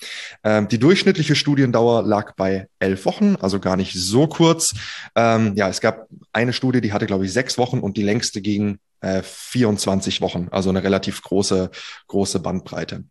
Ähm, 0.43 0.67
die 0.67 0.79
durchschnittliche 0.79 1.35
Studiendauer 1.35 2.03
lag 2.03 2.35
bei 2.35 2.67
elf 2.79 3.05
Wochen, 3.05 3.35
also 3.39 3.59
gar 3.59 3.75
nicht 3.75 3.93
so 3.93 4.27
kurz. 4.27 4.73
Ähm, 5.15 5.53
ja, 5.55 5.69
es 5.69 5.81
gab 5.81 6.07
eine 6.31 6.53
Studie, 6.53 6.81
die 6.81 6.93
hatte, 6.93 7.07
glaube 7.07 7.25
ich, 7.25 7.33
sechs 7.33 7.57
Wochen 7.57 7.79
und 7.79 7.97
die 7.97 8.03
längste 8.03 8.41
ging 8.41 8.79
äh, 9.01 9.21
24 9.23 10.21
Wochen, 10.21 10.47
also 10.51 10.69
eine 10.69 10.83
relativ 10.83 11.21
große, 11.21 11.69
große 12.07 12.39
Bandbreite. 12.39 13.03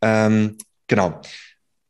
Ähm, 0.00 0.58
genau. 0.86 1.20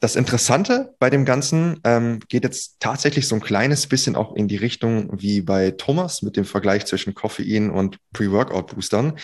Das 0.04 0.16
Interessante 0.16 0.94
bei 0.98 1.08
dem 1.08 1.24
Ganzen 1.24 1.80
ähm, 1.82 2.20
geht 2.28 2.44
jetzt 2.44 2.76
tatsächlich 2.78 3.26
so 3.26 3.36
ein 3.36 3.40
kleines 3.40 3.86
bisschen 3.86 4.16
auch 4.16 4.36
in 4.36 4.48
die 4.48 4.58
Richtung 4.58 5.08
wie 5.18 5.40
bei 5.40 5.70
Thomas 5.70 6.20
mit 6.20 6.36
dem 6.36 6.44
Vergleich 6.44 6.84
zwischen 6.84 7.14
Koffein 7.14 7.70
und 7.70 7.96
Pre-Workout-Boostern. 8.12 9.14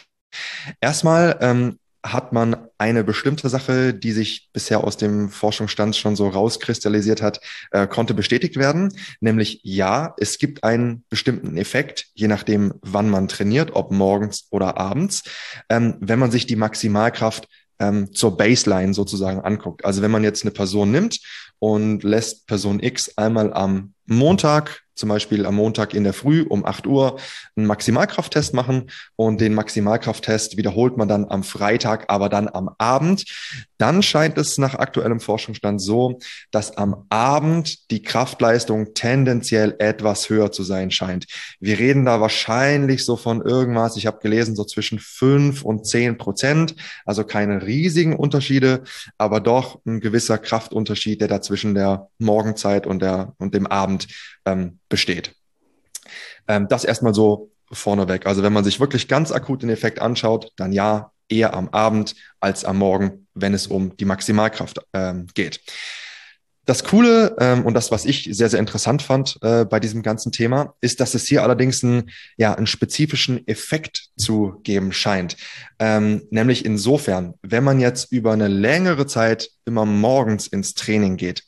Erstmal 0.81 1.37
ähm, 1.43 1.79
hat 2.03 2.33
man 2.33 2.57
eine 2.79 3.05
bestimmte 3.05 3.51
Sache, 3.51 3.93
die 3.93 4.13
sich 4.13 4.49
bisher 4.55 4.83
aus 4.83 4.97
dem 4.97 5.29
Forschungsstand 5.29 5.97
schon 5.97 6.17
so 6.17 6.29
rauskristallisiert 6.29 7.21
hat, 7.21 7.41
äh, 7.73 7.87
konnte 7.87 8.15
bestätigt 8.15 8.57
werden. 8.57 8.95
Nämlich 9.21 9.61
ja, 9.63 10.15
es 10.17 10.39
gibt 10.39 10.65
einen 10.65 11.05
bestimmten 11.11 11.59
Effekt, 11.59 12.07
je 12.15 12.27
nachdem, 12.27 12.73
wann 12.81 13.11
man 13.11 13.29
trainiert, 13.29 13.73
ob 13.75 13.93
morgens 13.93 14.47
oder 14.49 14.79
abends, 14.79 15.25
ähm, 15.69 15.97
wenn 16.01 16.19
man 16.19 16.31
sich 16.31 16.47
die 16.47 16.57
Maximalkraft 16.57 17.49
ähm, 17.81 18.15
zur 18.15 18.37
Baseline 18.37 18.95
sozusagen 18.95 19.41
anguckt. 19.41 19.85
Also 19.85 20.03
wenn 20.03 20.11
man 20.11 20.23
jetzt 20.23 20.43
eine 20.43 20.53
Person 20.53 20.93
nimmt 20.93 21.19
und 21.59 22.05
lässt 22.05 22.47
Person 22.47 22.81
X 22.81 23.17
einmal 23.17 23.53
am 23.53 23.95
Montag 24.07 24.83
zum 25.01 25.09
Beispiel 25.09 25.47
am 25.47 25.57
Montag 25.57 25.95
in 25.95 26.05
der 26.05 26.13
Früh 26.13 26.43
um 26.43 26.65
8 26.65 26.87
Uhr 26.87 27.19
einen 27.57 27.67
Maximalkrafttest 27.67 28.53
machen 28.53 28.91
und 29.17 29.41
den 29.41 29.55
Maximalkrafttest 29.55 30.59
wiederholt 30.59 30.99
man 30.99 31.09
dann 31.09 31.25
am 31.25 31.43
Freitag, 31.43 32.05
aber 32.09 32.29
dann 32.29 32.49
am 32.49 32.71
Abend. 32.77 33.25
Dann 33.81 34.03
scheint 34.03 34.37
es 34.37 34.59
nach 34.59 34.75
aktuellem 34.75 35.21
Forschungsstand 35.21 35.81
so, 35.81 36.19
dass 36.51 36.77
am 36.77 37.07
Abend 37.09 37.91
die 37.91 38.03
Kraftleistung 38.03 38.93
tendenziell 38.93 39.75
etwas 39.79 40.29
höher 40.29 40.53
zu 40.53 40.65
sein 40.65 40.91
scheint. 40.91 41.25
Wir 41.61 41.79
reden 41.79 42.05
da 42.05 42.21
wahrscheinlich 42.21 43.07
so 43.07 43.17
von 43.17 43.41
irgendwas, 43.41 43.97
ich 43.97 44.07
habe 44.07 44.19
gelesen, 44.21 44.55
so 44.55 44.65
zwischen 44.65 44.99
5 44.99 45.63
und 45.63 45.87
10 45.87 46.19
Prozent, 46.19 46.75
also 47.07 47.25
keine 47.25 47.65
riesigen 47.65 48.15
Unterschiede, 48.15 48.83
aber 49.17 49.41
doch 49.41 49.81
ein 49.87 50.01
gewisser 50.01 50.37
Kraftunterschied, 50.37 51.23
der 51.23 51.29
da 51.29 51.41
zwischen 51.41 51.75
der 51.75 52.09
Morgenzeit 52.19 52.87
und, 52.87 53.01
der, 53.01 53.35
und 53.39 53.55
dem 53.55 53.67
Abend 53.67 54.09
ähm, 54.45 54.79
besteht. 54.91 55.35
Ähm, 56.49 56.67
das 56.69 56.85
erstmal 56.85 57.15
so 57.15 57.51
vorneweg. 57.73 58.27
Also 58.27 58.43
wenn 58.43 58.53
man 58.53 58.65
sich 58.65 58.79
wirklich 58.79 59.09
ganz 59.09 59.33
akut 59.33 59.63
den 59.63 59.71
Effekt 59.71 60.01
anschaut, 60.01 60.53
dann 60.57 60.73
ja, 60.73 61.10
eher 61.31 61.55
am 61.55 61.69
Abend 61.71 62.15
als 62.41 62.65
am 62.65 62.79
Morgen, 62.79 63.27
wenn 63.35 63.55
es 63.55 63.67
um 63.67 63.97
die 63.97 64.05
Maximalkraft 64.05 64.81
ähm, 64.93 65.27
geht. 65.35 65.61
Das 66.67 66.85
Coole 66.85 67.35
ähm, 67.41 67.65
und 67.65 67.75
das, 67.75 67.91
was 67.91 68.05
ich 68.05 68.29
sehr, 68.31 68.49
sehr 68.49 68.61
interessant 68.61 69.03
fand 69.03 69.39
äh, 69.43 69.65
bei 69.65 69.81
diesem 69.81 70.03
ganzen 70.03 70.31
Thema, 70.31 70.75
ist, 70.81 71.01
dass 71.01 71.15
es 71.15 71.27
hier 71.27 71.43
allerdings 71.43 71.83
einen, 71.83 72.11
ja, 72.37 72.55
einen 72.55 72.69
spezifischen 72.69 73.45
Effekt 73.49 74.11
zu 74.17 74.61
geben 74.63 74.93
scheint. 74.93 75.37
Ähm, 75.79 76.23
nämlich 76.31 76.65
insofern, 76.65 77.35
wenn 77.43 77.65
man 77.65 77.81
jetzt 77.81 78.13
über 78.13 78.33
eine 78.33 78.47
längere 78.47 79.07
Zeit 79.07 79.51
immer 79.65 79.85
morgens 79.85 80.47
ins 80.47 80.75
Training 80.75 81.17
geht, 81.17 81.45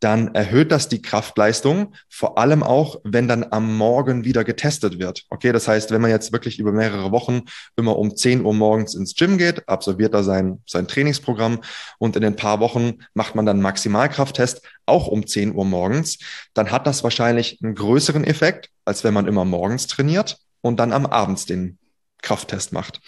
dann 0.00 0.34
erhöht 0.34 0.72
das 0.72 0.88
die 0.88 1.02
Kraftleistung, 1.02 1.94
vor 2.08 2.38
allem 2.38 2.62
auch, 2.62 3.00
wenn 3.04 3.28
dann 3.28 3.46
am 3.50 3.76
Morgen 3.76 4.24
wieder 4.24 4.44
getestet 4.44 4.98
wird. 4.98 5.24
Okay, 5.30 5.52
das 5.52 5.68
heißt, 5.68 5.90
wenn 5.90 6.00
man 6.00 6.10
jetzt 6.10 6.32
wirklich 6.32 6.58
über 6.58 6.72
mehrere 6.72 7.10
Wochen 7.12 7.42
immer 7.76 7.96
um 7.98 8.14
10 8.16 8.44
Uhr 8.44 8.54
morgens 8.54 8.94
ins 8.94 9.14
Gym 9.14 9.38
geht, 9.38 9.68
absolviert 9.68 10.14
da 10.14 10.22
sein, 10.22 10.62
sein 10.66 10.88
Trainingsprogramm 10.88 11.60
und 11.98 12.16
in 12.16 12.24
ein 12.24 12.36
paar 12.36 12.60
Wochen 12.60 12.98
macht 13.14 13.34
man 13.34 13.46
dann 13.46 13.60
Maximalkrafttest, 13.60 14.62
auch 14.86 15.06
um 15.06 15.26
10 15.26 15.54
Uhr 15.54 15.64
morgens, 15.64 16.18
dann 16.54 16.70
hat 16.70 16.86
das 16.86 17.04
wahrscheinlich 17.04 17.58
einen 17.62 17.74
größeren 17.74 18.24
Effekt, 18.24 18.70
als 18.84 19.04
wenn 19.04 19.14
man 19.14 19.26
immer 19.26 19.44
morgens 19.44 19.86
trainiert 19.86 20.38
und 20.60 20.78
dann 20.78 20.92
am 20.92 21.06
Abend 21.06 21.48
den 21.48 21.78
Krafttest 22.22 22.72
macht. 22.72 23.00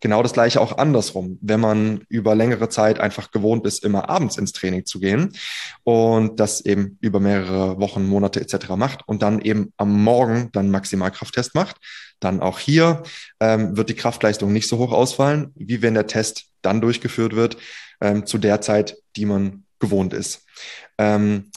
Genau 0.00 0.22
das 0.22 0.32
gleiche 0.32 0.60
auch 0.60 0.78
andersrum, 0.78 1.38
wenn 1.42 1.60
man 1.60 2.04
über 2.08 2.34
längere 2.34 2.68
Zeit 2.68 2.98
einfach 2.98 3.30
gewohnt 3.30 3.66
ist, 3.66 3.84
immer 3.84 4.08
abends 4.08 4.38
ins 4.38 4.52
Training 4.52 4.86
zu 4.86 4.98
gehen 4.98 5.36
und 5.84 6.40
das 6.40 6.62
eben 6.62 6.98
über 7.00 7.20
mehrere 7.20 7.78
Wochen, 7.78 8.06
Monate 8.06 8.40
etc. 8.40 8.70
macht 8.76 9.06
und 9.06 9.22
dann 9.22 9.40
eben 9.40 9.72
am 9.76 10.02
Morgen 10.02 10.48
dann 10.52 10.70
Maximalkrafttest 10.70 11.54
macht, 11.54 11.76
dann 12.18 12.40
auch 12.40 12.58
hier 12.58 13.02
ähm, 13.40 13.76
wird 13.76 13.90
die 13.90 13.94
Kraftleistung 13.94 14.52
nicht 14.52 14.68
so 14.68 14.78
hoch 14.78 14.92
ausfallen, 14.92 15.52
wie 15.54 15.82
wenn 15.82 15.94
der 15.94 16.06
Test 16.06 16.46
dann 16.62 16.80
durchgeführt 16.80 17.36
wird 17.36 17.56
ähm, 18.00 18.26
zu 18.26 18.38
der 18.38 18.60
Zeit, 18.60 18.96
die 19.16 19.26
man 19.26 19.64
gewohnt 19.78 20.14
ist. 20.14 20.46
Ähm, 20.98 21.50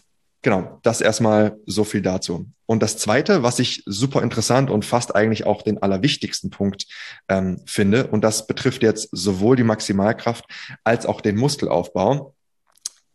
Genau, 0.45 0.79
das 0.83 1.01
erstmal 1.01 1.57
so 1.65 1.83
viel 1.83 2.03
dazu. 2.03 2.45
Und 2.67 2.83
das 2.83 2.99
Zweite, 2.99 3.41
was 3.41 3.57
ich 3.57 3.81
super 3.87 4.21
interessant 4.21 4.69
und 4.69 4.85
fast 4.85 5.15
eigentlich 5.15 5.47
auch 5.47 5.63
den 5.63 5.81
allerwichtigsten 5.81 6.51
Punkt 6.51 6.85
ähm, 7.27 7.63
finde, 7.65 8.05
und 8.05 8.23
das 8.23 8.45
betrifft 8.45 8.83
jetzt 8.83 9.09
sowohl 9.11 9.55
die 9.55 9.63
Maximalkraft 9.63 10.45
als 10.83 11.07
auch 11.07 11.21
den 11.21 11.35
Muskelaufbau. 11.35 12.35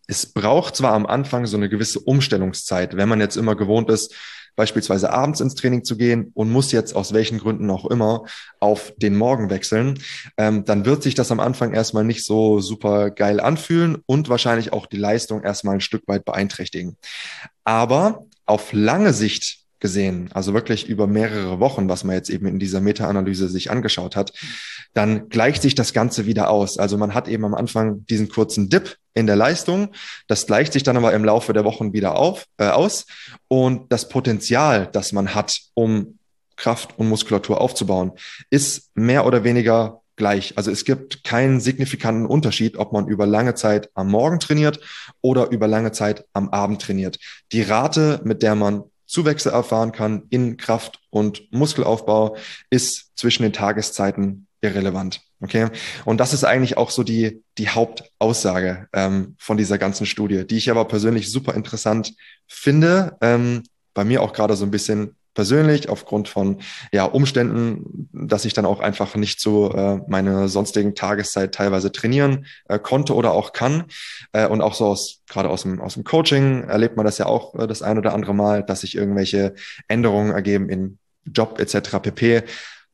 Es 0.09 0.27
braucht 0.27 0.75
zwar 0.75 0.93
am 0.93 1.07
Anfang 1.07 1.47
so 1.47 1.57
eine 1.57 1.69
gewisse 1.69 2.01
Umstellungszeit, 2.01 2.97
wenn 2.97 3.09
man 3.09 3.21
jetzt 3.21 3.37
immer 3.37 3.55
gewohnt 3.55 3.91
ist, 3.91 4.13
beispielsweise 4.57 5.13
abends 5.13 5.41
ins 5.41 5.55
Training 5.55 5.85
zu 5.85 5.97
gehen 5.97 6.31
und 6.35 6.51
muss 6.51 6.73
jetzt 6.73 6.95
aus 6.95 7.13
welchen 7.13 7.39
Gründen 7.39 7.71
auch 7.71 7.87
immer 7.87 8.25
auf 8.59 8.93
den 8.97 9.17
Morgen 9.17 9.51
wechseln, 9.51 9.99
ähm, 10.37 10.65
dann 10.65 10.85
wird 10.85 11.03
sich 11.03 11.15
das 11.15 11.31
am 11.31 11.41
Anfang 11.41 11.73
erstmal 11.73 12.05
nicht 12.05 12.25
so 12.25 12.61
super 12.61 13.11
geil 13.11 13.41
anfühlen 13.41 13.99
und 14.07 14.29
wahrscheinlich 14.29 14.73
auch 14.73 14.87
die 14.87 14.97
Leistung 14.97 15.43
erstmal 15.43 15.75
ein 15.75 15.81
Stück 15.81 16.07
weit 16.07 16.25
beeinträchtigen. 16.25 16.97
Aber 17.65 18.27
auf 18.47 18.73
lange 18.73 19.13
Sicht 19.13 19.60
gesehen, 19.81 20.31
also 20.33 20.55
wirklich 20.55 20.89
über 20.89 21.07
mehrere 21.07 21.59
Wochen, 21.59 21.89
was 21.89 22.05
man 22.05 22.15
jetzt 22.15 22.31
eben 22.31 22.47
in 22.47 22.59
dieser 22.59 22.81
Meta-Analyse 22.81 23.49
sich 23.49 23.71
angeschaut 23.71 24.15
hat, 24.15 24.33
dann 24.95 25.29
gleicht 25.29 25.63
sich 25.63 25.75
das 25.75 25.93
Ganze 25.93 26.27
wieder 26.27 26.51
aus. 26.51 26.79
Also 26.79 26.99
man 26.99 27.15
hat 27.15 27.29
eben 27.29 27.45
am 27.45 27.55
Anfang 27.55 28.05
diesen 28.07 28.29
kurzen 28.29 28.69
Dip 28.69 28.97
in 29.15 29.27
der 29.27 29.37
Leistung, 29.37 29.89
das 30.29 30.47
gleicht 30.47 30.73
sich 30.73 30.83
dann 30.83 30.97
aber 30.97 31.13
im 31.13 31.25
Laufe 31.25 31.53
der 31.53 31.65
Wochen 31.65 31.93
wieder 31.93 32.17
auf, 32.17 32.47
äh, 32.59 32.69
aus 32.69 33.07
und 33.49 33.91
das 33.91 34.09
Potenzial, 34.09 34.89
das 34.93 35.13
man 35.13 35.35
hat, 35.35 35.59
um 35.75 36.19
Kraft 36.57 36.99
und 36.99 37.09
Muskulatur 37.09 37.61
aufzubauen, 37.61 38.13
ist 38.51 38.91
mehr 38.95 39.27
oder 39.27 39.45
weniger 39.45 40.03
gleich. 40.17 40.53
Also 40.57 40.71
es 40.71 40.85
gibt 40.85 41.25
keinen 41.25 41.61
signifikanten 41.61 42.27
Unterschied, 42.27 42.77
ob 42.77 42.93
man 42.93 43.09
über 43.09 43.27
lange 43.27 43.55
Zeit 43.55 43.89
am 43.95 44.11
Morgen 44.11 44.39
trainiert 44.39 44.79
oder 45.23 45.51
über 45.51 45.67
lange 45.67 45.93
Zeit 45.93 46.27
am 46.35 46.51
Abend 46.51 46.83
trainiert. 46.83 47.19
Die 47.53 47.63
Rate, 47.63 48.21
mit 48.23 48.43
der 48.43 48.55
man 48.55 48.85
Zuwächse 49.11 49.51
erfahren 49.51 49.93
kann 49.93 50.23
in 50.31 50.57
Kraft 50.57 51.01
und 51.11 51.53
Muskelaufbau, 51.53 52.37
ist 52.71 53.11
zwischen 53.17 53.43
den 53.43 53.53
Tageszeiten 53.53 54.47
irrelevant. 54.61 55.21
Okay. 55.41 55.69
Und 56.05 56.19
das 56.19 56.33
ist 56.33 56.45
eigentlich 56.45 56.77
auch 56.77 56.91
so 56.91 57.03
die, 57.03 57.43
die 57.59 57.71
Hauptaussage 57.71 58.89
ähm, 58.93 59.37
von 59.39 59.57
dieser 59.57 59.79
ganzen 59.79 60.07
Studie, 60.07 60.47
die 60.47 60.59
ich 60.59 60.71
aber 60.71 60.85
persönlich 60.85 61.31
super 61.33 61.55
interessant 61.55 62.15
finde. 62.47 63.17
Ähm, 63.21 63.63
bei 63.95 64.05
mir 64.05 64.23
auch 64.23 64.33
gerade 64.33 64.55
so 64.55 64.65
ein 64.65 64.71
bisschen 64.71 65.17
persönlich 65.35 65.89
aufgrund 65.89 66.29
von 66.29 66.61
ja, 66.93 67.05
Umständen, 67.05 68.09
dass 68.13 68.45
ich 68.45 68.53
dann 68.53 68.67
auch 68.67 68.81
einfach 68.81 69.15
nicht 69.17 69.41
so 69.41 69.73
äh, 69.73 70.01
meine 70.09 70.49
sonstigen 70.49 70.95
Tageszeit 70.95 71.55
teilweise 71.55 71.93
trainieren 71.93 72.47
äh, 72.69 72.79
konnte 72.79 73.15
oder 73.15 73.33
auch 73.33 73.53
kann. 73.53 73.85
Äh, 74.33 74.47
und 74.47 74.61
auch 74.61 74.75
so 74.75 74.87
aus, 74.87 75.23
gerade 75.29 75.49
aus 75.49 75.63
dem, 75.63 75.81
aus 75.81 75.95
dem 75.95 76.05
Coaching 76.05 76.65
erlebt 76.65 76.97
man 76.97 77.07
das 77.07 77.19
ja 77.19 77.27
auch 77.27 77.55
äh, 77.55 77.67
das 77.67 77.83
ein 77.83 77.99
oder 77.99 78.15
andere 78.15 78.35
Mal, 78.35 78.65
dass 78.65 78.81
sich 78.81 78.97
irgendwelche 78.97 79.55
Änderungen 79.89 80.33
ergeben 80.33 80.69
in 80.69 80.99
Job 81.25 81.61
etc. 81.61 81.99
pp 82.03 82.43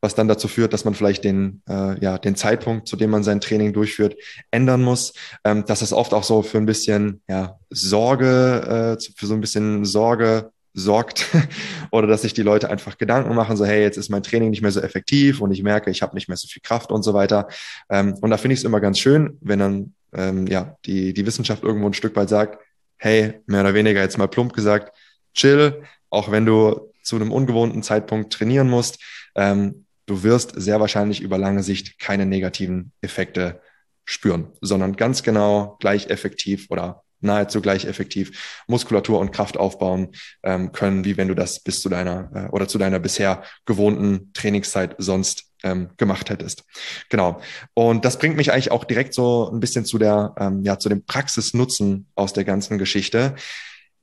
was 0.01 0.15
dann 0.15 0.29
dazu 0.29 0.47
führt, 0.47 0.73
dass 0.73 0.85
man 0.85 0.95
vielleicht 0.95 1.25
den, 1.25 1.63
äh, 1.69 1.99
ja, 2.01 2.19
den 2.19 2.37
Zeitpunkt, 2.37 2.87
zu 2.87 2.97
dem 2.97 3.11
man 3.11 3.25
sein 3.25 3.41
Training 3.41 3.73
durchführt, 3.73 4.15
ändern 4.51 4.83
muss. 4.83 5.15
Ähm, 5.43 5.65
dass 5.67 5.83
es 5.83 5.93
oft 5.93 6.15
auch 6.15 6.23
so 6.23 6.43
für 6.43 6.59
ein 6.59 6.67
bisschen 6.67 7.23
ja, 7.29 7.59
Sorge, 7.71 8.97
äh, 8.99 9.13
für 9.17 9.27
so 9.27 9.35
ein 9.35 9.41
bisschen 9.41 9.85
Sorge 9.85 10.53
sorgt 10.77 11.27
oder 11.91 12.07
dass 12.07 12.23
sich 12.23 12.35
die 12.35 12.43
Leute 12.43 12.71
einfach 12.71 12.99
Gedanken 12.99 13.35
machen, 13.35 13.57
so 13.57 13.65
hey, 13.65 13.83
jetzt 13.83 13.97
ist 13.97 14.11
mein 14.11 14.23
Training 14.23 14.51
nicht 14.51 14.63
mehr 14.63 14.71
so 14.71 14.81
effektiv 14.81 15.41
und 15.41 15.51
ich 15.51 15.63
merke, 15.63 15.91
ich 15.91 16.03
habe 16.03 16.15
nicht 16.15 16.29
mehr 16.29 16.37
so 16.37 16.47
viel 16.47 16.63
Kraft 16.63 16.93
und 16.93 17.03
so 17.03 17.15
weiter. 17.15 17.49
Ähm, 17.89 18.15
und 18.21 18.31
da 18.31 18.37
finde 18.37 18.53
ich 18.55 18.61
es 18.61 18.65
immer 18.65 18.81
ganz 18.81 18.99
schön, 18.99 19.39
wenn 19.41 19.59
dann 19.59 19.95
ähm, 20.13 20.47
ja 20.47 20.77
die, 20.85 21.15
die 21.15 21.27
Wissenschaft 21.27 21.65
irgendwo 21.65 21.87
ein 21.87 21.95
Stück 21.95 22.15
weit 22.15 22.29
sagt, 22.29 22.63
hey, 22.99 23.41
mehr 23.47 23.63
oder 23.63 23.75
weniger 23.75 24.03
jetzt 24.03 24.19
mal 24.19 24.29
plump 24.29 24.53
gesagt, 24.53 24.97
chill, 25.35 25.83
auch 26.11 26.31
wenn 26.31 26.45
du 26.45 26.93
zu 27.03 27.17
einem 27.17 27.33
ungewohnten 27.33 27.83
Zeitpunkt 27.83 28.33
trainieren 28.33 28.69
musst, 28.69 29.03
ähm, 29.35 29.87
du 30.05 30.23
wirst 30.23 30.53
sehr 30.57 30.79
wahrscheinlich 30.79 31.23
über 31.23 31.39
lange 31.39 31.63
Sicht 31.63 31.99
keine 31.99 32.27
negativen 32.27 32.93
Effekte 33.01 33.61
spüren, 34.05 34.53
sondern 34.61 34.97
ganz 34.97 35.23
genau 35.23 35.77
gleich 35.81 36.11
effektiv 36.11 36.67
oder 36.69 37.03
nahezu 37.27 37.61
gleich 37.61 37.85
effektiv 37.85 38.65
Muskulatur 38.67 39.21
und 39.21 39.33
Kraft 39.33 39.57
aufbauen 39.57 40.09
ähm, 40.43 40.73
können, 40.73 41.05
wie 41.05 41.17
wenn 41.17 41.29
du 41.29 41.35
das 41.35 41.61
bis 41.61 41.81
zu 41.81 41.89
deiner 41.89 42.31
äh, 42.35 42.49
oder 42.51 42.69
zu 42.69 42.79
deiner 42.79 42.99
bisher 42.99 43.43
gewohnten 43.67 44.33
Trainingszeit 44.33 44.95
sonst 44.99 45.45
ähm, 45.63 45.91
gemacht 45.97 46.31
hättest. 46.31 46.65
Genau. 47.09 47.41
Und 47.75 48.05
das 48.05 48.19
bringt 48.19 48.37
mich 48.37 48.53
eigentlich 48.53 48.71
auch 48.71 48.85
direkt 48.85 49.15
so 49.15 49.51
ein 49.51 49.61
bisschen 49.61 49.85
zu 49.85 49.99
der, 49.99 50.35
ähm, 50.39 50.63
ja, 50.63 50.79
zu 50.79 50.89
dem 50.89 51.05
Praxisnutzen 51.05 52.07
aus 52.15 52.33
der 52.33 52.45
ganzen 52.45 52.79
Geschichte. 52.79 53.35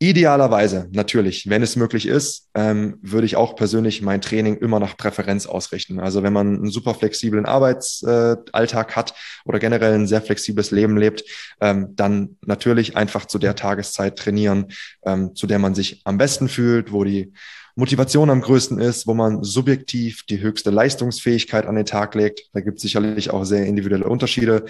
Idealerweise, 0.04 0.90
natürlich, 0.92 1.50
wenn 1.50 1.64
es 1.64 1.78
möglich 1.78 2.10
ist, 2.10 2.50
ähm, 2.56 2.98
würde 3.02 3.26
ich 3.26 3.38
auch 3.38 3.56
persönlich 3.56 4.02
mein 4.02 4.20
Training 4.20 4.58
immer 4.58 4.82
nach 4.82 4.98
Präferenz 4.98 5.46
ausrichten. 5.46 6.02
Also 6.02 6.24
wenn 6.24 6.34
man 6.34 6.58
einen 6.58 6.70
super 6.70 6.94
flexiblen 6.94 7.46
Arbeitsalltag 7.46 8.92
äh, 8.92 8.96
hat 8.96 9.14
oder 9.46 9.60
generell 9.60 9.94
ein 9.94 10.06
sehr 10.06 10.22
flexibles 10.22 10.72
Leben 10.72 10.98
lebt, 10.98 11.24
ähm, 11.62 11.96
dann 11.96 12.36
natürlich 12.46 12.98
einfach 12.98 13.28
zu 13.28 13.40
der 13.40 13.56
Tageszeit 13.56 14.18
trainieren, 14.18 14.74
ähm, 15.06 15.36
zu 15.36 15.48
der 15.48 15.60
man 15.60 15.74
sich 15.74 16.02
am 16.04 16.18
besten 16.18 16.50
fühlt, 16.50 16.92
wo 16.92 17.06
die 17.06 17.32
Motivation 17.76 18.30
am 18.30 18.42
größten 18.42 18.80
ist, 18.80 19.08
wo 19.08 19.14
man 19.14 19.42
subjektiv 19.42 20.24
die 20.24 20.42
höchste 20.42 20.70
Leistungsfähigkeit 20.70 21.66
an 21.66 21.76
den 21.76 21.86
Tag 21.86 22.14
legt. 22.16 22.42
Da 22.52 22.60
gibt 22.60 22.80
es 22.80 22.82
sicherlich 22.82 23.30
auch 23.30 23.46
sehr 23.46 23.66
individuelle 23.68 24.10
Unterschiede. 24.10 24.66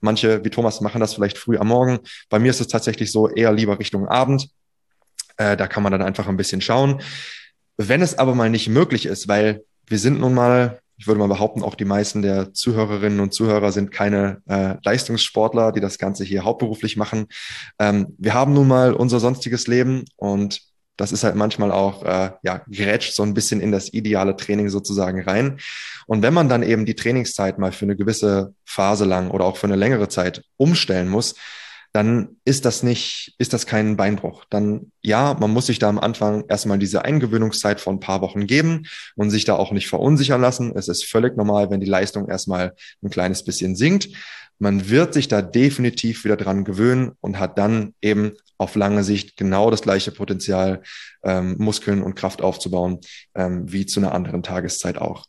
Manche, 0.00 0.42
wie 0.46 0.50
Thomas, 0.50 0.80
machen 0.80 1.02
das 1.02 1.12
vielleicht 1.12 1.36
früh 1.36 1.58
am 1.58 1.68
Morgen. 1.68 1.98
Bei 2.30 2.38
mir 2.38 2.48
ist 2.48 2.62
es 2.62 2.68
tatsächlich 2.68 3.12
so 3.12 3.28
eher 3.28 3.52
lieber 3.52 3.78
Richtung 3.78 4.08
Abend. 4.08 4.48
Äh, 5.36 5.56
da 5.56 5.66
kann 5.66 5.82
man 5.82 5.92
dann 5.92 6.02
einfach 6.02 6.28
ein 6.28 6.36
bisschen 6.36 6.60
schauen. 6.60 7.00
Wenn 7.76 8.02
es 8.02 8.18
aber 8.18 8.34
mal 8.34 8.50
nicht 8.50 8.68
möglich 8.68 9.06
ist, 9.06 9.28
weil 9.28 9.64
wir 9.86 9.98
sind 9.98 10.20
nun 10.20 10.34
mal, 10.34 10.80
ich 10.96 11.06
würde 11.06 11.18
mal 11.18 11.28
behaupten, 11.28 11.62
auch 11.62 11.74
die 11.74 11.84
meisten 11.84 12.22
der 12.22 12.52
Zuhörerinnen 12.52 13.20
und 13.20 13.34
Zuhörer 13.34 13.72
sind 13.72 13.90
keine 13.90 14.42
äh, 14.48 14.74
Leistungssportler, 14.84 15.72
die 15.72 15.80
das 15.80 15.98
Ganze 15.98 16.24
hier 16.24 16.44
hauptberuflich 16.44 16.96
machen. 16.96 17.26
Ähm, 17.78 18.14
wir 18.18 18.34
haben 18.34 18.52
nun 18.52 18.68
mal 18.68 18.92
unser 18.92 19.20
sonstiges 19.20 19.66
Leben 19.66 20.04
und 20.16 20.60
das 20.96 21.10
ist 21.10 21.24
halt 21.24 21.34
manchmal 21.34 21.72
auch, 21.72 22.04
äh, 22.04 22.30
ja, 22.42 22.62
grätscht 22.70 23.14
so 23.14 23.22
ein 23.22 23.34
bisschen 23.34 23.60
in 23.60 23.72
das 23.72 23.92
ideale 23.92 24.36
Training 24.36 24.68
sozusagen 24.68 25.22
rein. 25.22 25.58
Und 26.06 26.22
wenn 26.22 26.34
man 26.34 26.48
dann 26.48 26.62
eben 26.62 26.84
die 26.84 26.94
Trainingszeit 26.94 27.58
mal 27.58 27.72
für 27.72 27.86
eine 27.86 27.96
gewisse 27.96 28.54
Phase 28.64 29.04
lang 29.04 29.30
oder 29.30 29.46
auch 29.46 29.56
für 29.56 29.66
eine 29.66 29.76
längere 29.76 30.08
Zeit 30.08 30.44
umstellen 30.58 31.08
muss, 31.08 31.34
dann 31.92 32.36
ist 32.44 32.64
das 32.64 32.82
nicht, 32.82 33.34
ist 33.38 33.52
das 33.52 33.66
kein 33.66 33.96
Beinbruch. 33.96 34.44
Dann 34.48 34.92
ja, 35.02 35.36
man 35.38 35.50
muss 35.50 35.66
sich 35.66 35.78
da 35.78 35.88
am 35.88 35.98
Anfang 35.98 36.44
erstmal 36.48 36.78
diese 36.78 37.04
Eingewöhnungszeit 37.04 37.80
von 37.80 37.96
ein 37.96 38.00
paar 38.00 38.22
Wochen 38.22 38.46
geben 38.46 38.84
und 39.14 39.30
sich 39.30 39.44
da 39.44 39.56
auch 39.56 39.72
nicht 39.72 39.88
verunsichern 39.88 40.40
lassen. 40.40 40.72
Es 40.74 40.88
ist 40.88 41.04
völlig 41.04 41.36
normal, 41.36 41.70
wenn 41.70 41.80
die 41.80 41.86
Leistung 41.86 42.28
erstmal 42.28 42.74
ein 43.02 43.10
kleines 43.10 43.44
bisschen 43.44 43.76
sinkt. 43.76 44.08
Man 44.58 44.88
wird 44.88 45.12
sich 45.12 45.28
da 45.28 45.42
definitiv 45.42 46.24
wieder 46.24 46.36
dran 46.36 46.64
gewöhnen 46.64 47.12
und 47.20 47.38
hat 47.38 47.58
dann 47.58 47.94
eben 48.00 48.32
auf 48.58 48.74
lange 48.76 49.04
Sicht 49.04 49.36
genau 49.36 49.70
das 49.70 49.82
gleiche 49.82 50.12
Potenzial, 50.12 50.82
ähm, 51.24 51.56
Muskeln 51.58 52.02
und 52.02 52.14
Kraft 52.14 52.40
aufzubauen, 52.40 53.00
ähm, 53.34 53.70
wie 53.70 53.86
zu 53.86 54.00
einer 54.00 54.14
anderen 54.14 54.42
Tageszeit 54.42 54.98
auch. 54.98 55.26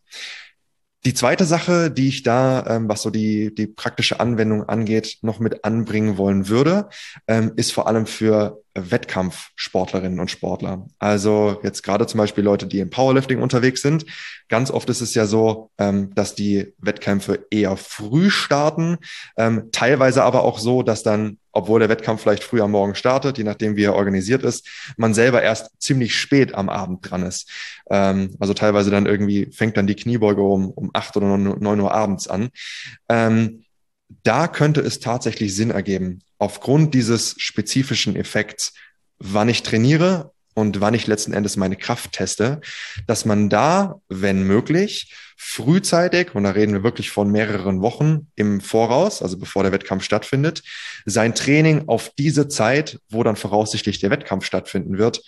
Die 1.06 1.14
zweite 1.14 1.43
Sache, 1.43 1.91
die 1.91 2.08
ich 2.08 2.24
da, 2.24 2.66
ähm, 2.66 2.88
was 2.88 3.01
so 3.01 3.10
die, 3.10 3.54
die 3.54 3.68
praktische 3.68 4.22
Anwendung 4.22 4.70
angeht, 4.70 5.18
noch 5.22 5.39
mit 5.39 5.66
anbringen 5.66 6.18
wollen 6.18 6.47
würde, 6.47 6.88
ähm, 7.28 7.51
ist 7.58 7.74
vor 7.74 7.88
allem 7.88 8.06
für 8.06 8.62
Wettkampfsportlerinnen 8.76 10.19
und 10.19 10.32
Sportler. 10.32 10.88
Also 10.97 11.59
jetzt 11.63 11.84
gerade 11.84 12.07
zum 12.07 12.17
Beispiel 12.17 12.43
Leute, 12.43 12.65
die 12.65 12.80
im 12.80 12.89
Powerlifting 12.89 13.41
unterwegs 13.41 13.82
sind. 13.82 14.05
Ganz 14.49 14.71
oft 14.71 14.89
ist 14.89 15.01
es 15.01 15.13
ja 15.13 15.26
so, 15.26 15.71
ähm, 15.78 16.13
dass 16.15 16.36
die 16.36 16.74
Wettkämpfe 16.80 17.45
eher 17.51 17.78
früh 17.78 18.30
starten, 18.30 18.97
ähm, 19.38 19.69
teilweise 19.71 20.24
aber 20.24 20.43
auch 20.43 20.57
so, 20.57 20.82
dass 20.82 21.03
dann, 21.03 21.38
obwohl 21.51 21.80
der 21.80 21.89
Wettkampf 21.89 22.21
vielleicht 22.21 22.43
früh 22.43 22.61
am 22.61 22.71
Morgen 22.71 22.95
startet, 22.95 23.38
je 23.38 23.43
nachdem 23.43 23.76
wie 23.76 23.84
er 23.84 23.95
organisiert 23.95 24.43
ist, 24.43 24.67
man 24.97 25.13
selber 25.13 25.43
erst 25.43 25.69
ziemlich 25.80 26.15
spät 26.15 26.55
am 26.55 26.69
Abend 26.69 27.09
dran 27.09 27.24
ist. 27.24 27.49
Ähm, 27.89 28.36
also 28.39 28.53
teilweise 28.53 28.89
dann 28.89 29.05
irgendwie 29.05 29.49
fängt 29.51 29.78
dann 29.78 29.88
die 29.88 29.95
Kniebeuge 29.95 30.41
um, 30.41 30.71
um 30.71 30.89
acht 30.93 31.15
oder 31.15 31.38
neun 31.38 31.80
Uhr 31.80 31.93
abends 31.93 32.28
an. 32.28 32.49
Da 34.24 34.47
könnte 34.47 34.82
es 34.82 34.99
tatsächlich 34.99 35.55
Sinn 35.55 35.72
ergeben, 35.72 36.20
aufgrund 36.38 36.93
dieses 36.93 37.36
spezifischen 37.38 38.16
Effekts, 38.16 38.74
wann 39.18 39.49
ich 39.49 39.64
trainiere 39.64 40.32
und 40.53 40.82
wann 40.82 40.93
ich 40.93 41.07
letzten 41.07 41.34
Endes 41.34 41.57
meine 41.57 41.76
Kraft 41.76 42.11
teste, 42.11 42.61
dass 43.07 43.26
man 43.26 43.49
da, 43.49 44.01
wenn 44.07 44.43
möglich, 44.43 45.14
frühzeitig, 45.36 46.36
und 46.36 46.43
da 46.43 46.51
reden 46.51 46.74
wir 46.74 46.84
wirklich 46.84 47.09
von 47.09 47.32
mehreren 47.32 47.82
Wochen 47.82 48.28
im 48.36 48.61
Voraus, 48.61 49.22
also 49.22 49.38
bevor 49.38 49.64
der 49.64 49.72
Wettkampf 49.72 50.03
stattfindet, 50.03 50.61
sein 51.05 51.34
Training 51.34 51.88
auf 51.88 52.11
diese 52.18 52.47
Zeit, 52.47 52.99
wo 53.09 53.24
dann 53.24 53.36
voraussichtlich 53.36 53.99
der 53.99 54.11
Wettkampf 54.11 54.45
stattfinden 54.45 54.97
wird, 54.97 55.22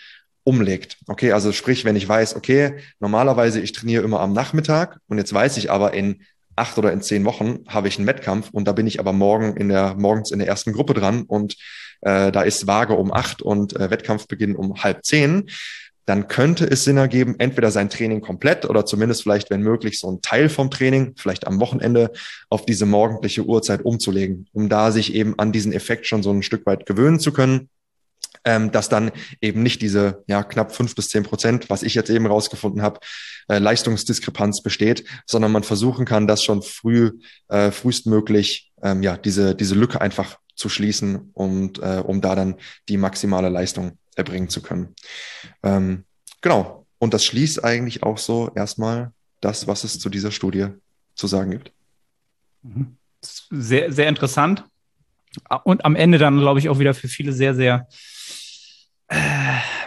umlegt. 0.44 0.98
Okay, 1.08 1.32
also 1.32 1.52
sprich, 1.52 1.86
wenn 1.86 1.96
ich 1.96 2.08
weiß, 2.08 2.36
okay, 2.36 2.78
normalerweise 3.00 3.60
ich 3.60 3.72
trainiere 3.72 4.04
immer 4.04 4.20
am 4.20 4.32
Nachmittag 4.32 5.00
und 5.08 5.18
jetzt 5.18 5.34
weiß 5.34 5.58
ich 5.58 5.72
aber 5.72 5.94
in 5.94 6.22
acht 6.56 6.78
oder 6.78 6.92
in 6.92 7.02
zehn 7.02 7.26
Wochen 7.26 7.60
habe 7.68 7.88
ich 7.88 7.98
einen 7.98 8.08
Wettkampf 8.08 8.50
und 8.52 8.68
da 8.68 8.72
bin 8.72 8.88
ich 8.88 9.00
aber 9.00 9.14
morgen 9.14 9.58
in 9.58 9.70
der, 9.70 9.96
morgens 9.96 10.32
in 10.32 10.40
der 10.40 10.48
ersten 10.48 10.74
Gruppe 10.74 10.94
dran 10.94 11.24
und 11.24 11.56
äh, 12.02 12.32
da 12.32 12.42
ist 12.42 12.68
Waage 12.68 12.94
um 12.94 13.12
acht 13.14 13.42
und 13.42 13.76
äh, 13.76 13.90
Wettkampfbeginn 13.90 14.56
um 14.56 14.84
halb 14.84 15.04
zehn, 15.06 15.50
dann 16.06 16.28
könnte 16.28 16.66
es 16.70 16.84
Sinn 16.84 16.98
ergeben, 16.98 17.36
entweder 17.40 17.72
sein 17.72 17.90
Training 17.90 18.22
komplett 18.22 18.66
oder 18.66 18.86
zumindest 18.86 19.24
vielleicht, 19.24 19.50
wenn 19.50 19.62
möglich, 19.62 20.00
so 20.00 20.12
ein 20.12 20.22
Teil 20.22 20.50
vom 20.50 20.70
Training, 20.70 21.14
vielleicht 21.18 21.48
am 21.48 21.60
Wochenende, 21.60 22.12
auf 22.50 22.66
diese 22.66 22.86
morgendliche 22.86 23.44
Uhrzeit 23.44 23.84
umzulegen, 23.84 24.48
um 24.54 24.70
da 24.70 24.92
sich 24.92 25.16
eben 25.16 25.34
an 25.40 25.52
diesen 25.52 25.74
Effekt 25.74 26.06
schon 26.06 26.22
so 26.22 26.32
ein 26.32 26.44
Stück 26.44 26.66
weit 26.68 26.86
gewöhnen 26.86 27.20
zu 27.20 27.34
können 27.34 27.70
ähm, 28.46 28.72
dass 28.72 28.90
dann 28.90 29.12
eben 29.42 29.64
nicht 29.64 29.82
diese 29.82 30.24
ja, 30.28 30.44
knapp 30.44 30.74
fünf 30.74 30.96
bis 30.96 31.10
zehn 31.10 31.24
Prozent, 31.24 31.70
was 31.70 31.84
ich 31.84 31.96
jetzt 31.96 32.10
eben 32.10 32.28
rausgefunden 32.28 32.82
habe, 32.82 33.00
äh, 33.48 33.58
Leistungsdiskrepanz 33.58 34.62
besteht, 34.62 35.06
sondern 35.26 35.52
man 35.52 35.64
versuchen 35.64 36.06
kann, 36.06 36.28
das 36.28 36.44
schon 36.44 36.62
früh, 36.62 37.12
äh, 37.50 37.72
frühestmöglich, 37.72 38.72
ähm, 38.82 39.04
ja, 39.04 39.18
diese, 39.18 39.56
diese 39.56 39.76
Lücke 39.76 40.00
einfach 40.00 40.38
zu 40.56 40.70
schließen 40.70 41.32
und 41.34 41.80
äh, 41.80 42.02
um 42.06 42.22
da 42.22 42.36
dann 42.36 42.56
die 42.88 42.98
maximale 42.98 43.50
Leistung 43.50 43.98
erbringen 44.16 44.50
zu 44.50 44.62
können. 44.62 44.96
Ähm, 45.64 46.06
genau. 46.42 46.86
Und 47.00 47.14
das 47.14 47.26
schließt 47.26 47.64
eigentlich 47.64 48.04
auch 48.04 48.18
so 48.18 48.52
erstmal 48.56 49.12
das, 49.42 49.68
was 49.68 49.84
es 49.84 50.00
zu 50.00 50.10
dieser 50.10 50.32
Studie 50.32 50.68
zu 51.14 51.28
sagen 51.28 51.52
gibt. 51.52 51.72
Mhm. 52.64 52.98
Sehr, 53.22 53.92
sehr 53.92 54.08
interessant. 54.08 54.66
Und 55.64 55.84
am 55.84 55.96
Ende 55.96 56.18
dann, 56.18 56.40
glaube 56.40 56.60
ich, 56.60 56.70
auch 56.70 56.80
wieder 56.80 56.94
für 56.94 57.08
viele 57.08 57.34
sehr, 57.34 57.56
sehr 57.56 57.88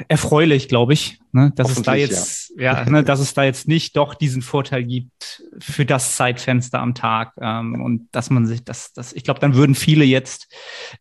erfreulich, 0.09 0.69
glaube 0.69 0.93
ich, 0.93 1.19
ne, 1.33 1.53
dass 1.57 1.71
es 1.71 1.83
da 1.83 1.95
jetzt, 1.95 2.53
ja, 2.57 2.85
ja 2.85 2.91
ne, 2.91 3.03
dass 3.03 3.19
es 3.19 3.35
da 3.35 3.43
jetzt 3.43 3.66
nicht 3.66 3.97
doch 3.97 4.14
diesen 4.14 4.43
Vorteil 4.43 4.85
gibt 4.85 5.43
für 5.59 5.85
das 5.85 6.14
Zeitfenster 6.14 6.79
am 6.79 6.95
Tag 6.95 7.33
ähm, 7.41 7.83
und 7.83 8.09
dass 8.12 8.31
man 8.31 8.47
sich, 8.47 8.64
das, 8.64 8.93
das, 8.93 9.12
ich 9.12 9.25
glaube, 9.25 9.41
dann 9.41 9.55
würden 9.55 9.75
viele 9.75 10.05
jetzt 10.05 10.55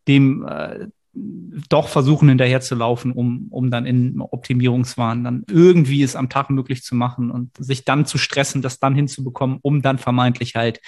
dem 0.08 0.46
äh, 0.48 0.88
doch 1.70 1.88
versuchen 1.88 2.30
hinterher 2.30 2.62
zu 2.62 2.76
laufen, 2.76 3.12
um, 3.12 3.48
um 3.50 3.72
dann 3.72 3.86
in 3.86 4.22
Optimierungswahn 4.22 5.24
dann 5.24 5.44
irgendwie 5.50 6.04
es 6.04 6.16
am 6.16 6.30
Tag 6.30 6.50
möglich 6.50 6.84
zu 6.84 6.96
machen 6.96 7.32
und 7.32 7.52
sich 7.58 7.86
dann 7.86 8.06
zu 8.06 8.18
stressen, 8.18 8.62
das 8.62 8.80
dann 8.80 8.94
hinzubekommen, 8.94 9.60
um 9.62 9.82
dann 9.82 9.98
vermeintlich 9.98 10.56
halt 10.56 10.80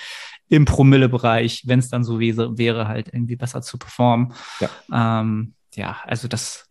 im 0.48 0.66
Promille-Bereich, 0.66 1.64
wenn 1.66 1.80
es 1.80 1.90
dann 1.90 2.04
so 2.04 2.20
wäre, 2.20 2.58
wäre, 2.58 2.88
halt 2.88 3.10
irgendwie 3.14 3.36
besser 3.36 3.62
zu 3.62 3.78
performen. 3.78 4.34
Ja. 4.60 5.22
Ähm, 5.22 5.54
ja, 5.76 5.98
also 6.06 6.28
das, 6.28 6.68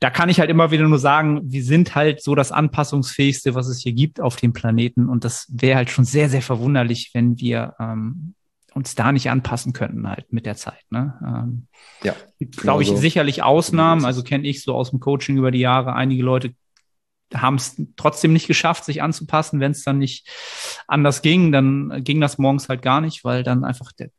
da 0.00 0.10
kann 0.10 0.28
ich 0.28 0.40
halt 0.40 0.50
immer 0.50 0.70
wieder 0.70 0.88
nur 0.88 0.98
sagen, 0.98 1.40
wir 1.44 1.62
sind 1.62 1.94
halt 1.94 2.22
so 2.22 2.34
das 2.34 2.52
anpassungsfähigste, 2.52 3.54
was 3.54 3.68
es 3.68 3.80
hier 3.80 3.92
gibt 3.92 4.20
auf 4.20 4.36
dem 4.36 4.52
Planeten. 4.52 5.08
Und 5.08 5.24
das 5.24 5.46
wäre 5.50 5.76
halt 5.76 5.90
schon 5.90 6.04
sehr, 6.04 6.28
sehr 6.28 6.42
verwunderlich, 6.42 7.10
wenn 7.14 7.38
wir 7.38 7.74
ähm, 7.78 8.34
uns 8.74 8.94
da 8.94 9.10
nicht 9.10 9.30
anpassen 9.30 9.72
könnten 9.72 10.08
halt 10.08 10.32
mit 10.32 10.44
der 10.44 10.56
Zeit. 10.56 10.84
Ne? 10.90 11.14
Ähm, 11.24 11.66
ja. 12.02 12.14
Glaube 12.56 12.82
ich, 12.82 12.88
so. 12.88 12.96
sicherlich 12.96 13.42
Ausnahmen. 13.42 14.04
Also 14.04 14.22
kenne 14.22 14.46
ich 14.46 14.62
so 14.62 14.74
aus 14.74 14.90
dem 14.90 15.00
Coaching 15.00 15.38
über 15.38 15.50
die 15.50 15.60
Jahre. 15.60 15.94
Einige 15.94 16.22
Leute 16.22 16.54
haben 17.34 17.56
es 17.56 17.80
trotzdem 17.96 18.32
nicht 18.32 18.46
geschafft, 18.46 18.84
sich 18.84 19.02
anzupassen. 19.02 19.60
Wenn 19.60 19.72
es 19.72 19.82
dann 19.82 19.98
nicht 19.98 20.28
anders 20.86 21.22
ging, 21.22 21.52
dann 21.52 22.04
ging 22.04 22.20
das 22.20 22.38
morgens 22.38 22.68
halt 22.68 22.82
gar 22.82 23.00
nicht, 23.00 23.24
weil 23.24 23.42
dann 23.42 23.64
einfach 23.64 23.92
der, 23.92 24.10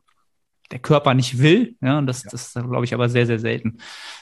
der 0.71 0.79
Körper 0.79 1.13
nicht 1.13 1.39
will. 1.39 1.75
Ja, 1.81 1.97
und 1.97 2.07
das, 2.07 2.23
ja. 2.23 2.29
das 2.31 2.47
ist, 2.47 2.53
glaube 2.53 2.85
ich, 2.85 2.93
aber 2.93 3.09
sehr, 3.09 3.25
sehr 3.25 3.39
selten 3.39 3.77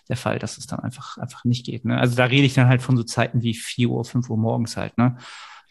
der 0.10 0.18
Fall, 0.18 0.40
dass 0.40 0.58
es 0.58 0.68
dann 0.68 0.80
einfach, 0.80 1.18
einfach 1.18 1.44
nicht 1.44 1.66
geht. 1.66 1.86
Ne? 1.86 1.98
Also 1.98 2.16
da 2.16 2.26
rede 2.26 2.46
ich 2.46 2.54
dann 2.54 2.68
halt 2.68 2.82
von 2.82 2.98
so 2.98 3.04
Zeiten 3.04 3.42
wie 3.42 3.54
4 3.54 3.90
Uhr, 3.90 4.06
5 4.06 4.30
Uhr 4.30 4.38
morgens 4.38 4.78
halt. 4.78 4.98
Ne? 4.98 5.18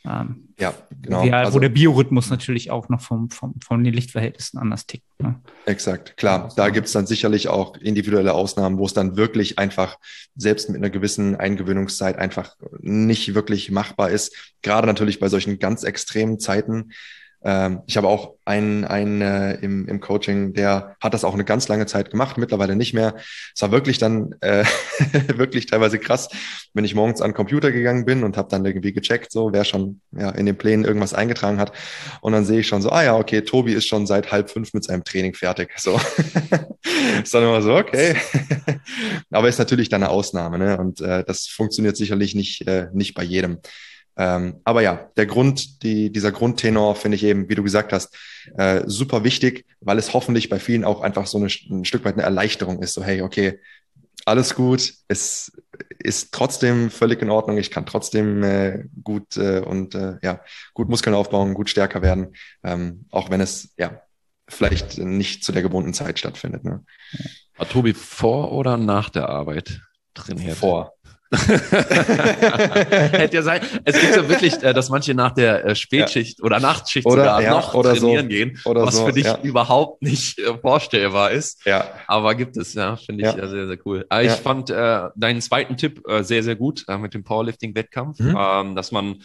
Ähm, 0.07 0.49
ja, 0.59 0.75
genau. 1.01 1.25
Wo, 1.25 1.31
also, 1.31 1.55
wo 1.55 1.59
der 1.61 1.71
Biorhythmus 1.71 2.29
natürlich 2.29 2.71
auch 2.71 2.91
noch 2.91 3.01
vom, 3.01 3.31
vom, 3.31 3.55
von 3.65 3.83
den 3.83 3.95
Lichtverhältnissen 3.95 4.59
anders 4.59 4.87
tickt. 4.87 5.07
Ne? 5.19 5.41
Exakt, 5.65 6.19
klar. 6.19 6.53
Da 6.57 6.69
gibt 6.69 6.89
es 6.89 6.93
dann 6.93 7.07
sicherlich 7.07 7.49
auch 7.49 7.77
individuelle 7.77 8.35
Ausnahmen, 8.35 8.77
wo 8.77 8.85
es 8.85 8.93
dann 8.93 9.17
wirklich 9.17 9.59
einfach 9.59 9.99
selbst 10.37 10.69
mit 10.69 10.77
einer 10.77 10.91
gewissen 10.91 11.37
Eingewöhnungszeit 11.37 12.19
einfach 12.19 12.55
nicht 12.81 13.35
wirklich 13.35 13.71
machbar 13.71 14.11
ist. 14.11 14.55
Gerade 14.61 14.87
natürlich 14.87 15.21
bei 15.21 15.29
solchen 15.29 15.59
ganz 15.59 15.85
extremen 15.85 16.39
Zeiten 16.39 16.91
ähm, 17.45 17.83
ich 17.87 17.97
habe 17.99 18.09
auch 18.09 18.35
einen, 18.47 18.85
einen 18.85 19.21
äh, 19.21 19.55
im, 19.57 19.87
im 19.87 20.01
Coaching, 20.01 20.55
der 20.55 20.97
hat 21.01 21.13
das 21.13 21.25
auch 21.25 21.35
eine 21.35 21.45
ganz 21.45 21.69
lange 21.69 21.85
Zeit 21.85 22.11
gemacht, 22.11 22.39
mittlerweile 22.39 22.75
nicht 22.75 22.95
mehr. 22.95 23.17
Es 23.55 23.61
war 23.61 23.71
wirklich 23.71 23.99
dann 23.99 24.35
äh, 24.41 24.65
wirklich 25.37 25.67
teilweise 25.67 25.99
krass, 25.99 26.31
wenn 26.73 26.87
ich 26.87 26.95
morgens 26.95 27.21
an 27.21 27.31
den 27.31 27.37
Computer 27.37 27.71
gegangen 27.71 28.07
bin 28.07 28.25
und 28.25 28.39
habe 28.39 28.49
dann 28.49 28.65
irgendwie 28.65 28.95
gecheckt, 28.95 29.31
so 29.31 29.53
wer 29.53 29.65
schon 29.65 30.01
ja, 30.13 30.31
in 30.31 30.47
den 30.47 30.57
Plänen 30.57 30.87
irgendwas 30.87 31.13
eingetragen 31.13 31.59
hat. 31.59 31.73
Und 32.23 32.33
dann 32.33 32.47
sehe 32.47 32.61
ich 32.61 32.67
schon 32.67 32.81
so, 32.81 32.91
ah 32.91 33.05
ja, 33.05 33.17
okay, 33.17 33.43
Tobi 33.43 33.75
ist 33.75 33.87
schon 33.87 34.07
seit 34.07 34.33
halb 34.33 34.49
fünf 34.51 34.73
mit 34.73 34.85
seinem 34.85 35.05
Training 35.05 35.35
fertig. 35.35 35.71
So 35.77 36.01
ist 37.23 37.35
dann 37.35 37.43
immer 37.43 37.61
so, 37.61 37.75
okay. 37.75 38.17
Aber 39.31 39.49
ist 39.49 39.59
natürlich 39.59 39.91
dann 39.91 40.03
eine 40.03 40.11
Ausnahme, 40.11 40.59
ne? 40.59 40.79
Und 40.79 41.03
äh, 41.03 41.25
das 41.25 41.47
funktioniert 41.47 41.97
sicherlich 41.97 42.35
nicht, 42.35 42.67
äh, 42.67 42.89
nicht 42.95 43.15
bei 43.15 43.23
jedem. 43.23 43.59
Ähm, 44.17 44.61
aber 44.65 44.83
ja, 44.83 45.11
der 45.17 45.27
Grund, 45.27 45.83
die, 45.83 46.11
dieser 46.11 46.33
Grundtenor 46.33 46.95
finde 46.95 47.17
ich 47.17 47.25
eben, 47.25 47.49
wie 47.49 47.55
du 47.55 47.63
gesagt 47.63 47.93
hast, 47.93 48.17
äh, 48.57 48.83
super 48.87 49.25
wichtig, 49.25 49.67
weil 49.81 49.99
es 49.99 50.15
hoffentlich 50.15 50.49
bei 50.49 50.59
vielen 50.59 50.85
auch 50.85 51.01
einfach 51.01 51.27
so 51.27 51.39
eine, 51.39 51.49
ein 51.71 51.85
Stück 51.85 52.05
weit 52.05 52.15
eine 52.15 52.23
Erleichterung 52.23 52.83
ist. 52.83 52.95
So, 52.95 53.03
hey, 53.03 53.23
okay, 53.23 53.61
alles 54.25 54.55
gut, 54.55 54.95
es 55.09 55.53
ist 55.99 56.33
trotzdem 56.33 56.91
völlig 56.91 57.21
in 57.21 57.31
Ordnung, 57.31 57.59
ich 57.59 57.71
kann 57.71 57.87
trotzdem 57.87 58.43
äh, 58.43 58.85
gut 59.03 59.37
äh, 59.37 59.61
und 59.61 59.95
äh, 59.95 60.17
ja, 60.23 60.41
gut 60.73 60.89
Muskeln 60.89 61.15
aufbauen, 61.15 61.55
gut 61.55 61.69
stärker 61.69 62.01
werden, 62.01 62.35
ähm, 62.63 63.07
auch 63.11 63.31
wenn 63.31 63.41
es 63.41 63.75
ja 63.77 64.01
vielleicht 64.49 64.99
nicht 64.99 65.45
zu 65.45 65.53
der 65.53 65.63
gebundenen 65.63 65.95
Zeit 65.95 66.19
stattfindet. 66.19 66.65
Ne? 66.65 66.85
War 67.57 67.69
Tobi 67.69 67.95
vor 67.95 68.53
oder 68.53 68.77
nach 68.77 69.11
der 69.11 69.29
Arbeit 69.29 69.81
trainiert? 70.15 70.57
Vor. 70.57 70.95
Hätte 73.13 73.37
ja 73.37 73.43
sein. 73.43 73.61
Es 73.85 74.01
gibt 74.01 74.15
ja 74.17 74.29
wirklich, 74.29 74.63
äh, 74.63 74.73
dass 74.73 74.89
manche 74.91 75.15
nach 75.15 75.33
der 75.33 75.65
äh, 75.65 75.75
Spätschicht 75.75 76.39
ja. 76.39 76.45
oder 76.45 76.61
Nachtschicht 76.61 77.07
oder, 77.07 77.23
sogar 77.25 77.43
ja, 77.43 77.51
noch 77.51 77.75
oder 77.75 77.95
trainieren 77.95 78.25
so. 78.25 78.29
gehen, 78.29 78.61
oder 78.65 78.83
was 78.87 78.97
so, 78.97 79.07
für 79.07 79.13
dich 79.13 79.25
ja. 79.25 79.39
überhaupt 79.43 80.03
nicht 80.03 80.39
äh, 80.39 80.57
vorstellbar 80.59 81.31
ist. 81.33 81.65
Ja. 81.67 81.89
Aber 82.07 82.35
gibt 82.35 82.57
es, 82.57 82.75
ja, 82.75 82.97
finde 82.97 83.29
ich 83.29 83.35
Ja. 83.35 83.49
sehr, 83.49 83.67
sehr 83.67 83.79
cool. 83.85 84.07
Ich 84.23 84.33
fand 84.33 84.71
äh, 84.71 85.09
deinen 85.17 85.41
zweiten 85.41 85.77
Tipp 85.77 86.03
äh, 86.09 86.23
sehr, 86.23 86.43
sehr 86.43 86.57
gut 86.57 86.85
äh, 86.89 86.99
mit 86.99 87.15
dem 87.15 87.25
Powerlifting-Wettkampf, 87.25 88.19
Mhm. 88.21 88.37
ähm, 88.39 88.75
dass 88.77 88.93
man 88.93 89.17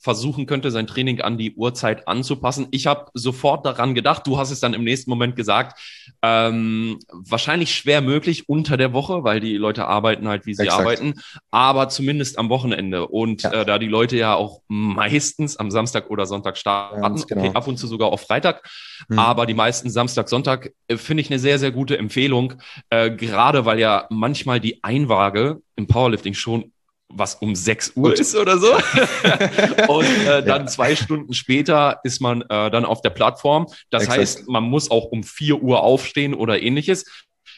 versuchen 0.00 0.46
könnte, 0.46 0.70
sein 0.70 0.86
Training 0.86 1.20
an 1.20 1.38
die 1.38 1.54
Uhrzeit 1.54 2.06
anzupassen. 2.06 2.68
Ich 2.70 2.86
habe 2.86 3.10
sofort 3.14 3.66
daran 3.66 3.94
gedacht, 3.94 4.26
du 4.26 4.38
hast 4.38 4.50
es 4.50 4.60
dann 4.60 4.74
im 4.74 4.84
nächsten 4.84 5.10
Moment 5.10 5.34
gesagt, 5.36 5.78
ähm, 6.22 6.98
wahrscheinlich 7.10 7.74
schwer 7.74 8.00
möglich 8.00 8.48
unter 8.48 8.76
der 8.76 8.92
Woche, 8.92 9.24
weil 9.24 9.40
die 9.40 9.56
Leute 9.56 9.86
arbeiten 9.86 10.28
halt, 10.28 10.46
wie 10.46 10.54
sie 10.54 10.62
Exakt. 10.64 10.80
arbeiten, 10.80 11.14
aber 11.50 11.88
zumindest 11.88 12.38
am 12.38 12.48
Wochenende. 12.48 13.08
Und 13.08 13.42
Ja. 13.42 13.52
äh, 13.52 13.64
da 13.66 13.78
die 13.78 13.88
Leute 13.88 14.16
ja 14.16 14.34
auch 14.34 14.62
meistens 14.68 15.56
am 15.56 15.70
Samstag 15.70 16.10
oder 16.10 16.26
Sonntag 16.26 16.56
starten, 16.56 17.02
Ganz 17.02 17.26
genau. 17.26 17.44
okay, 17.46 17.50
ab 17.54 17.66
und 17.66 17.76
zu 17.78 17.86
sogar 17.86 18.08
auf 18.12 18.22
Freitag, 18.22 18.62
Hm. 19.08 19.18
aber 19.18 19.46
die 19.46 19.54
meisten 19.54 19.90
Samstag, 19.90 20.28
Sonntag 20.28 20.72
äh, 20.88 20.96
finde 20.96 21.22
ich 21.22 21.30
eine 21.30 21.38
sehr, 21.38 21.58
sehr 21.58 21.72
gute 21.72 21.98
Empfehlung, 21.98 22.54
äh, 22.90 23.10
gerade 23.10 23.64
weil 23.64 23.78
ja 23.78 24.06
manchmal 24.10 24.60
die 24.60 24.82
Einwaage 24.82 25.58
im 25.76 25.86
Powerlifting 25.86 26.34
schon 26.34 26.72
was 27.10 27.36
um 27.36 27.54
6 27.54 27.92
Uhr 27.96 28.10
Gut. 28.10 28.18
ist 28.20 28.34
oder 28.36 28.58
so. 28.58 28.72
Und 29.88 30.04
äh, 30.26 30.42
dann 30.44 30.62
Ja. 30.62 30.66
zwei 30.66 30.94
Stunden 30.94 31.32
später 31.32 32.00
ist 32.04 32.20
man 32.20 32.42
äh, 32.42 32.70
dann 32.70 32.84
auf 32.84 33.00
der 33.00 33.10
Plattform. 33.10 33.66
Das 33.90 34.02
Exakt. 34.04 34.20
heißt, 34.20 34.48
man 34.48 34.64
muss 34.64 34.90
auch 34.90 35.06
um 35.06 35.22
4 35.22 35.62
Uhr 35.62 35.82
aufstehen 35.82 36.34
oder 36.34 36.60
ähnliches. 36.62 37.04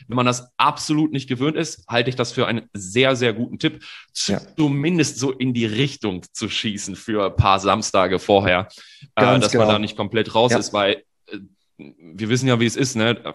Wenn 0.08 0.16
man 0.16 0.24
das 0.26 0.48
absolut 0.56 1.12
nicht 1.12 1.28
gewöhnt 1.28 1.56
ist, 1.56 1.84
halte 1.86 2.08
ich 2.08 2.16
das 2.16 2.32
für 2.32 2.46
einen 2.46 2.70
sehr, 2.72 3.16
sehr 3.16 3.32
guten 3.34 3.58
Tipp, 3.58 3.84
Ja. 4.26 4.40
zumindest 4.56 5.18
so 5.18 5.30
in 5.32 5.52
die 5.52 5.66
Richtung 5.66 6.24
zu 6.32 6.48
schießen 6.48 6.96
für 6.96 7.26
ein 7.26 7.36
paar 7.36 7.60
Samstage 7.60 8.18
vorher, 8.18 8.68
äh, 9.16 9.22
dass 9.38 9.52
man 9.52 9.62
genau. 9.62 9.72
da 9.72 9.78
nicht 9.78 9.96
komplett 9.96 10.34
raus 10.34 10.52
Ja. 10.52 10.58
ist, 10.58 10.72
weil 10.72 11.02
äh, 11.26 11.38
wir 11.76 12.28
wissen 12.30 12.48
ja, 12.48 12.58
wie 12.60 12.66
es 12.66 12.76
ist, 12.76 12.94
ne? 12.96 13.34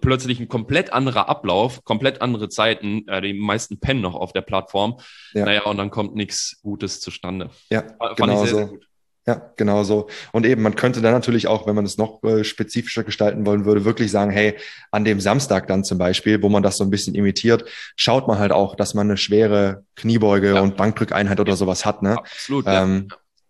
Plötzlich 0.00 0.40
ein 0.40 0.48
komplett 0.48 0.92
anderer 0.92 1.28
Ablauf, 1.28 1.84
komplett 1.84 2.20
andere 2.20 2.48
Zeiten, 2.48 3.06
äh, 3.08 3.20
die 3.20 3.34
meisten 3.34 3.78
pennen 3.78 4.00
noch 4.00 4.14
auf 4.14 4.32
der 4.32 4.40
Plattform. 4.42 4.98
Ja. 5.32 5.44
Naja, 5.44 5.62
und 5.64 5.76
dann 5.78 5.90
kommt 5.90 6.14
nichts 6.16 6.58
Gutes 6.62 7.00
zustande. 7.00 7.50
Ja, 7.70 7.84
Fand 7.98 8.16
genau 8.16 8.32
ich 8.34 8.38
sehr, 8.40 8.48
so. 8.48 8.56
sehr 8.56 8.66
gut. 8.66 8.86
Ja, 9.28 9.50
genau 9.56 9.82
so. 9.82 10.06
Und 10.30 10.46
eben, 10.46 10.62
man 10.62 10.76
könnte 10.76 11.02
dann 11.02 11.12
natürlich 11.12 11.48
auch, 11.48 11.66
wenn 11.66 11.74
man 11.74 11.84
es 11.84 11.98
noch 11.98 12.22
äh, 12.22 12.44
spezifischer 12.44 13.02
gestalten 13.02 13.44
wollen 13.44 13.64
würde, 13.64 13.84
wirklich 13.84 14.12
sagen, 14.12 14.30
hey, 14.30 14.56
an 14.92 15.04
dem 15.04 15.18
Samstag 15.20 15.66
dann 15.66 15.82
zum 15.82 15.98
Beispiel, 15.98 16.42
wo 16.42 16.48
man 16.48 16.62
das 16.62 16.76
so 16.76 16.84
ein 16.84 16.90
bisschen 16.90 17.16
imitiert, 17.16 17.64
schaut 17.96 18.28
man 18.28 18.38
halt 18.38 18.52
auch, 18.52 18.76
dass 18.76 18.94
man 18.94 19.08
eine 19.08 19.16
schwere 19.16 19.84
Kniebeuge 19.96 20.54
Ja. 20.54 20.60
und 20.60 20.76
Bankdrückeinheit 20.76 21.40
oder 21.40 21.56
sowas 21.56 21.84
hat, 21.84 22.02
ne? 22.02 22.16
Absolut. 22.18 22.66
ja. 22.66 23.00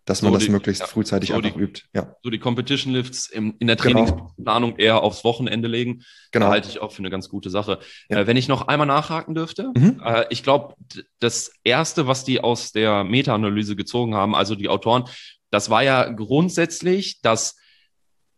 Dass 0.07 0.21
man 0.23 0.31
So 0.31 0.37
das 0.37 0.45
die- 0.45 0.51
möglichst 0.51 0.81
ja, 0.81 0.87
frühzeitig 0.87 1.29
so 1.29 1.35
einfach 1.35 1.51
die- 1.51 1.59
übt. 1.59 1.81
Ja, 1.93 2.15
So 2.23 2.29
die 2.29 2.39
Competition 2.39 2.93
Lifts 2.93 3.27
im, 3.29 3.55
in 3.59 3.67
der 3.67 3.75
Genau. 3.75 4.05
Trainingsplanung 4.05 4.77
eher 4.77 5.03
aufs 5.03 5.23
Wochenende 5.23 5.67
legen. 5.67 6.01
genau. 6.31 6.47
halte 6.47 6.69
ich 6.69 6.79
auch 6.81 6.91
für 6.91 6.99
eine 6.99 7.09
ganz 7.09 7.29
gute 7.29 7.49
Sache. 7.49 7.79
Ja. 8.09 8.19
Äh, 8.21 8.27
wenn 8.27 8.37
ich 8.37 8.47
noch 8.47 8.67
einmal 8.67 8.87
nachhaken 8.87 9.35
dürfte, 9.35 9.69
Mhm. 9.75 10.01
äh, 10.03 10.25
ich 10.29 10.41
glaube, 10.43 10.75
das 11.19 11.51
erste, 11.63 12.07
was 12.07 12.23
die 12.23 12.41
aus 12.41 12.71
der 12.71 13.03
Meta-Analyse 13.03 13.75
gezogen 13.75 14.15
haben, 14.15 14.33
also 14.33 14.55
die 14.55 14.69
Autoren, 14.69 15.03
das 15.51 15.69
war 15.69 15.83
ja 15.83 16.09
grundsätzlich, 16.09 17.21
dass 17.21 17.55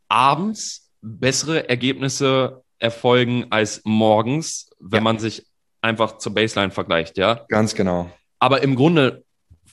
abends 0.07 0.91
bessere 1.01 1.69
Ergebnisse 1.69 2.63
erfolgen 2.79 3.47
als 3.51 3.81
morgens, 3.85 4.69
wenn 4.79 4.99
Ja. 4.99 5.03
man 5.03 5.19
sich 5.19 5.45
einfach 5.81 6.17
zur 6.17 6.33
Baseline 6.33 6.71
vergleicht, 6.71 7.17
ja. 7.17 7.45
Ganz 7.47 7.75
genau. 7.75 8.09
Aber 8.39 8.63
im 8.63 8.75
Grunde 8.75 9.23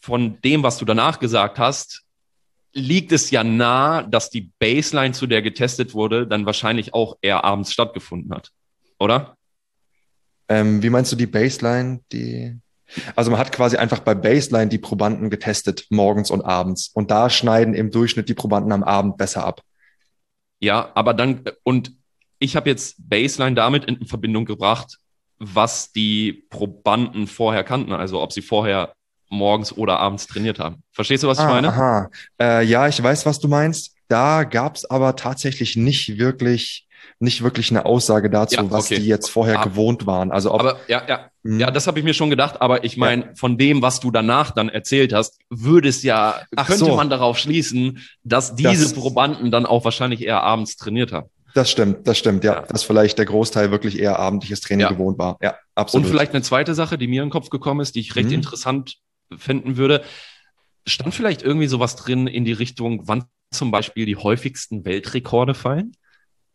von 0.07 0.41
dem, 0.43 0.63
was 0.63 0.79
du 0.79 0.85
danach 0.85 1.19
gesagt 1.19 1.59
hast, 1.59 2.03
liegt 2.73 3.11
es 3.11 3.31
ja 3.33 3.43
nah, 3.43 4.03
dass 4.03 4.31
die 4.31 4.53
Baseline, 4.61 5.13
zu 5.13 5.27
der 5.27 5.43
getestet 5.43 5.95
wurde, 5.95 6.27
dann 6.27 6.47
wahrscheinlich 6.47 6.95
auch 6.95 7.17
eher 7.23 7.43
abends 7.43 7.73
stattgefunden 7.73 8.33
hat. 8.33 8.51
Oder? 9.01 9.37
Ähm, 10.49 10.81
wie 10.83 10.91
meinst 10.91 11.11
du 11.11 11.17
die 11.17 11.27
Baseline? 11.27 12.01
Die 12.13 12.57
also 13.17 13.33
man 13.33 13.41
hat 13.41 13.51
quasi 13.51 13.77
einfach 13.77 13.99
bei 13.99 14.15
Baseline 14.15 14.69
die 14.69 14.79
Probanden 14.79 15.29
getestet, 15.29 15.87
morgens 15.91 16.31
und 16.31 16.43
abends. 16.43 16.89
Und 16.95 17.11
da 17.11 17.29
schneiden 17.29 17.75
im 17.75 17.91
Durchschnitt 17.91 18.29
die 18.29 18.35
Probanden 18.35 18.71
am 18.71 18.85
Abend 18.85 19.17
besser 19.17 19.45
ab. 19.45 19.63
Ja, 20.61 20.93
aber 20.95 21.13
dann, 21.13 21.43
und 21.65 21.93
ich 22.39 22.55
habe 22.55 22.71
jetzt 22.71 22.95
Baseline 22.99 23.57
damit 23.57 23.87
in 23.87 24.07
Verbindung 24.07 24.45
gebracht, 24.45 24.99
was 25.39 25.91
die 25.91 26.47
Probanden 26.49 27.27
vorher 27.27 27.65
kannten, 27.65 27.93
also 27.93 28.23
ob 28.23 28.33
sie 28.33 28.43
vorher 28.43 28.95
morgens 29.29 29.73
oder 29.77 29.99
abends 29.99 30.27
trainiert 30.27 30.59
haben. 30.59 30.83
Verstehst 30.93 31.25
du, 31.25 31.29
was 31.29 31.39
ah, 31.39 31.47
ich 31.47 31.51
meine? 31.55 31.69
Aha. 31.69 32.11
Äh, 32.41 32.65
ja, 32.65 32.89
ich 32.89 33.03
weiß, 33.03 33.27
was 33.27 33.41
du 33.41 33.49
meinst. 33.49 33.95
Da 34.09 34.45
gab 34.45 34.77
es 34.77 34.89
aber 34.89 35.17
tatsächlich 35.17 35.77
nicht 35.77 36.19
wirklich 36.19 36.87
nicht 37.19 37.43
wirklich 37.43 37.71
eine 37.71 37.87
Aussage 37.87 38.29
dazu, 38.29 38.57
ja, 38.57 38.71
was 38.71 38.89
die 38.89 38.97
jetzt 38.97 39.31
vorher 39.31 39.61
aber, 39.61 39.71
gewohnt 39.71 40.07
waren. 40.07 40.31
Also 40.31 40.53
ob, 40.53 40.61
aber 40.61 40.81
ja, 40.87 41.03
ja, 41.09 41.31
hm. 41.45 41.61
ja, 41.61 41.71
das 41.71 41.87
habe 41.87 41.99
ich 41.99 42.05
mir 42.05 42.13
schon 42.13 42.31
gedacht. 42.31 42.61
Aber 42.61 42.85
ich 42.85 42.97
meine, 42.97 43.23
ja. 43.23 43.29
von 43.35 43.57
dem, 43.57 43.81
was 43.81 44.01
du 44.01 44.11
danach 44.11 44.51
dann 44.51 44.69
erzählt 44.69 45.13
hast, 45.13 45.39
würde 45.49 45.89
es 45.89 46.03
ja 46.03 46.41
Ach 46.57 46.67
könnte 46.67 46.85
so. 46.85 46.97
man 46.97 47.09
darauf 47.09 47.39
schließen, 47.39 48.01
dass 48.23 48.55
diese 48.55 48.83
das, 48.83 48.95
Probanden 48.95 49.51
dann 49.51 49.65
auch 49.67 49.85
wahrscheinlich 49.85 50.23
eher 50.23 50.43
abends 50.43 50.77
trainiert 50.77 51.13
haben. 51.13 51.29
Das 51.55 51.71
stimmt, 51.71 52.07
das 52.07 52.19
stimmt, 52.19 52.45
ja. 52.45 52.55
ja. 52.55 52.61
Dass 52.63 52.83
vielleicht 52.83 53.17
der 53.17 53.25
Großteil 53.25 53.71
wirklich 53.71 53.99
eher 53.99 54.19
abendliches 54.19 54.61
Training 54.61 54.83
ja. 54.83 54.89
gewohnt 54.91 55.19
war. 55.19 55.39
Ja, 55.41 55.55
absolut. 55.75 56.05
Und 56.05 56.13
vielleicht 56.13 56.35
eine 56.35 56.43
zweite 56.43 56.75
Sache, 56.75 56.99
die 56.99 57.07
mir 57.07 57.23
in 57.23 57.29
den 57.29 57.33
Kopf 57.33 57.49
gekommen 57.49 57.81
ist, 57.81 57.95
die 57.95 58.01
ich 58.01 58.15
recht 58.15 58.29
mhm. 58.29 58.35
interessant 58.35 58.97
finden 59.37 59.77
würde. 59.77 60.05
Stand 60.87 61.15
vielleicht 61.15 61.43
irgendwie 61.43 61.67
sowas 61.67 61.97
drin 61.97 62.27
in 62.27 62.45
die 62.45 62.53
Richtung, 62.53 63.09
wann 63.09 63.25
zum 63.51 63.71
Beispiel 63.71 64.07
die 64.07 64.17
häufigsten 64.17 64.85
Weltrekorde 64.85 65.55
fallen? 65.55 65.93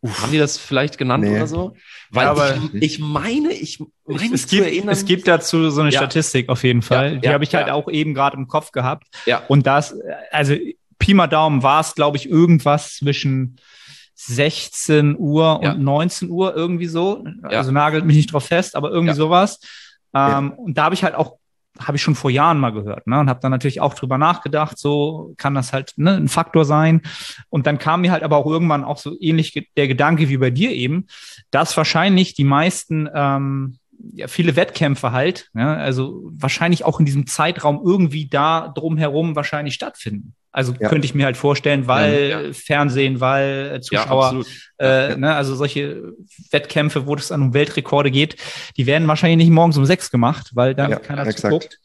Uff. 0.00 0.20
Haben 0.20 0.32
die 0.32 0.38
das 0.38 0.58
vielleicht 0.58 0.98
genannt 0.98 1.22
nee. 1.22 1.36
oder 1.36 1.46
so? 1.46 1.76
Weil 2.10 2.24
ja, 2.24 2.30
aber 2.32 2.56
ich, 2.56 2.82
ich 2.82 2.98
meine, 2.98 3.52
ich 3.52 3.78
meine 4.04 4.34
es, 4.34 4.48
gibt, 4.48 4.64
erinnern, 4.64 4.88
es 4.88 5.04
gibt 5.04 5.28
dazu 5.28 5.70
so 5.70 5.80
eine 5.80 5.90
ja. 5.90 6.00
Statistik 6.00 6.48
auf 6.48 6.64
jeden 6.64 6.82
Fall. 6.82 7.14
Ja, 7.14 7.20
die 7.20 7.28
habe 7.28 7.44
ich 7.44 7.54
halt 7.54 7.70
auch 7.70 7.88
eben 7.88 8.12
gerade 8.12 8.36
im 8.36 8.48
Kopf 8.48 8.72
gehabt. 8.72 9.06
Ja. 9.26 9.42
Und 9.46 9.64
das, 9.64 9.94
also 10.32 10.56
Pi 10.98 11.14
mal 11.14 11.28
Daumen 11.28 11.62
war 11.62 11.80
es, 11.80 11.94
glaube 11.94 12.16
ich, 12.16 12.28
irgendwas 12.28 12.96
zwischen 12.96 13.60
16 14.14 15.16
Uhr 15.16 15.60
und 15.60 15.80
19 15.80 16.30
Uhr 16.30 16.54
irgendwie 16.54 16.86
so. 16.86 17.24
Also 17.42 17.70
nagelt 17.70 18.04
mich 18.04 18.16
nicht 18.16 18.32
drauf 18.32 18.46
fest, 18.46 18.74
aber 18.74 18.90
irgendwie 18.90 19.14
sowas. 19.14 19.60
Ähm, 20.14 20.52
und 20.52 20.76
da 20.76 20.84
habe 20.84 20.94
ich 20.94 21.04
halt 21.04 21.14
auch 21.14 21.38
habe 21.78 21.96
ich 21.96 22.02
schon 22.02 22.14
vor 22.14 22.30
Jahren 22.30 22.58
mal 22.58 22.72
gehört 22.72 23.06
ne? 23.06 23.18
und 23.20 23.28
habe 23.28 23.40
dann 23.40 23.50
natürlich 23.50 23.80
auch 23.80 23.94
drüber 23.94 24.18
nachgedacht, 24.18 24.78
so 24.78 25.34
kann 25.38 25.54
das 25.54 25.72
halt 25.72 25.94
ne, 25.96 26.16
ein 26.16 26.28
Faktor 26.28 26.64
sein. 26.64 27.02
Und 27.48 27.66
dann 27.66 27.78
kam 27.78 28.02
mir 28.02 28.12
halt 28.12 28.22
aber 28.22 28.36
auch 28.36 28.46
irgendwann 28.46 28.84
auch 28.84 28.98
so 28.98 29.16
ähnlich 29.20 29.68
der 29.76 29.88
Gedanke 29.88 30.28
wie 30.28 30.36
bei 30.36 30.50
dir 30.50 30.70
eben, 30.70 31.06
dass 31.50 31.76
wahrscheinlich 31.76 32.34
die 32.34 32.44
meisten 32.44 33.08
ähm, 33.14 33.78
ja, 34.14 34.28
viele 34.28 34.56
Wettkämpfe 34.56 35.12
halt, 35.12 35.50
ja, 35.54 35.74
also 35.74 36.30
wahrscheinlich 36.32 36.84
auch 36.84 36.98
in 37.00 37.06
diesem 37.06 37.26
Zeitraum 37.26 37.80
irgendwie 37.84 38.26
da 38.26 38.68
drumherum 38.68 39.36
wahrscheinlich 39.36 39.74
stattfinden. 39.74 40.34
Also 40.50 40.74
ja. 40.78 40.88
könnte 40.88 41.06
ich 41.06 41.14
mir 41.14 41.24
halt 41.24 41.38
vorstellen, 41.38 41.86
weil. 41.86 42.52
Fernsehen, 42.52 43.20
weil 43.20 43.76
äh, 43.76 43.80
Zuschauer, 43.80 44.44
äh, 44.78 45.16
ne, 45.16 45.34
also 45.34 45.54
solche 45.54 46.12
Wettkämpfe, 46.50 47.06
wo 47.06 47.14
es 47.14 47.32
an 47.32 47.54
Weltrekorde 47.54 48.10
geht, 48.10 48.36
die 48.76 48.86
werden 48.86 49.08
wahrscheinlich 49.08 49.38
nicht 49.38 49.54
morgens 49.54 49.78
um 49.78 49.86
sechs 49.86 50.10
gemacht, 50.10 50.50
weil 50.54 50.74
dann 50.74 51.00
keiner 51.00 51.26
exakt. 51.26 51.40
zuguckt. 51.40 51.78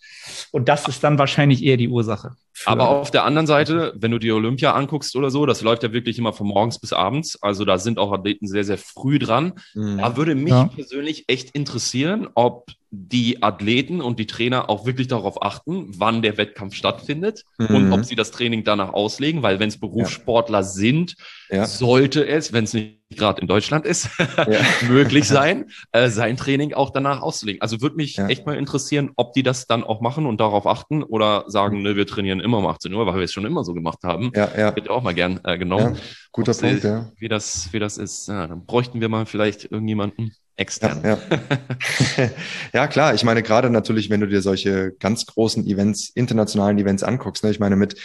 Und 0.52 0.70
das 0.70 0.88
ist 0.88 1.04
dann 1.04 1.18
wahrscheinlich 1.20 1.64
eher 1.64 1.78
die 1.78 1.90
Ursache. 1.90 2.36
Aber 2.66 2.90
auf 2.90 3.12
der 3.12 3.24
anderen 3.24 3.48
Seite, 3.48 3.94
wenn 3.96 4.12
du 4.12 4.18
die 4.18 4.32
Olympia 4.32 4.74
anguckst 4.74 5.16
oder 5.16 5.30
so, 5.30 5.46
das 5.46 5.62
läuft 5.62 5.84
ja 5.84 5.94
wirklich 5.94 6.18
immer 6.18 6.34
von 6.34 6.48
morgens 6.48 6.80
bis 6.80 6.94
abends. 6.94 7.42
Also 7.42 7.66
da 7.66 7.78
sind 7.78 8.00
auch 8.00 8.12
Athleten 8.12 8.48
sehr, 8.48 8.64
sehr 8.64 8.78
früh 8.78 9.20
dran. 9.20 9.54
Mhm. 9.74 10.00
Da 10.00 10.18
würde 10.18 10.36
mich 10.36 10.52
ja. 10.52 10.66
persönlich 10.66 11.26
echt 11.28 11.52
interessieren, 11.52 12.28
ob 12.34 12.66
die 13.06 13.44
Athleten 13.44 14.02
und 14.02 14.20
die 14.20 14.26
Trainer 14.26 14.70
auch 14.70 14.86
wirklich 14.86 15.08
darauf 15.08 15.42
achten, 15.44 15.92
wann 15.98 16.22
der 16.22 16.38
Wettkampf 16.38 16.74
stattfindet 16.74 17.44
mhm. 17.58 17.76
und 17.76 17.94
ob 17.94 18.06
sie 18.06 18.16
das 18.16 18.32
Training 18.32 18.64
danach 18.64 18.94
auslegen, 18.94 19.44
weil 19.44 19.60
wenn 19.60 19.70
es 19.70 19.80
Berufssportler 19.80 20.60
ja. 20.60 20.64
sind, 20.64 21.16
ja. 21.50 21.66
sollte 21.66 22.26
es, 22.28 22.54
wenn 22.54 22.64
es 22.64 22.74
nicht 22.74 22.98
gerade 23.16 23.42
in 23.42 23.48
Deutschland 23.48 23.86
ist, 23.86 24.10
ja. 24.20 24.60
möglich 24.90 25.28
sein, 25.28 25.70
äh, 25.92 26.10
sein 26.10 26.38
Training 26.38 26.74
auch 26.74 26.90
danach 26.90 27.22
auszulegen. 27.22 27.62
Also 27.62 27.82
würde 27.82 27.96
mich 27.96 28.18
echt 28.18 28.46
mal 28.46 28.58
interessieren, 28.58 29.12
ob 29.16 29.34
die 29.34 29.44
das 29.44 29.68
dann 29.68 29.84
auch 29.84 30.02
machen 30.02 30.26
und 30.26 30.42
darauf 30.42 30.66
achten 30.66 31.04
oder 31.04 31.46
sagen, 31.48 31.84
ne, 31.84 31.96
wir 31.96 32.08
trainieren 32.08 32.40
immer 32.40 32.58
um 32.58 32.68
18 32.68 32.94
Uhr, 32.94 33.06
weil 33.06 33.16
wir 33.16 33.24
es 33.24 33.32
schon 33.32 33.46
immer 33.46 33.64
so 33.64 33.74
gemacht 33.74 34.00
haben. 34.04 34.32
Ja, 34.36 34.50
ja. 34.58 34.76
Hätte 34.76 34.90
auch 34.90 35.04
mal 35.04 35.14
gern 35.14 35.40
äh, 35.44 35.58
genommen. 35.58 35.98
guter 36.32 36.54
Punkt, 36.54 36.82
sie, 36.82 36.88
ja. 36.88 37.12
Wie 37.18 37.30
das, 37.30 37.72
wie 37.72 37.80
das 37.80 37.98
ist. 37.98 38.28
Ja, 38.28 38.48
dann 38.48 38.66
bräuchten 38.66 39.00
wir 39.00 39.08
mal 39.08 39.26
vielleicht 39.26 39.72
irgendjemanden 39.72 40.34
extern. 40.58 41.02
Ja, 41.04 41.18
ja. 41.30 42.30
ja, 42.74 42.88
klar. 42.88 43.14
Ich 43.14 43.24
meine, 43.24 43.44
gerade 43.44 43.70
natürlich, 43.70 44.10
wenn 44.10 44.20
du 44.20 44.28
dir 44.28 44.42
solche 44.42 44.92
ganz 45.00 45.26
großen 45.26 45.66
Events, 45.66 46.10
internationalen 46.10 46.78
Events 46.78 47.04
anguckst, 47.04 47.44
ne? 47.44 47.52
ich 47.52 47.60
meine, 47.60 47.76
mit 47.76 47.96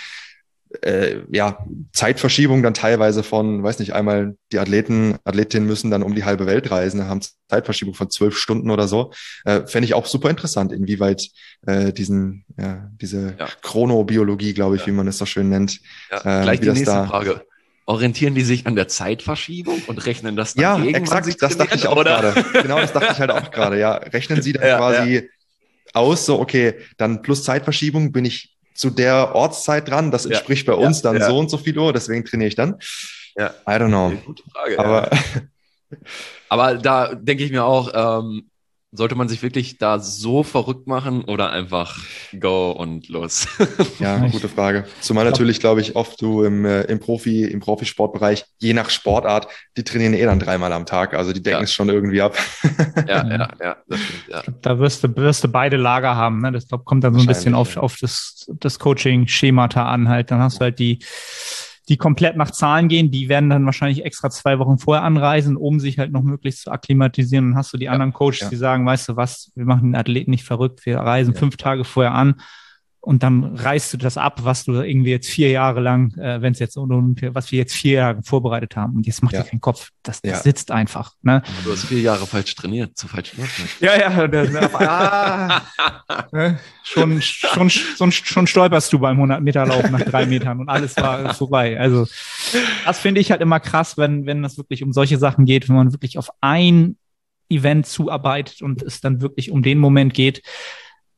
äh, 0.82 1.20
ja, 1.30 1.58
Zeitverschiebung 1.92 2.62
dann 2.62 2.74
teilweise 2.74 3.22
von, 3.22 3.62
weiß 3.62 3.78
nicht, 3.78 3.94
einmal 3.94 4.36
die 4.52 4.58
Athleten, 4.58 5.16
Athletinnen 5.24 5.66
müssen 5.66 5.90
dann 5.90 6.02
um 6.02 6.14
die 6.14 6.24
halbe 6.24 6.46
Welt 6.46 6.70
reisen, 6.70 7.06
haben 7.08 7.20
Zeitverschiebung 7.48 7.94
von 7.94 8.10
zwölf 8.10 8.36
Stunden 8.36 8.70
oder 8.70 8.88
so. 8.88 9.12
Äh, 9.44 9.66
Fände 9.66 9.86
ich 9.86 9.94
auch 9.94 10.06
super 10.06 10.30
interessant, 10.30 10.72
inwieweit 10.72 11.28
äh, 11.66 11.92
diesen, 11.92 12.44
ja, 12.58 12.90
diese 13.00 13.34
ja. 13.38 13.48
Chronobiologie, 13.60 14.54
glaube 14.54 14.76
ich, 14.76 14.82
ja. 14.82 14.88
wie 14.88 14.92
man 14.92 15.08
es 15.08 15.18
so 15.18 15.26
schön 15.26 15.48
nennt. 15.48 15.80
Ja, 16.10 16.40
äh, 16.40 16.42
gleich 16.42 16.60
die 16.60 16.68
nächste 16.68 16.86
da, 16.86 17.06
Frage 17.06 17.42
orientieren 17.86 18.34
die 18.34 18.42
sich 18.42 18.66
an 18.66 18.76
der 18.76 18.88
Zeitverschiebung 18.88 19.82
und 19.86 20.06
rechnen 20.06 20.36
das 20.36 20.54
dann 20.54 20.62
Ja, 20.62 20.76
gegen, 20.76 20.94
exakt, 20.94 21.42
das 21.42 21.56
dachte 21.56 21.76
ich 21.76 21.86
auch 21.86 22.02
gerade. 22.02 22.34
Genau, 22.62 22.78
das 22.80 22.92
dachte 22.92 23.12
ich 23.12 23.18
halt 23.18 23.30
auch 23.30 23.50
gerade, 23.50 23.78
ja. 23.78 23.94
Rechnen 23.94 24.42
sie 24.42 24.52
dann 24.52 24.66
ja, 24.66 24.78
quasi 24.78 25.14
ja. 25.14 25.22
aus, 25.94 26.26
so, 26.26 26.40
okay, 26.40 26.74
dann 26.96 27.22
plus 27.22 27.44
Zeitverschiebung 27.44 28.12
bin 28.12 28.24
ich 28.24 28.56
zu 28.74 28.90
der 28.90 29.34
Ortszeit 29.34 29.88
dran, 29.88 30.10
das 30.10 30.26
entspricht 30.26 30.66
ja, 30.66 30.74
bei 30.74 30.80
uns 30.80 31.02
dann 31.02 31.20
so 31.20 31.38
und 31.38 31.50
so 31.50 31.58
viel 31.58 31.78
Uhr, 31.78 31.92
deswegen 31.92 32.24
trainiere 32.24 32.48
ich 32.48 32.54
dann. 32.54 32.76
Ja. 33.36 33.54
I 33.66 33.72
don't 33.72 33.88
know. 33.88 34.12
Gute 34.24 34.42
Frage, 34.50 34.78
Aber, 34.78 35.10
Aber 36.48 36.74
da 36.74 37.14
denke 37.14 37.44
ich 37.44 37.50
mir 37.50 37.64
auch, 37.64 38.20
ähm, 38.20 38.50
sollte 38.94 39.14
man 39.14 39.26
sich 39.26 39.42
wirklich 39.42 39.78
da 39.78 39.98
so 39.98 40.42
verrückt 40.42 40.86
machen 40.86 41.24
oder 41.24 41.50
einfach 41.50 41.98
go 42.38 42.70
und 42.72 43.08
los? 43.08 43.48
ja, 43.98 44.18
gute 44.28 44.50
Frage. 44.50 44.84
Zumal 45.00 45.24
natürlich, 45.24 45.60
glaube 45.60 45.80
ich, 45.80 45.96
oft 45.96 46.20
du 46.20 46.42
im, 46.42 46.66
äh, 46.66 46.82
im 46.82 47.00
Profi, 47.00 47.44
im 47.44 47.60
Profisportbereich, 47.60 48.44
je 48.58 48.74
nach 48.74 48.90
Sportart, 48.90 49.48
die 49.78 49.82
trainieren 49.82 50.12
eh 50.12 50.24
dann 50.24 50.38
dreimal 50.38 50.72
am 50.74 50.84
Tag. 50.84 51.14
Also 51.14 51.32
die 51.32 51.42
decken 51.42 51.60
ja. 51.60 51.64
es 51.64 51.72
schon 51.72 51.88
irgendwie 51.88 52.20
ab. 52.20 52.36
ja, 53.08 53.26
ja, 53.26 53.48
ja, 53.60 53.76
das 53.88 54.00
stimmt, 54.00 54.24
ja. 54.28 54.42
Da 54.60 54.78
wirst 54.78 55.02
du, 55.02 55.16
wirst 55.16 55.42
du 55.42 55.48
beide 55.48 55.78
Lager 55.78 56.14
haben. 56.14 56.42
Ne? 56.42 56.52
Das 56.52 56.68
glaub, 56.68 56.84
kommt 56.84 57.02
dann 57.02 57.14
so 57.14 57.20
ein 57.20 57.26
bisschen 57.26 57.54
auf, 57.54 57.78
auf 57.78 57.96
das, 57.98 58.46
das 58.60 58.78
Coaching-Schemata 58.78 59.86
an 59.86 60.10
halt. 60.10 60.30
Dann 60.30 60.40
hast 60.40 60.58
du 60.58 60.64
halt 60.64 60.78
die 60.78 60.98
die 61.88 61.96
komplett 61.96 62.36
nach 62.36 62.50
Zahlen 62.50 62.88
gehen, 62.88 63.10
die 63.10 63.28
werden 63.28 63.50
dann 63.50 63.66
wahrscheinlich 63.66 64.04
extra 64.04 64.30
zwei 64.30 64.58
Wochen 64.58 64.78
vorher 64.78 65.02
anreisen, 65.02 65.56
um 65.56 65.80
sich 65.80 65.98
halt 65.98 66.12
noch 66.12 66.22
möglichst 66.22 66.62
zu 66.62 66.70
akklimatisieren. 66.70 67.50
Dann 67.50 67.56
hast 67.56 67.72
du 67.72 67.76
die 67.76 67.86
ja, 67.86 67.92
anderen 67.92 68.12
Coaches, 68.12 68.40
ja. 68.40 68.48
die 68.50 68.56
sagen, 68.56 68.86
weißt 68.86 69.08
du 69.08 69.16
was, 69.16 69.50
wir 69.54 69.64
machen 69.64 69.90
den 69.90 69.96
Athleten 69.96 70.30
nicht 70.30 70.44
verrückt, 70.44 70.86
wir 70.86 70.98
reisen 70.98 71.34
ja. 71.34 71.40
fünf 71.40 71.56
Tage 71.56 71.84
vorher 71.84 72.14
an 72.14 72.40
und 73.04 73.24
dann 73.24 73.56
reißt 73.56 73.92
du 73.92 73.96
das 73.96 74.16
ab, 74.16 74.44
was 74.44 74.64
du 74.64 74.74
irgendwie 74.74 75.10
jetzt 75.10 75.28
vier 75.28 75.50
Jahre 75.50 75.80
lang, 75.80 76.16
äh, 76.18 76.40
wenn 76.40 76.52
es 76.52 76.60
jetzt 76.60 76.76
was 76.76 77.50
wir 77.50 77.58
jetzt 77.58 77.74
vier 77.74 77.94
Jahre 77.94 78.22
vorbereitet 78.22 78.76
haben. 78.76 78.94
Und 78.94 79.06
jetzt 79.08 79.24
macht 79.24 79.34
ja. 79.34 79.42
dir 79.42 79.50
keinen 79.50 79.60
Kopf. 79.60 79.90
Das, 80.04 80.22
das 80.22 80.30
ja. 80.30 80.38
sitzt 80.38 80.70
einfach. 80.70 81.12
Ne? 81.20 81.42
Du 81.64 81.72
hast 81.72 81.86
vier 81.86 82.00
Jahre 82.00 82.26
falsch 82.28 82.54
trainiert, 82.54 82.96
zu 82.96 83.08
falsch 83.08 83.32
Zeitpunkt. 83.32 83.80
Ja, 83.80 83.98
ja, 83.98 84.28
das, 84.28 84.74
ah, 84.74 85.62
ne? 86.32 86.60
schon, 86.84 87.20
schon, 87.20 87.70
schon, 87.70 88.12
schon 88.12 88.46
stolperst 88.46 88.92
du 88.92 88.98
beim 89.00 89.16
100 89.16 89.42
Meter 89.42 89.66
Lauf 89.66 89.90
nach 89.90 90.02
drei 90.02 90.26
Metern 90.26 90.60
und 90.60 90.68
alles 90.68 90.96
war 90.96 91.34
vorbei. 91.34 91.78
Also 91.78 92.06
das 92.84 92.98
finde 92.98 93.20
ich 93.20 93.30
halt 93.32 93.40
immer 93.40 93.60
krass, 93.60 93.98
wenn, 93.98 94.26
wenn 94.26 94.44
es 94.44 94.56
wirklich 94.58 94.82
um 94.82 94.92
solche 94.92 95.18
Sachen 95.18 95.44
geht, 95.44 95.68
wenn 95.68 95.76
man 95.76 95.92
wirklich 95.92 96.18
auf 96.18 96.30
ein 96.40 96.96
Event 97.48 97.86
zuarbeitet 97.86 98.62
und 98.62 98.82
es 98.82 99.00
dann 99.00 99.20
wirklich 99.20 99.50
um 99.50 99.62
den 99.62 99.78
Moment 99.78 100.14
geht, 100.14 100.42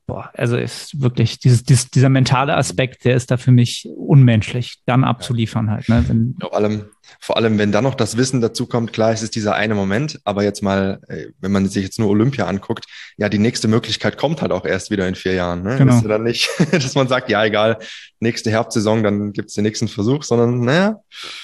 boah, 0.07 0.31
also 0.35 0.57
ist 0.57 1.01
wirklich 1.01 1.39
dieses, 1.39 1.65
dieses, 1.65 1.91
dieser 1.91 2.09
mentale 2.09 2.57
Aspekt, 2.57 3.05
der 3.05 3.17
ist 3.17 3.31
da 3.31 3.37
für 3.37 3.51
mich 3.51 3.89
unmenschlich, 3.97 4.79
dann 4.87 5.05
abzuliefern 5.05 5.71
halt. 5.71 5.89
Ne? 5.89 6.05
Wenn, 6.07 6.37
vor 6.41 6.55
allem, 6.55 6.85
vor 7.21 7.37
allem, 7.37 7.59
wenn 7.59 7.73
dann 7.73 7.85
noch 7.85 7.95
das 7.95 8.17
Wissen 8.17 8.41
dazu 8.41 8.67
kommt, 8.67 8.93
klar, 8.93 9.13
es 9.13 9.23
ist 9.23 9.35
dieser 9.35 9.55
eine 9.55 9.75
Moment, 9.75 10.21
aber 10.25 10.43
jetzt 10.43 10.63
mal, 10.63 11.01
äh, 11.09 11.29
wenn 11.41 11.53
man 11.53 11.67
sich 11.69 11.85
jetzt 11.85 11.99
nur 11.99 12.11
Olympia 12.11 12.47
anguckt, 12.47 12.87
ja, 13.17 13.29
die 13.29 13.39
nächste 13.39 13.69
Möglichkeit 13.69 14.19
kommt 14.19 14.43
halt 14.43 14.53
auch 14.53 14.65
erst 14.65 14.91
wieder 14.91 15.09
in 15.09 15.15
vier 15.15 15.35
Jahren. 15.35 15.63
Ne? 15.63 15.79
Genau. 15.79 15.97
Ist 15.97 16.03
ja 16.03 16.09
dann 16.09 16.25
nicht, 16.25 16.51
dass 16.71 16.95
man 16.95 17.09
sagt, 17.09 17.31
ja, 17.31 17.45
egal, 17.45 17.79
nächste 18.21 18.51
Herbstsaison, 18.51 19.03
dann 19.03 19.33
gibt's 19.33 19.55
den 19.55 19.65
nächsten 19.65 19.89
Versuch, 19.89 20.23
sondern 20.23 20.61
naja, 20.61 21.01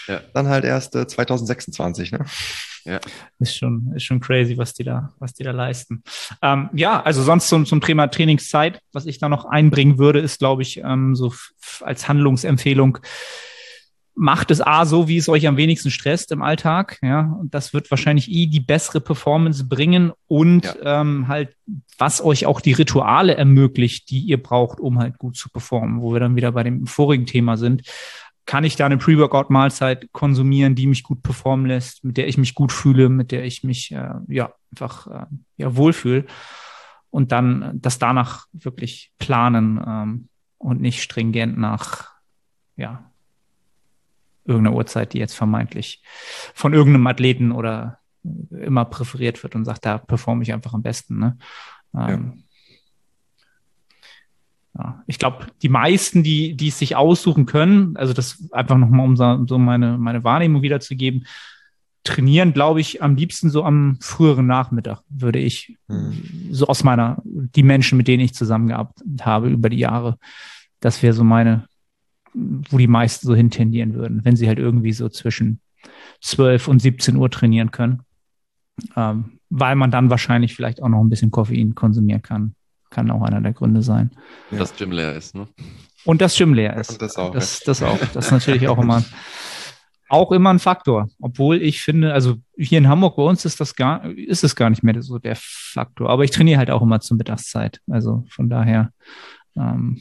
ja. 0.07 0.21
dann 0.35 0.49
halt 0.49 0.65
erst 0.65 0.95
äh, 0.97 1.07
2026. 1.07 2.13
Ne? 2.13 2.27
Ja. 2.85 3.01
Ist 3.39 3.57
schon, 3.57 3.93
ist 3.95 4.05
schon 4.05 4.21
crazy, 4.21 4.57
was 4.59 4.75
die 4.75 4.85
da, 4.85 5.13
was 5.19 5.35
die 5.35 5.45
da 5.45 5.51
leisten. 5.51 6.03
Ähm, 6.43 6.71
ja, 6.73 7.03
also 7.03 7.23
sonst 7.23 7.49
zum, 7.49 7.67
zum 7.67 7.81
Thema 7.81 8.09
Trainingszeit, 8.09 8.81
was 8.93 9.07
ich 9.07 9.19
da 9.19 9.29
noch 9.29 9.45
einbringen 9.45 9.99
würde, 9.99 10.21
ist, 10.21 10.39
glaube 10.39 10.63
ich, 10.63 10.79
ähm, 10.79 11.15
so 11.15 11.33
als 11.81 12.09
Handlungsempfehlung, 12.09 12.99
macht 14.15 14.51
es 14.51 14.61
A 14.61 14.85
so, 14.85 15.09
wie 15.09 15.17
es 15.17 15.29
euch 15.31 15.47
am 15.47 15.57
wenigsten 15.57 15.91
stresst 15.91 16.31
im 16.31 16.43
Alltag, 16.43 16.99
ja, 17.01 17.37
und 17.41 17.55
das 17.55 17.73
wird 17.73 17.91
wahrscheinlich 17.91 18.31
eh 18.31 18.47
die 18.47 18.61
bessere 18.61 19.01
Performance 19.01 19.65
bringen 19.65 20.13
und 20.27 20.65
ja. 20.65 21.01
ähm, 21.01 21.27
halt, 21.27 21.57
was 21.97 22.23
euch 22.23 22.45
auch 22.45 22.61
die 22.61 22.73
Rituale 22.73 23.37
ermöglicht, 23.37 24.11
die 24.11 24.21
ihr 24.21 24.43
braucht, 24.43 24.79
um 24.79 24.99
halt 24.99 25.17
gut 25.19 25.37
zu 25.37 25.49
performen, 25.49 26.03
wo 26.03 26.13
wir 26.13 26.21
dann 26.21 26.37
wieder 26.37 26.53
bei 26.53 26.63
dem 26.63 26.87
vorigen 26.87 27.25
Thema 27.25 27.57
sind. 27.57 27.83
Kann 28.51 28.65
ich 28.65 28.75
da 28.75 28.85
eine 28.85 28.99
Pre-Workout-Mahlzeit 28.99 30.09
konsumieren, 30.11 30.75
die 30.75 30.89
mich 30.89 31.05
gut 31.05 31.23
performen 31.23 31.67
lässt, 31.67 32.03
mit 32.03 32.17
der 32.17 32.27
ich 32.27 32.37
mich 32.37 32.57
gut 32.57 32.73
fühle, 32.73 33.09
mit 33.09 33.31
der 33.31 33.45
ich 33.45 33.63
mich 33.63 33.93
äh, 33.93 34.15
ja 34.27 34.53
einfach 34.73 35.07
äh, 35.07 35.27
ja 35.57 35.77
wohlfühle 35.77 36.27
und 37.11 37.31
dann 37.31 37.79
das 37.81 38.01
danach 38.01 38.47
wirklich 38.53 39.13
planen 39.19 39.81
ähm, 39.87 40.29
und 40.59 40.81
nicht 40.81 41.01
stringent 41.01 41.59
nach 41.59 42.11
ja 42.75 43.09
irgendeiner 44.45 44.75
Uhrzeit, 44.75 45.13
die 45.13 45.19
jetzt 45.19 45.35
vermeintlich 45.35 46.03
von 46.53 46.75
irgendeinem 46.75 47.07
Athleten 47.07 47.53
oder 47.53 48.01
immer 48.51 48.85
präferiert 48.85 49.45
wird 49.45 49.55
und 49.55 49.65
sagt, 49.65 49.87
da 49.87 49.99
performe 49.99 50.43
ich 50.43 50.53
einfach 50.53 50.75
am 50.75 50.83
besten. 50.83 51.21
Ne? 51.21 51.39
Ähm, 51.95 52.33
ja. 52.35 52.43
Ja. 54.81 55.03
Ich 55.07 55.19
glaube, 55.19 55.47
die 55.63 55.69
meisten, 55.69 56.23
die, 56.23 56.55
die 56.55 56.69
es 56.69 56.79
sich 56.79 56.97
aussuchen 56.97 57.47
können, 57.47 57.97
also 57.97 58.13
das 58.13 58.49
einfach 58.53 58.77
nochmal, 58.77 59.07
um 59.07 59.17
so 59.47 59.59
meine, 59.59 59.99
meine 59.99 60.25
Wahrnehmung 60.25 60.63
wiederzugeben, 60.63 61.27
trainieren, 62.03 62.55
glaube 62.55 62.81
ich, 62.81 63.03
am 63.03 63.15
liebsten 63.15 63.51
so 63.51 63.63
am 63.65 63.99
früheren 64.01 64.47
Nachmittag, 64.47 65.03
würde 65.11 65.39
ich, 65.39 65.77
mhm. 65.89 66.49
so 66.51 66.67
aus 66.67 66.83
meiner, 66.83 67.21
die 67.25 67.63
Menschen, 67.63 67.99
mit 67.99 68.09
denen 68.09 68.23
ich 68.23 68.33
zusammengearbeitet 68.33 69.05
habe 69.27 69.51
über 69.51 69.69
die 69.69 69.79
Jahre, 69.79 70.19
das 70.81 71.03
wäre 71.03 71.13
so 71.13 71.25
meine, 71.25 71.67
wo 72.33 72.79
die 72.79 72.87
meisten 72.87 73.27
so 73.27 73.35
hintendieren 73.35 73.95
würden, 73.95 74.25
wenn 74.25 74.37
sie 74.37 74.49
halt 74.49 74.59
irgendwie 74.59 74.93
so 74.93 75.09
zwischen 75.09 75.61
12 76.23 76.69
und 76.69 76.81
17 76.81 77.17
Uhr 77.17 77.31
trainieren 77.31 77.71
können. 77.71 78.03
Ähm, 78.97 79.41
weil 79.51 79.75
man 79.75 79.91
dann 79.91 80.09
wahrscheinlich 80.09 80.55
vielleicht 80.55 80.83
auch 80.83 80.89
noch 80.89 81.03
ein 81.03 81.11
bisschen 81.11 81.31
Koffein 81.33 81.75
konsumieren 81.75 82.23
kann. 82.23 82.55
Kann 82.91 83.11
auch 83.11 83.23
einer 83.23 83.41
der 83.41 83.53
Gründe 83.53 83.83
sein. 83.83 84.11
Und 84.51 84.59
das 84.59 84.77
Gym 84.77 84.93
leer 84.93 85.15
ist, 85.15 85.35
ne? 85.35 85.49
Und 86.05 86.21
das 86.21 86.37
Gym 86.37 86.55
leer 86.55 86.77
ist. 86.77 86.91
Und 86.91 87.03
das 87.03 87.17
auch. 87.17 87.31
Das, 87.33 87.61
das 87.61 87.83
auch. 87.83 87.99
Das 88.15 88.27
ist 88.27 88.33
natürlich 88.33 88.69
auch 88.69 88.79
immer, 88.79 89.05
auch 90.09 90.33
immer 90.33 90.51
ein 90.51 90.59
Faktor. 90.59 91.09
Obwohl 91.21 91.63
ich 91.63 91.83
finde, 91.83 92.13
also 92.13 92.37
hier 92.57 92.79
in 92.79 92.89
Hamburg 92.89 93.17
bei 93.17 93.23
uns 93.23 93.45
ist 93.45 93.61
das 93.61 93.77
gar, 93.77 94.05
ist 94.05 94.45
es 94.45 94.57
gar 94.57 94.71
nicht 94.71 94.83
mehr 94.83 95.01
so 95.03 95.19
der 95.19 95.37
Faktor. 95.37 96.11
Aber 96.11 96.25
ich 96.25 96.31
trainiere 96.31 96.59
halt 96.59 96.71
auch 96.71 96.83
immer 96.83 97.01
zur 97.01 97.17
Mittagszeit. 97.17 97.81
Also 97.89 98.25
von 98.29 98.49
daher, 98.49 98.91
ähm, 99.57 100.01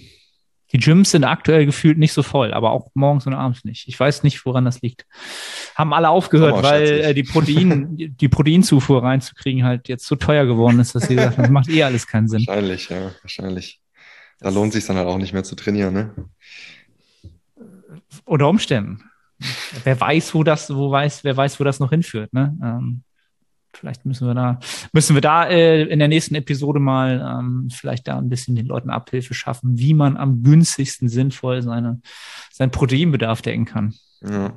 die 0.72 0.78
Gyms 0.78 1.12
sind 1.12 1.24
aktuell 1.24 1.66
gefühlt 1.66 1.98
nicht 1.98 2.14
so 2.14 2.22
voll, 2.22 2.54
aber 2.54 2.72
auch 2.72 2.92
morgens 2.94 3.26
und 3.26 3.34
abends 3.34 3.64
nicht. 3.64 3.88
Ich 3.88 4.00
weiß 4.00 4.24
nicht, 4.24 4.46
woran 4.46 4.66
das 4.66 4.82
liegt. 4.82 5.06
Haben 5.76 5.94
alle 5.94 6.10
aufgehört, 6.10 6.56
oh, 6.60 6.64
weil 6.64 6.86
äh, 7.02 7.14
die, 7.14 7.24
Protein, 7.24 7.96
die 7.98 8.30
Proteinzufuhr 8.30 9.04
reinzukriegen 9.04 9.64
halt 9.64 9.88
jetzt 9.88 10.06
so 10.06 10.16
teuer 10.16 10.46
geworden 10.46 10.80
ist, 10.80 10.94
dass 10.94 11.08
sie 11.08 11.16
gesagt 11.16 11.38
haben, 11.38 11.44
das 11.44 11.52
macht 11.52 11.70
eh 11.70 11.84
alles 11.84 12.06
keinen 12.06 12.28
Sinn. 12.28 12.44
Wahrscheinlich, 12.46 12.90
ja, 12.90 13.12
wahrscheinlich. 13.22 13.82
Da 14.40 14.50
lohnt 14.50 14.74
sich 14.74 14.86
dann 14.86 14.98
halt 14.98 15.08
auch 15.08 15.18
nicht 15.18 15.34
mehr 15.34 15.44
zu 15.44 15.56
trainieren, 15.56 15.94
ne? 15.94 16.14
Unter 18.26 18.48
Umständen. 18.48 19.04
Wer 19.84 20.00
weiß, 20.00 20.36
wo 20.36 20.44
das, 20.44 20.74
wo 20.74 20.92
weiß, 20.92 21.24
wer 21.24 21.36
weiß, 21.36 21.60
wo 21.60 21.64
das 21.64 21.80
noch 21.80 21.90
hinführt, 21.90 22.32
ne? 22.34 22.56
Ähm, 22.62 23.04
Vielleicht 23.80 24.06
müssen 24.06 24.28
wir 24.28 24.34
da, 24.34 24.60
müssen 24.92 25.16
wir 25.16 25.22
da 25.22 25.48
äh, 25.48 25.84
in 25.84 26.00
der 26.00 26.10
nächsten 26.10 26.36
Episode 26.36 26.80
mal 26.80 27.40
ähm, 27.40 27.70
vielleicht 27.72 28.08
da 28.08 28.18
ein 28.18 28.30
bisschen 28.30 28.56
den 28.56 28.66
Leuten 28.66 28.90
Abhilfe 28.90 29.34
schaffen, 29.34 29.78
wie 29.80 29.94
man 29.94 30.18
am 30.18 30.44
günstigsten 30.44 31.08
sinnvoll 31.08 31.62
seine, 31.62 32.02
seinen 32.52 32.72
Proteinbedarf 32.72 33.42
decken 33.42 33.66
kann. 33.66 33.96
Ja. 34.22 34.54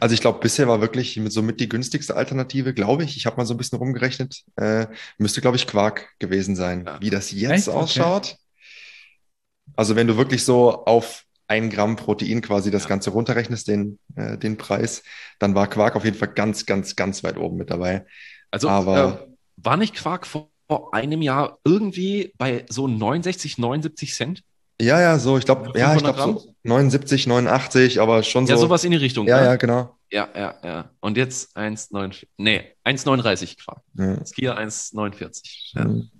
Also 0.00 0.14
ich 0.14 0.20
glaube, 0.20 0.40
bisher 0.40 0.66
war 0.66 0.80
wirklich 0.80 1.20
somit 1.28 1.60
die 1.60 1.68
günstigste 1.68 2.16
Alternative, 2.16 2.74
glaube 2.74 3.04
ich. 3.04 3.16
Ich 3.16 3.26
habe 3.26 3.36
mal 3.36 3.44
so 3.44 3.54
ein 3.54 3.58
bisschen 3.58 3.78
rumgerechnet. 3.78 4.42
Äh, 4.56 4.86
müsste, 5.18 5.40
glaube 5.40 5.56
ich, 5.56 5.66
Quark 5.66 6.08
gewesen 6.18 6.56
sein. 6.56 6.84
Ja. 6.86 7.00
Wie 7.00 7.10
das 7.10 7.30
jetzt 7.30 7.68
Echt? 7.68 7.68
ausschaut. 7.68 8.26
Okay. 8.32 9.72
Also 9.76 9.94
wenn 9.94 10.06
du 10.06 10.16
wirklich 10.16 10.44
so 10.44 10.84
auf 10.86 11.24
ein 11.46 11.70
Gramm 11.70 11.96
Protein 11.96 12.42
quasi 12.42 12.70
das 12.70 12.88
Ganze 12.88 13.10
runterrechnest, 13.10 13.68
den, 13.68 13.98
äh, 14.16 14.36
den 14.36 14.58
Preis, 14.58 15.02
dann 15.38 15.54
war 15.54 15.66
Quark 15.66 15.96
auf 15.96 16.04
jeden 16.04 16.16
Fall 16.16 16.28
ganz, 16.28 16.66
ganz, 16.66 16.96
ganz 16.96 17.22
weit 17.22 17.38
oben 17.38 17.56
mit 17.56 17.70
dabei. 17.70 18.04
Also 18.50 18.68
Aber, 18.68 19.26
äh, 19.26 19.34
war 19.56 19.76
nicht 19.76 19.94
Quark 19.94 20.26
vor 20.26 20.50
einem 20.92 21.22
Jahr 21.22 21.58
irgendwie 21.64 22.32
bei 22.38 22.64
so 22.68 22.86
69, 22.88 23.58
79 23.58 24.14
Cent? 24.14 24.42
Ja, 24.80 25.00
ja, 25.00 25.18
so, 25.18 25.36
ich 25.36 25.44
glaube, 25.44 25.76
ja, 25.76 25.94
ich 25.96 26.02
glaube 26.02 26.20
so 26.20 26.54
79, 26.62 27.26
89, 27.26 28.00
aber 28.00 28.22
schon 28.22 28.46
so. 28.46 28.52
Ja, 28.52 28.58
sowas 28.58 28.84
in 28.84 28.92
die 28.92 28.96
Richtung. 28.96 29.26
Ja, 29.26 29.40
ne? 29.40 29.46
ja, 29.46 29.56
genau. 29.56 29.96
Ja, 30.10 30.28
ja, 30.34 30.54
ja. 30.62 30.90
Und 31.00 31.16
jetzt 31.16 31.56
1,9, 31.56 32.26
nee, 32.36 32.62
1,39 32.84 33.56
Quark. 33.62 33.82
Ja. 33.94 34.24
Skier 34.24 34.56
1,49. 34.56 35.76
Ja. 35.76 35.84
Mhm. 35.84 36.10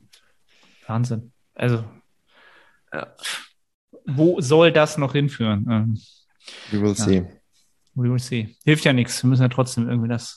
Wahnsinn. 0.87 1.33
Also, 1.55 1.85
ja. 2.93 3.14
wo 4.07 4.41
soll 4.41 4.72
das 4.72 4.99
noch 4.99 5.12
hinführen? 5.12 5.66
Ähm, 5.70 6.01
We 6.70 6.81
will 6.81 6.97
see. 6.97 7.24
We 7.95 8.11
will 8.11 8.18
see. 8.18 8.57
Hilft 8.64 8.85
ja 8.85 8.93
nichts. 8.93 9.22
Wir 9.22 9.29
müssen 9.29 9.43
ja 9.43 9.49
trotzdem 9.49 9.89
irgendwie 9.89 10.09
das 10.09 10.37